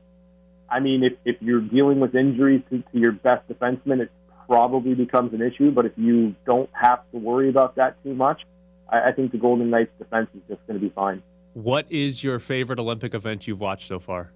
I 0.69 0.79
mean, 0.79 1.03
if, 1.03 1.13
if 1.25 1.41
you're 1.41 1.61
dealing 1.61 1.99
with 1.99 2.15
injuries 2.15 2.63
to, 2.69 2.79
to 2.79 2.97
your 2.97 3.11
best 3.11 3.47
defenseman, 3.47 4.01
it 4.01 4.11
probably 4.47 4.93
becomes 4.93 5.33
an 5.33 5.41
issue. 5.41 5.71
But 5.71 5.85
if 5.85 5.93
you 5.97 6.35
don't 6.45 6.69
have 6.73 6.99
to 7.11 7.17
worry 7.17 7.49
about 7.49 7.75
that 7.75 8.01
too 8.03 8.13
much, 8.13 8.41
I, 8.89 9.09
I 9.09 9.11
think 9.11 9.31
the 9.31 9.37
Golden 9.37 9.69
Knights 9.69 9.91
defense 9.97 10.29
is 10.35 10.41
just 10.47 10.65
going 10.67 10.79
to 10.79 10.85
be 10.85 10.93
fine. 10.93 11.21
What 11.53 11.85
is 11.89 12.23
your 12.23 12.39
favorite 12.39 12.79
Olympic 12.79 13.13
event 13.13 13.47
you've 13.47 13.61
watched 13.61 13.87
so 13.87 13.99
far? 13.99 14.31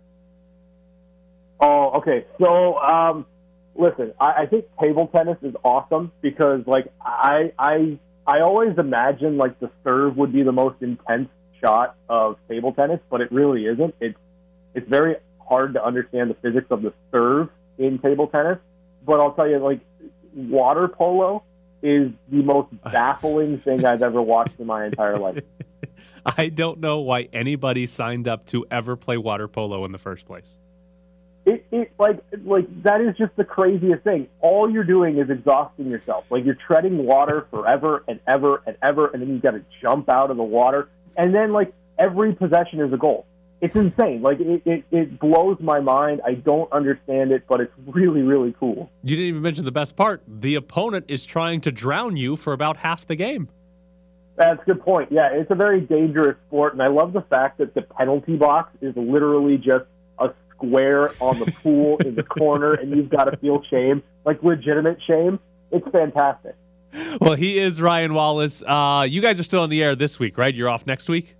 Oh, 1.59 1.91
okay. 1.97 2.25
So, 2.41 2.79
um, 2.79 3.25
listen, 3.75 4.13
I, 4.19 4.43
I 4.43 4.45
think 4.45 4.65
table 4.79 5.07
tennis 5.07 5.37
is 5.41 5.53
awesome 5.63 6.11
because, 6.21 6.61
like, 6.65 6.87
I, 7.01 7.51
I, 7.59 7.99
I 8.25 8.39
always 8.39 8.77
imagine 8.77 9.37
like 9.37 9.59
the 9.59 9.69
serve 9.83 10.15
would 10.15 10.31
be 10.31 10.43
the 10.43 10.53
most 10.53 10.81
intense 10.81 11.27
shot 11.59 11.97
of 12.07 12.37
table 12.47 12.71
tennis, 12.71 13.01
but 13.09 13.19
it 13.19 13.29
really 13.33 13.65
isn't. 13.65 13.93
It's, 13.99 14.17
it's 14.73 14.87
very 14.87 15.17
hard 15.45 15.73
to 15.73 15.83
understand 15.83 16.29
the 16.29 16.35
physics 16.35 16.67
of 16.69 16.81
the 16.81 16.93
serve 17.11 17.49
in 17.77 17.99
table 17.99 18.27
tennis. 18.27 18.59
But 19.05 19.19
I'll 19.19 19.33
tell 19.33 19.49
you, 19.49 19.57
like, 19.57 19.81
water 20.33 20.87
polo 20.87 21.43
is 21.81 22.11
the 22.29 22.41
most 22.43 22.69
baffling 22.83 23.59
thing 23.59 23.85
I've 23.85 24.01
ever 24.01 24.21
watched 24.21 24.59
in 24.59 24.67
my 24.67 24.85
entire 24.85 25.17
life. 25.17 25.43
I 26.25 26.49
don't 26.49 26.79
know 26.79 26.99
why 26.99 27.29
anybody 27.33 27.85
signed 27.85 28.27
up 28.27 28.45
to 28.47 28.65
ever 28.69 28.95
play 28.95 29.17
water 29.17 29.47
polo 29.47 29.85
in 29.85 29.91
the 29.91 29.97
first 29.97 30.25
place. 30.25 30.59
It, 31.45 31.65
it 31.71 31.91
like 31.97 32.19
like 32.43 32.83
that 32.83 33.01
is 33.01 33.15
just 33.17 33.35
the 33.35 33.45
craziest 33.45 34.03
thing. 34.03 34.27
All 34.41 34.69
you're 34.69 34.83
doing 34.83 35.17
is 35.17 35.29
exhausting 35.29 35.89
yourself. 35.89 36.25
Like 36.29 36.45
you're 36.45 36.57
treading 36.67 37.05
water 37.05 37.47
forever 37.49 38.03
and 38.07 38.19
ever 38.27 38.61
and 38.67 38.75
ever, 38.83 39.07
and 39.07 39.21
then 39.21 39.29
you 39.29 39.39
got 39.39 39.51
to 39.51 39.63
jump 39.81 40.09
out 40.09 40.31
of 40.31 40.37
the 40.37 40.43
water, 40.43 40.89
and 41.15 41.33
then 41.33 41.53
like 41.53 41.73
every 41.97 42.35
possession 42.35 42.81
is 42.81 42.91
a 42.93 42.97
goal. 42.97 43.25
It's 43.61 43.75
insane. 43.75 44.21
Like 44.21 44.39
it, 44.39 44.61
it, 44.65 44.83
it 44.91 45.19
blows 45.19 45.57
my 45.59 45.81
mind. 45.81 46.21
I 46.25 46.35
don't 46.35 46.71
understand 46.71 47.31
it, 47.31 47.43
but 47.47 47.59
it's 47.59 47.73
really 47.85 48.21
really 48.21 48.55
cool. 48.59 48.89
You 49.03 49.15
didn't 49.15 49.29
even 49.29 49.41
mention 49.41 49.65
the 49.65 49.71
best 49.71 49.95
part. 49.95 50.23
The 50.27 50.55
opponent 50.55 51.05
is 51.09 51.25
trying 51.25 51.61
to 51.61 51.71
drown 51.71 52.15
you 52.15 52.35
for 52.35 52.53
about 52.53 52.77
half 52.77 53.05
the 53.05 53.15
game. 53.15 53.49
That's 54.37 54.61
a 54.61 54.65
good 54.65 54.81
point. 54.81 55.11
Yeah, 55.11 55.29
it's 55.33 55.51
a 55.51 55.55
very 55.55 55.81
dangerous 55.81 56.37
sport, 56.47 56.71
and 56.71 56.81
I 56.81 56.87
love 56.87 57.11
the 57.11 57.21
fact 57.23 57.57
that 57.57 57.73
the 57.73 57.81
penalty 57.81 58.37
box 58.37 58.73
is 58.79 58.95
literally 58.95 59.57
just 59.57 59.83
a 60.17 60.31
square 60.51 61.11
on 61.19 61.39
the 61.39 61.51
pool 61.61 61.97
in 61.97 62.15
the 62.15 62.23
corner, 62.23 62.71
and 62.73 62.95
you've 62.95 63.09
got 63.09 63.25
to 63.25 63.35
feel 63.35 63.61
shame, 63.69 64.01
like 64.23 64.41
legitimate 64.41 64.99
shame. 65.05 65.39
It's 65.71 65.87
fantastic. 65.89 66.55
Well, 67.19 67.35
he 67.35 67.59
is 67.59 67.81
Ryan 67.81 68.13
Wallace. 68.13 68.63
Uh, 68.65 69.05
you 69.07 69.21
guys 69.21 69.39
are 69.39 69.43
still 69.43 69.63
on 69.63 69.69
the 69.69 69.83
air 69.83 69.93
this 69.95 70.19
week, 70.19 70.37
right? 70.37 70.55
You're 70.55 70.69
off 70.69 70.87
next 70.87 71.09
week. 71.09 71.35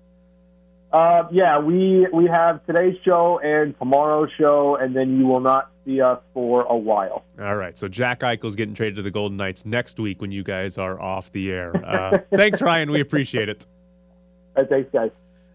Uh, 0.92 1.28
yeah, 1.32 1.60
we 1.60 2.08
we 2.12 2.26
have 2.26 2.66
today's 2.66 2.96
show 3.06 3.40
and 3.44 3.78
tomorrow's 3.78 4.32
show, 4.40 4.76
and 4.76 4.96
then 4.96 5.20
you 5.20 5.28
will 5.28 5.40
not 5.40 5.70
see 5.86 6.02
us 6.02 6.20
for 6.34 6.64
a 6.64 6.76
while. 6.76 7.26
All 7.40 7.56
right. 7.56 7.78
So 7.78 7.88
Jack 7.88 8.22
Eichel's 8.22 8.56
getting 8.56 8.74
traded 8.74 8.96
to 8.98 9.02
the 9.04 9.12
Golden 9.12 9.38
Knights 9.38 9.66
next 9.66 10.00
week 10.00 10.20
when 10.20 10.32
you 10.32 10.44
guys 10.44 10.78
are 10.78 11.00
off 11.00 11.32
the 11.32 11.52
air. 11.52 11.76
Uh, 11.76 12.18
thanks, 12.36 12.62
Ryan. 12.62 12.92
We 12.92 13.02
appreciate 13.02 13.50
it. 13.50 13.68
Uh, 14.56 14.64
thanks, 14.68 14.90
guys. 14.92 15.12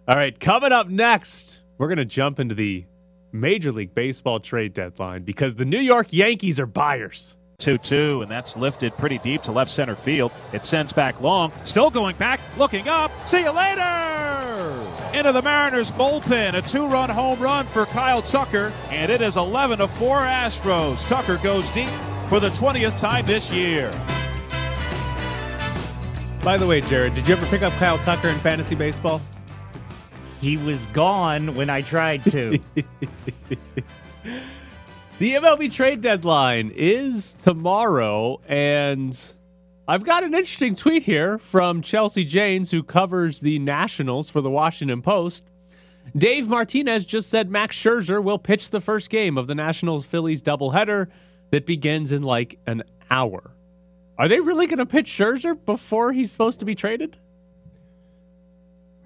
All 0.06 0.16
right. 0.16 0.38
Coming 0.38 0.72
up 0.72 0.88
next, 0.88 1.60
we're 1.78 1.88
going 1.88 1.98
to 1.98 2.04
jump 2.04 2.38
into 2.38 2.54
the 2.54 2.84
Major 3.32 3.72
League 3.72 3.94
Baseball 3.94 4.38
trade 4.38 4.72
deadline 4.72 5.24
because 5.24 5.56
the 5.56 5.64
New 5.64 5.80
York 5.80 6.12
Yankees 6.12 6.60
are 6.60 6.66
buyers. 6.66 7.36
2 7.64 7.78
2, 7.78 8.20
and 8.20 8.30
that's 8.30 8.58
lifted 8.58 8.94
pretty 8.98 9.16
deep 9.16 9.40
to 9.40 9.50
left 9.50 9.70
center 9.70 9.96
field. 9.96 10.32
It 10.52 10.66
sends 10.66 10.92
back 10.92 11.18
long. 11.22 11.50
Still 11.64 11.88
going 11.88 12.14
back, 12.16 12.38
looking 12.58 12.88
up. 12.88 13.10
See 13.26 13.40
you 13.40 13.50
later! 13.50 14.86
Into 15.14 15.32
the 15.32 15.40
Mariners 15.40 15.90
bullpen. 15.90 16.52
A 16.52 16.60
two 16.60 16.86
run 16.86 17.08
home 17.08 17.40
run 17.40 17.64
for 17.64 17.86
Kyle 17.86 18.20
Tucker, 18.20 18.70
and 18.90 19.10
it 19.10 19.22
is 19.22 19.38
11 19.38 19.78
to 19.78 19.88
4 19.88 20.18
Astros. 20.18 21.08
Tucker 21.08 21.38
goes 21.38 21.70
deep 21.70 21.88
for 22.28 22.38
the 22.38 22.50
20th 22.50 23.00
time 23.00 23.24
this 23.24 23.50
year. 23.50 23.90
By 26.44 26.58
the 26.58 26.66
way, 26.66 26.82
Jared, 26.82 27.14
did 27.14 27.26
you 27.26 27.34
ever 27.34 27.46
pick 27.46 27.62
up 27.62 27.72
Kyle 27.74 27.96
Tucker 27.96 28.28
in 28.28 28.34
fantasy 28.40 28.74
baseball? 28.74 29.22
He 30.42 30.58
was 30.58 30.84
gone 30.86 31.54
when 31.54 31.70
I 31.70 31.80
tried 31.80 32.24
to. 32.24 32.58
The 35.20 35.34
MLB 35.34 35.72
trade 35.72 36.00
deadline 36.00 36.72
is 36.74 37.34
tomorrow, 37.34 38.40
and 38.48 39.16
I've 39.86 40.04
got 40.04 40.24
an 40.24 40.34
interesting 40.34 40.74
tweet 40.74 41.04
here 41.04 41.38
from 41.38 41.82
Chelsea 41.82 42.24
Janes, 42.24 42.72
who 42.72 42.82
covers 42.82 43.38
the 43.38 43.60
Nationals 43.60 44.28
for 44.28 44.40
the 44.40 44.50
Washington 44.50 45.02
Post. 45.02 45.44
Dave 46.16 46.48
Martinez 46.48 47.06
just 47.06 47.30
said 47.30 47.48
Max 47.48 47.76
Scherzer 47.76 48.20
will 48.22 48.40
pitch 48.40 48.70
the 48.70 48.80
first 48.80 49.08
game 49.08 49.38
of 49.38 49.46
the 49.46 49.54
Nationals 49.54 50.04
Phillies 50.04 50.42
doubleheader 50.42 51.06
that 51.50 51.64
begins 51.64 52.10
in 52.10 52.24
like 52.24 52.58
an 52.66 52.82
hour. 53.08 53.52
Are 54.18 54.26
they 54.26 54.40
really 54.40 54.66
going 54.66 54.78
to 54.78 54.86
pitch 54.86 55.06
Scherzer 55.06 55.56
before 55.64 56.12
he's 56.12 56.32
supposed 56.32 56.58
to 56.58 56.64
be 56.64 56.74
traded? 56.74 57.18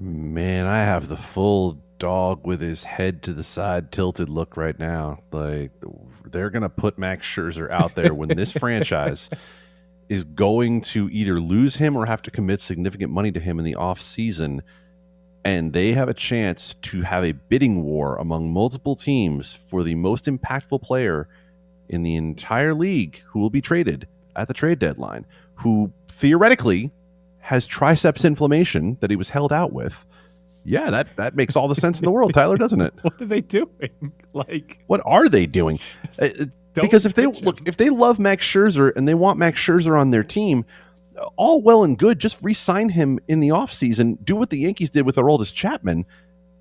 Man, 0.00 0.64
I 0.64 0.78
have 0.78 1.08
the 1.08 1.16
full 1.18 1.78
dog 1.98 2.46
with 2.46 2.60
his 2.60 2.84
head 2.84 3.22
to 3.24 3.32
the 3.32 3.44
side 3.44 3.90
tilted 3.92 4.28
look 4.28 4.56
right 4.56 4.78
now. 4.78 5.18
Like 5.32 5.72
they're 6.24 6.50
going 6.50 6.62
to 6.62 6.68
put 6.68 6.98
Max 6.98 7.26
Scherzer 7.26 7.70
out 7.70 7.94
there 7.94 8.14
when 8.14 8.30
this 8.30 8.52
franchise 8.58 9.30
is 10.08 10.24
going 10.24 10.80
to 10.80 11.08
either 11.10 11.40
lose 11.40 11.76
him 11.76 11.96
or 11.96 12.06
have 12.06 12.22
to 12.22 12.30
commit 12.30 12.60
significant 12.60 13.12
money 13.12 13.30
to 13.32 13.40
him 13.40 13.58
in 13.58 13.64
the 13.64 13.74
off 13.74 14.00
season 14.00 14.62
and 15.44 15.72
they 15.72 15.92
have 15.92 16.08
a 16.08 16.14
chance 16.14 16.74
to 16.74 17.02
have 17.02 17.24
a 17.24 17.32
bidding 17.32 17.82
war 17.82 18.16
among 18.16 18.52
multiple 18.52 18.94
teams 18.94 19.54
for 19.54 19.82
the 19.82 19.94
most 19.94 20.26
impactful 20.26 20.82
player 20.82 21.28
in 21.88 22.02
the 22.02 22.16
entire 22.16 22.74
league 22.74 23.22
who 23.28 23.40
will 23.40 23.50
be 23.50 23.60
traded 23.60 24.06
at 24.36 24.46
the 24.46 24.54
trade 24.54 24.78
deadline, 24.78 25.24
who 25.54 25.92
theoretically 26.08 26.92
has 27.40 27.66
triceps 27.66 28.24
inflammation 28.24 28.98
that 29.00 29.10
he 29.10 29.16
was 29.16 29.30
held 29.30 29.52
out 29.52 29.72
with. 29.72 30.04
Yeah, 30.68 30.90
that 30.90 31.16
that 31.16 31.34
makes 31.34 31.56
all 31.56 31.66
the 31.66 31.74
sense 31.74 31.98
in 31.98 32.04
the 32.04 32.10
world, 32.10 32.34
Tyler, 32.34 32.58
doesn't 32.58 32.80
it? 32.80 32.92
What 33.02 33.20
are 33.20 33.26
they 33.26 33.40
doing? 33.40 33.90
Like, 34.34 34.78
what 34.86 35.00
are 35.04 35.28
they 35.28 35.46
doing? 35.46 35.80
Uh, 36.20 36.28
because 36.74 37.06
if 37.06 37.14
they 37.14 37.26
look, 37.26 37.66
if 37.66 37.76
they 37.76 37.90
love 37.90 38.20
Max 38.20 38.44
Scherzer 38.44 38.92
and 38.94 39.08
they 39.08 39.14
want 39.14 39.36
Max 39.36 39.60
Scherzer 39.60 39.98
on 39.98 40.10
their 40.10 40.22
team, 40.22 40.64
all 41.34 41.60
well 41.60 41.82
and 41.82 41.98
good. 41.98 42.20
Just 42.20 42.40
re-sign 42.40 42.90
him 42.90 43.18
in 43.26 43.40
the 43.40 43.48
offseason. 43.48 44.24
Do 44.24 44.36
what 44.36 44.50
the 44.50 44.58
Yankees 44.58 44.90
did 44.90 45.04
with 45.04 45.16
Aroldis 45.16 45.52
Chapman, 45.52 46.06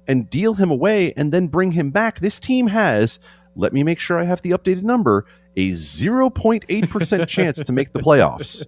and 0.08 0.28
deal 0.28 0.56
him 0.56 0.72
away, 0.72 1.14
and 1.14 1.32
then 1.32 1.48
bring 1.48 1.74
him 1.74 1.92
back. 1.92 2.20
This 2.20 2.40
team 2.40 2.68
has. 2.68 3.20
Let 3.56 3.74
me 3.74 3.84
make 3.84 4.00
sure 4.00 4.18
I 4.18 4.24
have 4.24 4.42
the 4.42 4.52
updated 4.52 4.84
number. 4.84 5.26
A 5.56 5.72
0.8% 5.72 7.28
chance 7.28 7.58
to 7.62 7.72
make 7.72 7.92
the 7.92 8.00
playoffs. 8.00 8.66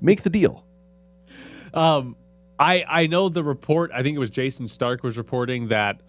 Make 0.00 0.22
the 0.22 0.30
deal. 0.30 0.64
Um, 1.74 2.14
I 2.58 2.84
I 2.88 3.06
know 3.06 3.28
the 3.28 3.44
report. 3.44 3.90
I 3.94 4.02
think 4.02 4.16
it 4.16 4.18
was 4.18 4.30
Jayson 4.30 4.68
Stark 4.68 5.02
was 5.02 5.16
reporting 5.16 5.68
that 5.68 6.00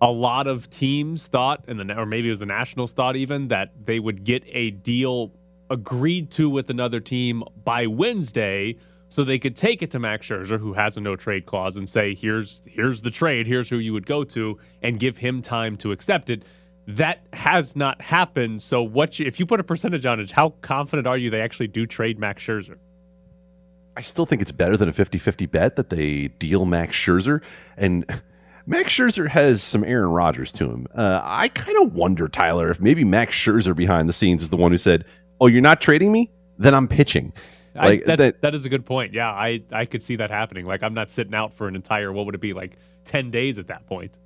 a 0.00 0.10
lot 0.10 0.46
of 0.46 0.68
teams 0.70 1.26
thought, 1.28 1.64
and 1.68 1.80
the 1.80 1.98
or 1.98 2.06
maybe 2.06 2.28
it 2.28 2.30
was 2.30 2.38
the 2.38 2.46
Nationals 2.46 2.92
thought 2.92 3.16
even 3.16 3.48
that 3.48 3.72
they 3.84 3.98
would 3.98 4.24
get 4.24 4.42
a 4.46 4.70
deal 4.70 5.32
agreed 5.70 6.30
to 6.30 6.48
with 6.48 6.70
another 6.70 7.00
team 7.00 7.42
by 7.64 7.86
Wednesday, 7.86 8.76
so 9.08 9.24
they 9.24 9.38
could 9.38 9.56
take 9.56 9.82
it 9.82 9.90
to 9.90 9.98
Max 9.98 10.28
Scherzer, 10.28 10.60
who 10.60 10.74
has 10.74 10.96
a 10.96 11.00
no 11.00 11.16
trade 11.16 11.46
clause, 11.46 11.76
and 11.76 11.88
say, 11.88 12.14
"Here's 12.14 12.62
here's 12.66 13.02
the 13.02 13.10
trade. 13.10 13.46
Here's 13.46 13.68
who 13.68 13.78
you 13.78 13.92
would 13.92 14.06
go 14.06 14.24
to," 14.24 14.58
and 14.82 15.00
give 15.00 15.18
him 15.18 15.42
time 15.42 15.76
to 15.78 15.92
accept 15.92 16.30
it. 16.30 16.44
That 16.86 17.26
has 17.32 17.74
not 17.74 18.00
happened. 18.00 18.62
So, 18.62 18.82
what 18.82 19.18
you, 19.18 19.26
if 19.26 19.40
you 19.40 19.46
put 19.46 19.58
a 19.58 19.64
percentage 19.64 20.06
on 20.06 20.20
it? 20.20 20.30
How 20.30 20.50
confident 20.60 21.06
are 21.08 21.18
you 21.18 21.30
they 21.30 21.40
actually 21.40 21.68
do 21.68 21.86
trade 21.86 22.18
Max 22.18 22.44
Scherzer? 22.44 22.76
I 23.96 24.02
still 24.02 24.26
think 24.26 24.42
it's 24.42 24.52
better 24.52 24.76
than 24.76 24.88
a 24.88 24.92
50 24.92 25.18
50 25.18 25.46
bet 25.46 25.76
that 25.76 25.90
they 25.90 26.28
deal 26.28 26.64
Max 26.64 26.96
Scherzer. 26.96 27.42
And 27.76 28.04
Max 28.66 28.92
Scherzer 28.92 29.28
has 29.28 29.62
some 29.62 29.84
Aaron 29.84 30.10
Rodgers 30.10 30.52
to 30.52 30.68
him. 30.68 30.86
Uh, 30.94 31.20
I 31.24 31.48
kind 31.48 31.78
of 31.82 31.94
wonder, 31.94 32.28
Tyler, 32.28 32.70
if 32.70 32.80
maybe 32.80 33.04
Max 33.04 33.34
Scherzer 33.34 33.74
behind 33.74 34.08
the 34.08 34.12
scenes 34.12 34.42
is 34.42 34.50
the 34.50 34.56
one 34.56 34.70
who 34.70 34.76
said, 34.76 35.04
Oh, 35.40 35.46
you're 35.46 35.62
not 35.62 35.80
trading 35.80 36.12
me? 36.12 36.30
Then 36.58 36.74
I'm 36.74 36.88
pitching. 36.88 37.32
Like 37.74 38.02
I, 38.02 38.06
that, 38.06 38.18
that, 38.18 38.42
that 38.42 38.54
is 38.54 38.64
a 38.64 38.70
good 38.70 38.86
point. 38.86 39.12
Yeah, 39.12 39.30
I, 39.30 39.62
I 39.70 39.84
could 39.84 40.02
see 40.02 40.16
that 40.16 40.30
happening. 40.30 40.64
Like, 40.64 40.82
I'm 40.82 40.94
not 40.94 41.10
sitting 41.10 41.34
out 41.34 41.52
for 41.52 41.68
an 41.68 41.76
entire, 41.76 42.10
what 42.10 42.24
would 42.24 42.34
it 42.34 42.40
be, 42.40 42.54
like 42.54 42.72
10 43.04 43.30
days 43.30 43.58
at 43.58 43.66
that 43.68 43.86
point? 43.86 44.18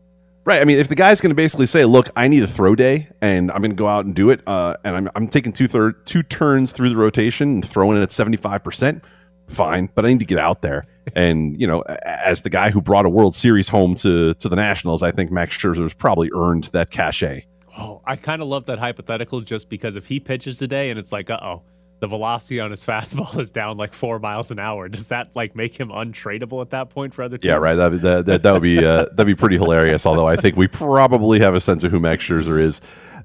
Right. 0.45 0.63
I 0.63 0.65
mean, 0.65 0.79
if 0.79 0.89
the 0.89 0.95
guy's 0.95 1.21
going 1.21 1.31
to 1.31 1.37
basically 1.37 1.67
say, 1.67 1.85
"Look, 1.85 2.09
I 2.17 2.27
need 2.27 2.43
a 2.43 2.47
throw 2.47 2.75
day, 2.75 3.09
and 3.21 3.51
I'm 3.51 3.59
going 3.59 3.73
to 3.73 3.77
go 3.77 3.87
out 3.87 4.07
and 4.07 4.15
do 4.15 4.31
it," 4.31 4.41
uh, 4.47 4.75
and 4.85 4.97
I'm, 4.97 5.11
I'm 5.15 5.29
taking 5.29 5.53
two 5.53 5.69
third 5.69 6.07
two 6.07 6.23
turns 6.23 6.73
through 6.73 6.89
the 6.89 6.97
rotation 6.97 7.57
and 7.57 7.69
throwing 7.69 7.99
it 7.99 8.01
at 8.01 8.11
seventy 8.11 8.39
five 8.39 8.65
percent, 8.65 9.05
fine. 9.51 9.89
But 9.95 10.05
I 10.05 10.09
need 10.09 10.21
to 10.21 10.27
get 10.27 10.39
out 10.39 10.63
there, 10.63 10.87
and 11.15 11.61
you 11.61 11.67
know, 11.67 11.83
as 11.83 12.43
the 12.43 12.51
guy 12.51 12.71
who 12.71 12.81
brought 12.81 13.07
a 13.07 13.11
World 13.11 13.35
Series 13.35 13.69
home 13.69 13.95
to 13.97 14.35
to 14.35 14.49
the 14.49 14.57
Nationals, 14.57 15.03
I 15.03 15.11
think 15.11 15.31
Max 15.31 15.57
Scherzer's 15.57 15.95
probably 15.95 16.31
earned 16.35 16.65
that 16.73 16.91
cachet. 16.91 17.47
Oh, 17.79 18.03
I 18.05 18.17
kind 18.17 18.43
of 18.43 18.49
love 18.49 18.67
that 18.67 18.79
hypothetical, 18.79 19.41
just 19.41 19.69
because 19.69 19.97
if 19.97 20.07
he 20.07 20.21
pitches 20.21 20.59
today 20.59 20.91
and 20.91 20.99
it's 20.99 21.13
like, 21.13 21.31
uh 21.31 21.39
oh, 21.41 21.63
the 22.01 22.07
velocity 22.07 22.61
on 22.61 22.71
his 22.71 22.85
fastball 22.87 23.39
is 23.39 23.51
down 23.51 23.77
like 23.77 23.95
four 23.95 24.19
miles 24.19 24.51
an 24.51 24.59
hour. 24.59 24.89
Does 24.89 25.07
that 25.09 25.31
like 25.35 25.55
make 25.55 25.79
him 25.79 25.91
untradeable 25.91 26.61
at 26.63 26.71
that 26.71 26.91
point 26.91 27.15
for 27.15 27.23
other 27.23 27.39
teams? 27.39 27.49
Yeah, 27.49 27.57
right. 27.57 27.75
That 27.75 28.03
that, 28.03 28.27
that, 28.27 28.43
that 28.43 28.53
would 28.53 28.63
be 28.63 28.79
uh, 28.85 29.07
that'd 29.13 29.27
be 29.27 29.35
pretty 29.35 29.57
hilarious. 29.57 30.07
Although 30.07 30.27
I 30.27 30.37
think 30.37 30.57
we 30.57 30.67
probably 30.67 31.39
have 31.41 31.55
a 31.55 31.61
sense 31.61 31.85
of 31.85 31.93
who 31.93 32.01
Max 32.01 32.25
Scherzer 32.25 32.61
is 32.61 32.81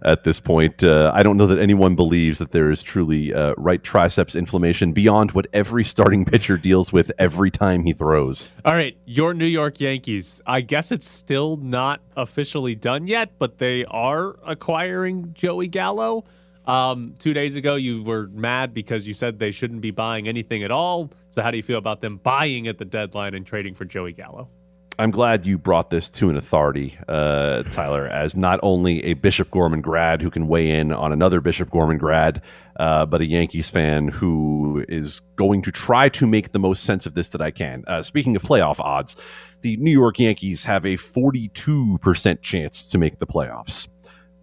at 0.06 0.24
this 0.24 0.40
point. 0.40 0.84
Uh, 0.84 1.12
I 1.14 1.24
don't 1.24 1.36
know 1.36 1.48
that 1.48 1.60
anyone 1.60 1.96
believes 1.96 2.38
that 2.40 2.52
there 2.52 2.72
is 2.72 2.82
truly 2.82 3.34
uh, 3.34 3.54
right 3.58 3.84
triceps 3.84 4.36
inflammation 4.36 4.94
beyond 4.94 5.32
what 5.32 5.48
every 5.52 5.84
starting 5.84 6.24
pitcher 6.24 6.58
deals 6.58 6.94
with 6.94 7.12
every 7.18 7.52
time 7.52 7.84
he 7.84 7.92
throws. 7.92 8.54
All 8.64 8.74
right, 8.74 8.96
your 9.06 9.34
New 9.34 9.46
York 9.46 9.82
Yankees. 9.82 10.42
I 10.46 10.62
guess 10.62 10.92
it's 10.92 11.10
still 11.10 11.58
not 11.58 12.02
officially 12.16 12.76
done 12.76 13.08
yet, 13.08 13.32
but 13.40 13.58
they 13.58 13.84
are 13.86 14.38
acquiring 14.46 15.34
Joey 15.34 15.68
Gallo. 15.68 16.24
Um, 16.68 17.14
two 17.20 17.34
days 17.34 17.56
ago, 17.56 17.76
you 17.76 18.04
were 18.04 18.28
mad 18.28 18.74
because 18.74 19.08
you 19.08 19.14
said 19.14 19.40
they 19.40 19.52
shouldn't 19.52 19.82
be 19.82 19.92
buying 19.92 20.28
anything 20.28 20.64
at 20.64 20.72
all. 20.72 21.12
So, 21.30 21.42
how 21.42 21.52
do 21.52 21.58
you 21.58 21.64
feel 21.64 21.78
about 21.78 22.02
them 22.02 22.18
buying 22.18 22.68
at 22.68 22.78
the 22.78 22.86
deadline 22.86 23.36
and 23.36 23.46
trading 23.46 23.76
for 23.76 23.86
Joey 23.86 24.14
Gallo? 24.14 24.50
I'm 24.98 25.12
glad 25.12 25.46
you 25.46 25.58
brought 25.58 25.90
this 25.90 26.10
to 26.12 26.30
an 26.30 26.38
authority, 26.38 26.98
uh, 27.10 27.64
Tyler, 27.64 28.08
as 28.08 28.38
not 28.38 28.60
only 28.64 29.04
a 29.04 29.14
Bishop 29.14 29.52
Gorman 29.52 29.82
grad 29.82 30.22
who 30.22 30.30
can 30.30 30.48
weigh 30.48 30.72
in 30.72 30.94
on 30.94 31.12
another 31.12 31.42
Bishop 31.42 31.70
Gorman 31.70 31.98
grad, 31.98 32.42
uh, 32.78 33.06
but 33.06 33.20
a 33.20 33.26
Yankees 33.26 33.70
fan 33.70 34.08
who 34.08 34.86
is 34.88 35.20
going 35.36 35.62
to 35.64 35.72
try 35.72 36.08
to 36.10 36.26
make 36.26 36.54
the 36.54 36.60
most 36.60 36.84
sense 36.84 37.06
of 37.06 37.14
this 37.14 37.30
that 37.32 37.42
I 37.42 37.52
can. 37.52 37.84
Uh, 37.88 38.02
speaking 38.02 38.38
of 38.38 38.42
playoff 38.42 38.80
odds, 38.80 39.18
the 39.62 39.76
New 39.78 39.92
York 39.92 40.18
Yankees 40.18 40.64
have 40.64 40.86
a 40.86 40.96
42% 40.96 42.42
chance 42.42 42.88
to 42.88 42.98
make 42.98 43.20
the 43.20 43.28
playoffs. 43.28 43.90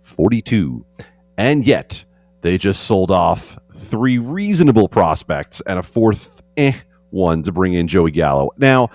42. 0.02 0.84
And 1.38 1.66
yet, 1.66 2.04
they 2.42 2.58
just 2.58 2.82
sold 2.84 3.10
off 3.10 3.58
three 3.74 4.18
reasonable 4.18 4.88
prospects 4.88 5.62
and 5.66 5.78
a 5.78 5.82
fourth 5.82 6.42
eh 6.58 6.74
one 7.12 7.42
to 7.42 7.52
bring 7.52 7.74
in 7.74 7.86
Joey 7.88 8.10
Gallo. 8.10 8.50
Now, 8.56 8.90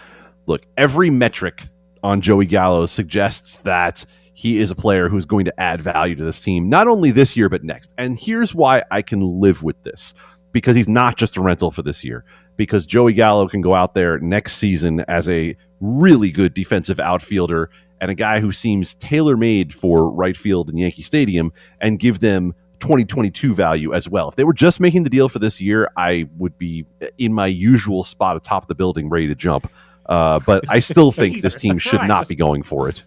look, 0.47 0.65
every 0.77 1.09
metric 1.09 1.63
on 2.01 2.21
Joey 2.21 2.45
Gallo 2.45 2.85
suggests 2.85 3.57
that 3.59 4.05
he 4.33 4.59
is 4.59 4.71
a 4.71 4.75
player 4.75 5.09
who's 5.09 5.25
going 5.25 5.45
to 5.45 5.59
add 5.59 5.81
value 5.81 6.15
to 6.15 6.23
this 6.23 6.41
team, 6.41 6.69
not 6.69 6.87
only 6.87 7.11
this 7.11 7.35
year, 7.35 7.49
but 7.49 7.63
next. 7.63 7.93
And 7.97 8.17
here's 8.19 8.55
why 8.55 8.83
I 8.91 9.01
can 9.01 9.21
live 9.21 9.63
with 9.63 9.81
this 9.83 10.13
because 10.51 10.75
he's 10.75 10.87
not 10.87 11.17
just 11.17 11.37
a 11.37 11.41
rental 11.41 11.71
for 11.71 11.81
this 11.81 12.03
year. 12.03 12.23
Because 12.55 12.87
Joey 12.87 13.13
Gallo 13.13 13.47
can 13.47 13.61
go 13.61 13.75
out 13.75 13.93
there 13.93 14.19
next 14.19 14.57
season 14.57 15.01
as 15.01 15.29
a 15.29 15.55
really 15.79 16.31
good 16.31 16.53
defensive 16.53 16.99
outfielder 16.99 17.69
and 18.01 18.09
a 18.09 18.15
guy 18.15 18.39
who 18.39 18.51
seems 18.51 18.95
tailor 18.95 19.37
made 19.37 19.73
for 19.73 20.09
right 20.09 20.37
field 20.37 20.69
in 20.69 20.77
Yankee 20.77 21.03
Stadium 21.03 21.51
and 21.81 21.99
give 21.99 22.19
them 22.19 22.53
2022 22.79 23.53
value 23.53 23.93
as 23.93 24.07
well. 24.09 24.29
If 24.29 24.35
they 24.35 24.43
were 24.43 24.53
just 24.53 24.79
making 24.79 25.03
the 25.03 25.09
deal 25.09 25.29
for 25.29 25.39
this 25.39 25.59
year, 25.59 25.89
I 25.97 26.27
would 26.37 26.57
be 26.57 26.85
in 27.17 27.33
my 27.33 27.47
usual 27.47 28.03
spot 28.03 28.37
atop 28.37 28.67
the 28.67 28.75
building 28.75 29.09
ready 29.09 29.27
to 29.27 29.35
jump. 29.35 29.71
Uh, 30.07 30.39
but 30.39 30.63
I 30.69 30.79
still 30.79 31.11
think 31.11 31.41
this 31.41 31.55
team 31.55 31.77
should 31.77 32.03
not 32.03 32.27
be 32.27 32.35
going 32.35 32.63
for 32.63 32.89
it. 32.89 33.03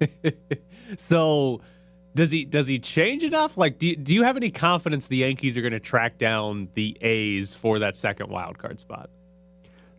so 0.96 1.60
does 2.14 2.30
he 2.30 2.44
does 2.44 2.66
he 2.66 2.78
change 2.78 3.24
enough? 3.24 3.56
Like 3.56 3.78
do 3.78 3.88
you, 3.88 3.96
do 3.96 4.14
you 4.14 4.22
have 4.22 4.36
any 4.36 4.50
confidence 4.50 5.06
the 5.06 5.18
Yankees 5.18 5.56
are 5.56 5.60
going 5.60 5.72
to 5.72 5.80
track 5.80 6.18
down 6.18 6.68
the 6.74 6.96
A's 7.00 7.54
for 7.54 7.78
that 7.80 7.96
second 7.96 8.30
wild 8.30 8.58
card 8.58 8.80
spot? 8.80 9.10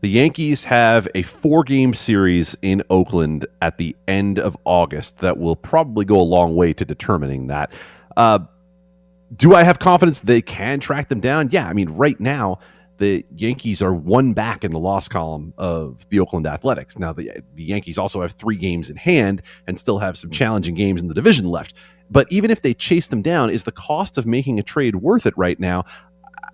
The 0.02 0.10
Yankees 0.10 0.64
have 0.64 1.10
a 1.14 1.24
four 1.24 1.64
game 1.64 1.94
series 1.94 2.56
in 2.62 2.82
Oakland 2.90 3.46
at 3.62 3.78
the 3.78 3.96
end 4.08 4.40
of 4.40 4.56
August 4.64 5.20
that 5.20 5.38
will 5.38 5.58
probably 5.58 6.06
go 6.06 6.20
a 6.20 6.24
long 6.24 6.56
way 6.56 6.72
to 6.74 6.86
determining 6.86 7.48
that. 7.48 7.74
Uh, 8.16 8.40
do 9.36 9.56
I 9.56 9.64
have 9.64 9.80
confidence 9.80 10.22
they 10.22 10.42
can 10.42 10.80
track 10.80 11.10
them 11.10 11.20
down? 11.20 11.50
Yeah. 11.52 11.68
I 11.68 11.74
mean, 11.74 11.90
right 11.90 12.20
now, 12.20 12.60
the 13.00 13.26
Yankees 13.36 13.82
are 13.82 13.93
one 13.93 14.34
back 14.34 14.64
in 14.64 14.72
the 14.72 14.80
loss 14.80 15.08
column 15.08 15.54
of 15.58 16.08
the 16.10 16.20
Oakland 16.20 16.45
Athletics. 16.45 17.00
Now, 17.00 17.14
the, 17.14 17.32
the 17.56 17.64
Yankees 17.64 17.97
also 17.97 18.22
have 18.22 18.34
three 18.34 18.58
games 18.58 18.89
in 18.89 18.95
hand 18.97 19.41
and 19.68 19.80
still 19.80 20.00
have 20.00 20.18
some 20.18 20.30
challenging 20.30 20.76
games 20.76 21.02
in 21.02 21.08
the 21.08 21.14
division 21.14 21.45
left. 21.47 21.74
But 22.12 22.32
even 22.32 22.52
if 22.52 22.62
they 22.62 22.74
chase 22.74 23.08
them 23.08 23.22
down, 23.22 23.50
is 23.50 23.64
the 23.64 23.72
cost 23.72 24.18
of 24.18 24.26
making 24.26 24.60
a 24.60 24.64
trade 24.64 24.95
worth 24.95 25.26
it 25.26 25.38
right 25.38 25.60
now? 25.60 25.86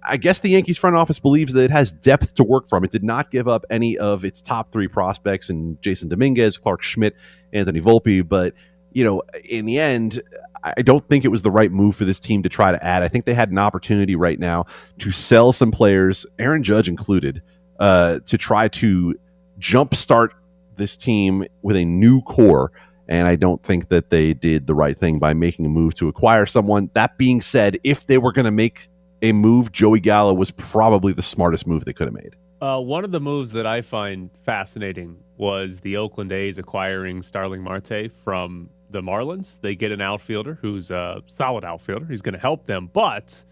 I 0.08 0.18
guess 0.18 0.40
the 0.40 0.50
Yankees 0.50 0.78
front 0.78 0.96
office 0.96 1.20
believes 1.20 1.54
that 1.54 1.64
it 1.64 1.72
has 1.72 1.92
depth 1.92 2.36
to 2.36 2.44
work 2.44 2.68
from. 2.68 2.84
It 2.84 2.92
did 2.92 3.04
not 3.04 3.32
give 3.32 3.48
up 3.48 3.66
any 3.70 3.98
of 3.98 4.24
its 4.24 4.42
top 4.42 4.72
three 4.72 4.88
prospects 4.88 5.50
in 5.50 5.78
Jasson 5.78 6.10
Dominguez, 6.10 6.58
Clarke 6.58 6.84
Schmidt, 6.84 7.16
Anthony 7.54 7.82
Volpe. 7.82 8.28
But, 8.28 8.54
you 8.96 9.04
know, 9.04 9.22
in 9.48 9.66
the 9.66 9.78
end, 9.78 10.22
I 10.64 10.82
don't 10.82 11.08
think 11.08 11.26
it 11.26 11.28
was 11.28 11.42
the 11.42 11.52
right 11.52 11.72
move 11.72 11.98
for 11.98 12.06
this 12.06 12.20
team 12.20 12.42
to 12.44 12.50
try 12.50 12.72
to 12.72 12.84
add. 12.84 13.04
I 13.04 13.10
think 13.10 13.26
they 13.26 13.34
had 13.34 13.52
an 13.52 13.58
opportunity 13.58 14.16
right 14.16 14.40
now 14.40 14.66
to 15.00 15.12
sell 15.12 15.52
some 15.52 15.70
players, 15.70 16.26
Aaron 16.40 16.64
Judge 16.64 16.88
included, 16.88 17.44
uh, 17.78 18.20
to 18.26 18.38
try 18.38 18.70
to 18.70 19.14
jumpstart 19.60 20.30
this 20.78 20.96
team 20.96 21.46
with 21.62 21.76
a 21.76 21.84
new 21.84 22.22
core. 22.22 22.72
And 23.10 23.28
I 23.28 23.36
don't 23.36 23.62
think 23.62 23.90
that 23.90 24.10
they 24.10 24.34
did 24.34 24.66
the 24.66 24.74
right 24.74 24.98
thing 24.98 25.20
by 25.20 25.34
making 25.34 25.66
a 25.66 25.70
move 25.70 25.94
to 25.96 26.08
acquire 26.08 26.46
someone. 26.46 26.90
That 26.94 27.18
being 27.18 27.42
said, 27.42 27.78
if 27.84 28.08
they 28.08 28.18
were 28.18 28.32
going 28.32 28.46
to 28.46 28.52
make 28.52 28.88
a 29.22 29.34
move, 29.34 29.74
Joey 29.74 30.00
Gallo 30.00 30.34
was 30.34 30.52
probably 30.52 31.12
the 31.12 31.22
smartest 31.22 31.68
move 31.68 31.84
they 31.84 31.94
could 31.94 32.08
have 32.08 32.16
made. 32.16 32.38
Uh, 32.62 32.80
one 32.80 33.04
of 33.04 33.12
the 33.12 33.20
moves 33.20 33.52
that 33.52 33.68
I 33.68 33.82
find 33.82 34.30
fascinating 34.46 35.18
was 35.38 35.82
the 35.82 35.98
Oakland 35.98 36.32
A's 36.32 36.58
acquiring 36.58 37.22
Starling 37.22 37.62
Marte 37.62 38.12
from 38.24 38.70
the 38.96 39.02
Marlins. 39.02 39.60
They 39.62 39.76
get 39.76 39.92
an 39.92 40.02
outfielder 40.02 40.58
who's 40.62 40.90
a 40.90 41.22
solid 41.28 41.64
outfielder. 41.64 42.06
He's 42.06 42.22
going 42.22 42.34
to 42.34 42.40
help 42.40 42.66
them, 42.66 42.90
but 42.92 43.44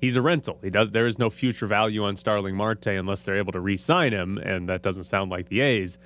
he's 0.00 0.16
a 0.16 0.22
rental. 0.22 0.58
He 0.62 0.70
does. 0.70 0.90
There 0.90 1.06
is 1.06 1.18
no 1.18 1.30
future 1.30 1.66
value 1.66 2.04
on 2.04 2.16
Starling 2.16 2.56
Marte 2.56 2.88
unless 2.88 3.22
they're 3.22 3.38
able 3.38 3.52
to 3.52 3.60
re-sign 3.60 4.12
him, 4.12 4.38
and 4.38 4.68
that 4.68 4.82
doesn't 4.82 5.04
sound 5.04 5.30
like 5.30 5.48
the 5.48 5.60
A's. 5.60 5.98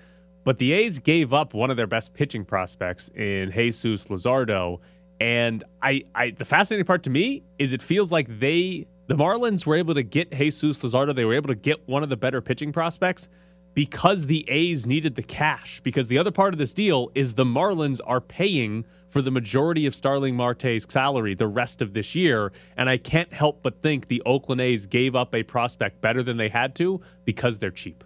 But 0.44 0.58
the 0.58 0.72
A's 0.72 0.98
gave 0.98 1.32
up 1.32 1.54
one 1.54 1.70
of 1.70 1.76
their 1.76 1.86
best 1.86 2.14
pitching 2.14 2.44
prospects 2.44 3.08
in 3.14 3.50
Jesus 3.52 4.06
Luzardo, 4.08 4.80
and 5.20 5.64
I, 5.80 6.02
I 6.14 6.30
the 6.30 6.44
fascinating 6.44 6.84
part 6.84 7.04
to 7.04 7.10
me 7.10 7.44
is 7.58 7.72
it 7.72 7.80
feels 7.80 8.10
like 8.10 8.40
they 8.40 8.86
the 9.06 9.14
Marlins 9.14 9.64
were 9.64 9.76
able 9.76 9.94
to 9.94 10.02
get 10.02 10.32
Jesus 10.32 10.82
Luzardo. 10.82 11.14
They 11.14 11.24
were 11.24 11.34
able 11.34 11.48
to 11.48 11.54
get 11.54 11.86
one 11.88 12.02
of 12.02 12.08
the 12.08 12.16
better 12.16 12.40
pitching 12.40 12.72
prospects 12.72 13.28
because 13.74 14.26
the 14.26 14.48
A's 14.48 14.86
needed 14.86 15.16
the 15.16 15.22
cash. 15.22 15.80
Because 15.80 16.08
the 16.08 16.18
other 16.18 16.30
part 16.30 16.54
of 16.54 16.58
this 16.58 16.74
deal 16.74 17.10
is 17.14 17.34
the 17.34 17.44
Marlins 17.44 18.00
are 18.06 18.20
paying 18.20 18.84
for 19.08 19.22
the 19.22 19.30
majority 19.30 19.86
of 19.86 19.94
Starling 19.94 20.34
Marte's 20.36 20.86
salary 20.88 21.34
the 21.34 21.46
rest 21.46 21.82
of 21.82 21.92
this 21.92 22.14
year. 22.14 22.52
And 22.76 22.88
I 22.88 22.96
can't 22.96 23.32
help 23.32 23.62
but 23.62 23.82
think 23.82 24.08
the 24.08 24.22
Oakland 24.24 24.60
A's 24.60 24.86
gave 24.86 25.14
up 25.14 25.34
a 25.34 25.42
prospect 25.42 26.00
better 26.00 26.22
than 26.22 26.36
they 26.36 26.48
had 26.48 26.74
to 26.76 27.00
because 27.24 27.58
they're 27.58 27.70
cheap. 27.70 28.04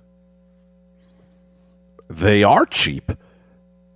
They 2.09 2.43
are 2.43 2.67
cheap. 2.67 3.13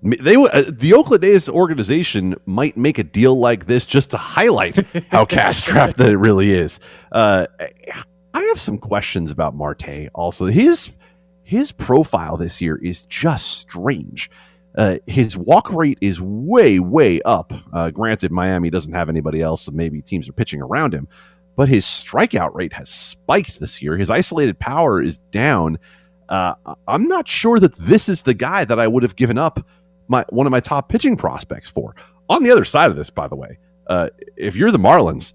They 0.03 0.35
uh, 0.35 0.65
the 0.69 0.95
Oakland 0.95 1.25
A's 1.25 1.49
organization 1.49 2.35
might 2.47 2.77
make 2.77 2.99
a 2.99 3.05
deal 3.05 3.39
like 3.39 3.67
this 3.67 3.87
just 3.87 4.11
to 4.13 4.17
highlight 4.17 4.79
how 5.11 5.27
cash 5.27 5.59
strapped 5.59 5.99
that 5.99 6.11
it 6.11 6.17
really 6.17 6.53
is. 6.53 6.81
Uh, 7.13 7.47
I 8.33 8.43
have 8.45 8.59
some 8.59 8.79
questions 8.79 9.31
about 9.31 9.55
Marte. 9.55 10.09
Also, 10.15 10.47
his 10.47 10.93
his 11.51 11.73
profile 11.73 12.37
this 12.37 12.61
year 12.61 12.77
is 12.77 13.07
just 13.07 13.59
strange. 13.59 14.31
Uh, 14.79 14.99
his 15.09 15.37
walk 15.37 15.73
rate 15.73 15.99
is 16.01 16.21
way 16.21 16.79
way 16.79 17.21
up. 17.23 17.53
Uh, 17.73 17.91
granted, 17.91 18.31
Miami 18.31 18.71
doesn't 18.71 18.93
have 18.93 19.09
anybody 19.09 19.43
else, 19.43 19.63
so 19.63 19.73
maybe 19.73 20.01
teams 20.01 20.29
are 20.29 20.33
pitching 20.33 20.63
around 20.63 20.95
him. 20.95 21.09
But 21.57 21.69
his 21.69 21.85
strikeout 21.85 22.55
rate 22.55 22.73
has 22.75 22.89
spiked 22.89 23.59
this 23.59 23.83
year. 23.83 23.97
His 23.97 24.11
isolated 24.11 24.61
power 24.61 25.03
is 25.03 25.19
down. 25.19 25.81
Uh, 26.29 26.55
I'm 26.87 27.09
not 27.09 27.27
sure 27.27 27.59
that 27.59 27.75
this 27.75 28.09
is 28.09 28.23
the 28.23 28.33
guy 28.33 28.65
that 28.65 28.79
I 28.79 28.87
would 28.87 29.03
have 29.03 29.17
given 29.17 29.37
up 29.37 29.67
my 30.07 30.25
one 30.29 30.47
of 30.47 30.53
my 30.53 30.61
top 30.61 30.89
pitching 30.89 31.17
prospects 31.17 31.69
for. 31.69 31.97
On 32.29 32.45
the 32.45 32.53
other 32.53 32.65
side 32.65 32.93
of 32.93 32.97
this, 32.97 33.11
by 33.11 33.27
the 33.27 33.35
way, 33.35 33.59
uh, 33.89 34.09
if 34.37 34.55
you're 34.55 34.71
the 34.71 34.79
Marlins, 34.79 35.33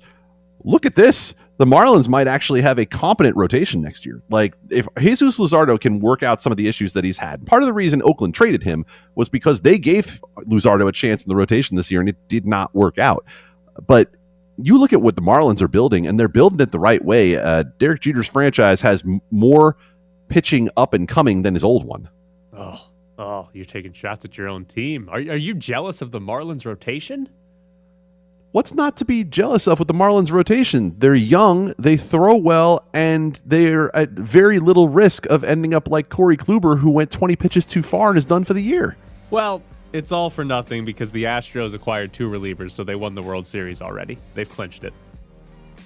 look 0.64 0.86
at 0.86 0.96
this. 0.96 1.34
The 1.58 1.66
Marlins 1.66 2.10
might 2.10 2.28
actually 2.28 2.62
have 2.62 2.78
a 2.78 2.86
competent 2.86 3.36
rotation 3.38 3.82
next 3.82 4.06
year. 4.06 4.22
Like 4.30 4.56
if 4.70 4.88
Jesus 5.00 5.40
Luzardo 5.40 5.80
can 5.80 6.00
work 6.00 6.22
out 6.22 6.42
some 6.42 6.52
of 6.52 6.58
the 6.58 6.68
issues 6.68 6.94
that 6.94 7.04
he's 7.06 7.18
had. 7.18 7.46
Part 7.46 7.62
of 7.62 7.68
the 7.68 7.74
reason 7.74 8.02
Oakland 8.04 8.36
traded 8.36 8.62
him 8.64 8.86
was 9.16 9.30
because 9.30 9.62
they 9.62 9.78
gave 9.78 10.22
Luzardo 10.50 10.88
a 10.88 10.92
chance 10.92 11.24
in 11.24 11.30
the 11.30 11.36
rotation 11.36 11.78
this 11.78 11.90
year 11.90 12.02
and 12.02 12.10
it 12.10 12.18
did 12.28 12.46
not 12.46 12.76
work 12.76 12.98
out. 12.98 13.26
But 13.88 14.12
you 14.58 14.78
look 14.78 14.92
at 14.94 15.02
what 15.02 15.16
the 15.16 15.22
Marlins 15.22 15.62
are 15.62 15.68
building, 15.68 16.08
and 16.08 16.18
they're 16.18 16.30
building 16.30 16.62
it 16.62 16.72
the 16.72 16.80
right 16.80 17.04
way. 17.04 17.36
Uh, 17.36 17.64
Derek 17.78 18.00
Jeter's 18.00 18.28
franchise 18.30 18.80
has 18.82 19.04
m- 19.04 19.20
more 19.30 19.76
pitching 20.30 20.70
up 20.78 20.94
and 20.94 21.10
coming 21.10 21.42
than 21.42 21.54
his 21.54 21.64
old 21.64 21.84
one. 21.86 22.08
Oh, 22.54 22.82
Oh, 23.18 23.50
you're 23.54 23.64
taking 23.66 23.94
shots 23.94 24.26
at 24.26 24.38
your 24.38 24.50
own 24.50 24.66
team. 24.66 25.08
Are, 25.10 25.16
are 25.20 25.38
you 25.38 25.54
jealous 25.54 26.02
of 26.02 26.12
the 26.12 26.20
Marlins 26.20 26.66
rotation? 26.66 27.30
What's 28.56 28.74
not 28.74 28.96
to 28.96 29.04
be 29.04 29.26
jealous 29.26 29.68
of 29.68 29.80
with 29.80 29.90
the 29.90 29.94
Marlins 29.94 30.32
rotation? 30.32 30.96
They're 30.98 31.14
young, 31.14 31.74
they 31.78 31.98
throw 31.98 32.38
well, 32.38 32.88
and 32.94 33.42
they're 33.46 33.94
at 33.94 34.12
very 34.12 34.60
little 34.60 34.88
risk 34.88 35.26
of 35.26 35.44
ending 35.44 35.74
up 35.74 35.90
like 35.90 36.08
Corey 36.08 36.38
Kluber, 36.38 36.80
who 36.80 36.90
went 36.90 37.12
20 37.12 37.36
pitches 37.36 37.66
too 37.66 37.84
far 37.84 38.08
and 38.08 38.18
is 38.18 38.24
done 38.24 38.46
for 38.46 38.54
the 38.54 38.62
year. 38.62 38.96
Well, 39.30 39.62
it's 39.92 40.14
all 40.14 40.30
for 40.30 40.46
nothing 40.46 40.86
because 40.86 41.12
the 41.12 41.26
Astros 41.26 41.74
acquired 41.74 42.14
two 42.14 42.30
relievers, 42.30 42.72
so 42.72 42.86
they 42.86 42.96
won 42.96 43.14
the 43.14 43.22
World 43.22 43.46
Series 43.46 43.82
already. 43.82 44.18
They've 44.36 44.50
clinched 44.50 44.86
it. 44.86 44.94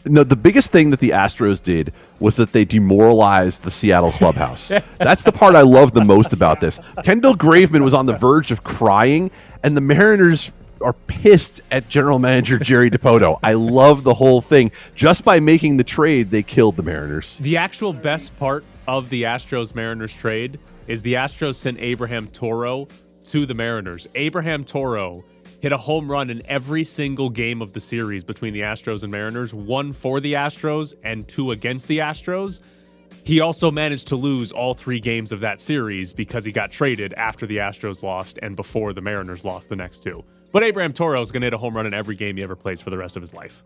No, 0.05 0.24
the 0.24 0.36
biggest 0.36 0.72
thing 0.72 0.91
that 0.91 0.99
the 0.99 1.09
Astros 1.09 1.59
did 1.59 1.91
was 2.20 2.36
that 2.36 2.51
they 2.51 2.65
demoralized 2.65 3.63
the 3.63 3.72
Seattle 3.72 4.11
clubhouse. 4.11 4.72
That's 4.99 5.24
the 5.24 5.32
part 5.32 5.55
I 5.55 5.61
love 5.61 5.93
the 5.93 6.05
most 6.05 6.34
about 6.34 6.61
this. 6.61 6.80
Kendall 7.03 7.34
Graveman 7.34 7.84
was 7.84 7.95
on 7.95 8.05
the 8.05 8.13
verge 8.13 8.51
of 8.51 8.63
crying, 8.63 9.32
and 9.63 9.76
the 9.76 9.82
Mariners 9.82 10.53
are 10.82 10.93
pissed 10.93 11.61
at 11.71 11.89
general 11.89 12.19
manager 12.19 12.59
Jerry 12.59 12.89
Dipoto. 12.91 13.39
I 13.43 13.53
love 13.53 14.03
the 14.03 14.13
whole 14.13 14.41
thing. 14.41 14.71
Just 14.95 15.23
by 15.23 15.39
making 15.39 15.77
the 15.77 15.84
trade, 15.84 16.30
they 16.30 16.43
killed 16.43 16.75
the 16.75 16.84
Mariners. 16.84 17.38
The 17.39 17.57
actual 17.57 17.93
best 17.93 18.38
part 18.39 18.63
of 18.88 19.09
the 19.09 19.23
Astros 19.23 19.75
Mariners 19.75 20.13
trade 20.13 20.59
is 20.88 21.01
the 21.01 21.13
Astros 21.13 21.55
sent 21.55 21.80
Abraham 21.80 22.27
Toro 22.27 22.88
to 23.32 23.45
the 23.45 23.53
Mariners. 23.53 24.07
Abraham 24.15 24.65
Toro 24.65 25.23
hit 25.61 25.71
a 25.71 25.77
home 25.77 26.09
run 26.09 26.30
in 26.30 26.41
every 26.47 26.84
single 26.84 27.30
game 27.30 27.61
of 27.61 27.73
the 27.73 27.80
series 27.80 28.23
between 28.23 28.53
the 28.53 28.61
Astros 28.61 29.03
and 29.03 29.11
Mariners, 29.11 29.53
one 29.53 29.93
for 29.93 30.19
the 30.19 30.34
Astros 30.34 30.93
and 31.03 31.27
two 31.27 31.51
against 31.51 31.88
the 31.88 31.99
Astros. 31.99 32.61
He 33.23 33.41
also 33.41 33.69
managed 33.69 34.07
to 34.07 34.15
lose 34.15 34.51
all 34.51 34.73
three 34.73 34.99
games 34.99 35.32
of 35.32 35.41
that 35.41 35.61
series 35.61 36.13
because 36.13 36.45
he 36.45 36.51
got 36.51 36.71
traded 36.71 37.13
after 37.13 37.45
the 37.45 37.57
Astros 37.57 38.01
lost 38.01 38.39
and 38.41 38.55
before 38.55 38.93
the 38.93 39.01
Mariners 39.01 39.43
lost 39.43 39.69
the 39.69 39.75
next 39.75 40.01
two. 40.01 40.23
But 40.51 40.63
Abraham 40.63 40.93
Toro 40.93 41.21
is 41.21 41.31
going 41.31 41.41
to 41.41 41.47
hit 41.47 41.53
a 41.53 41.57
home 41.57 41.75
run 41.75 41.85
in 41.85 41.93
every 41.93 42.15
game 42.15 42.37
he 42.37 42.43
ever 42.43 42.55
plays 42.55 42.81
for 42.81 42.89
the 42.89 42.97
rest 42.97 43.15
of 43.15 43.21
his 43.21 43.33
life. 43.33 43.63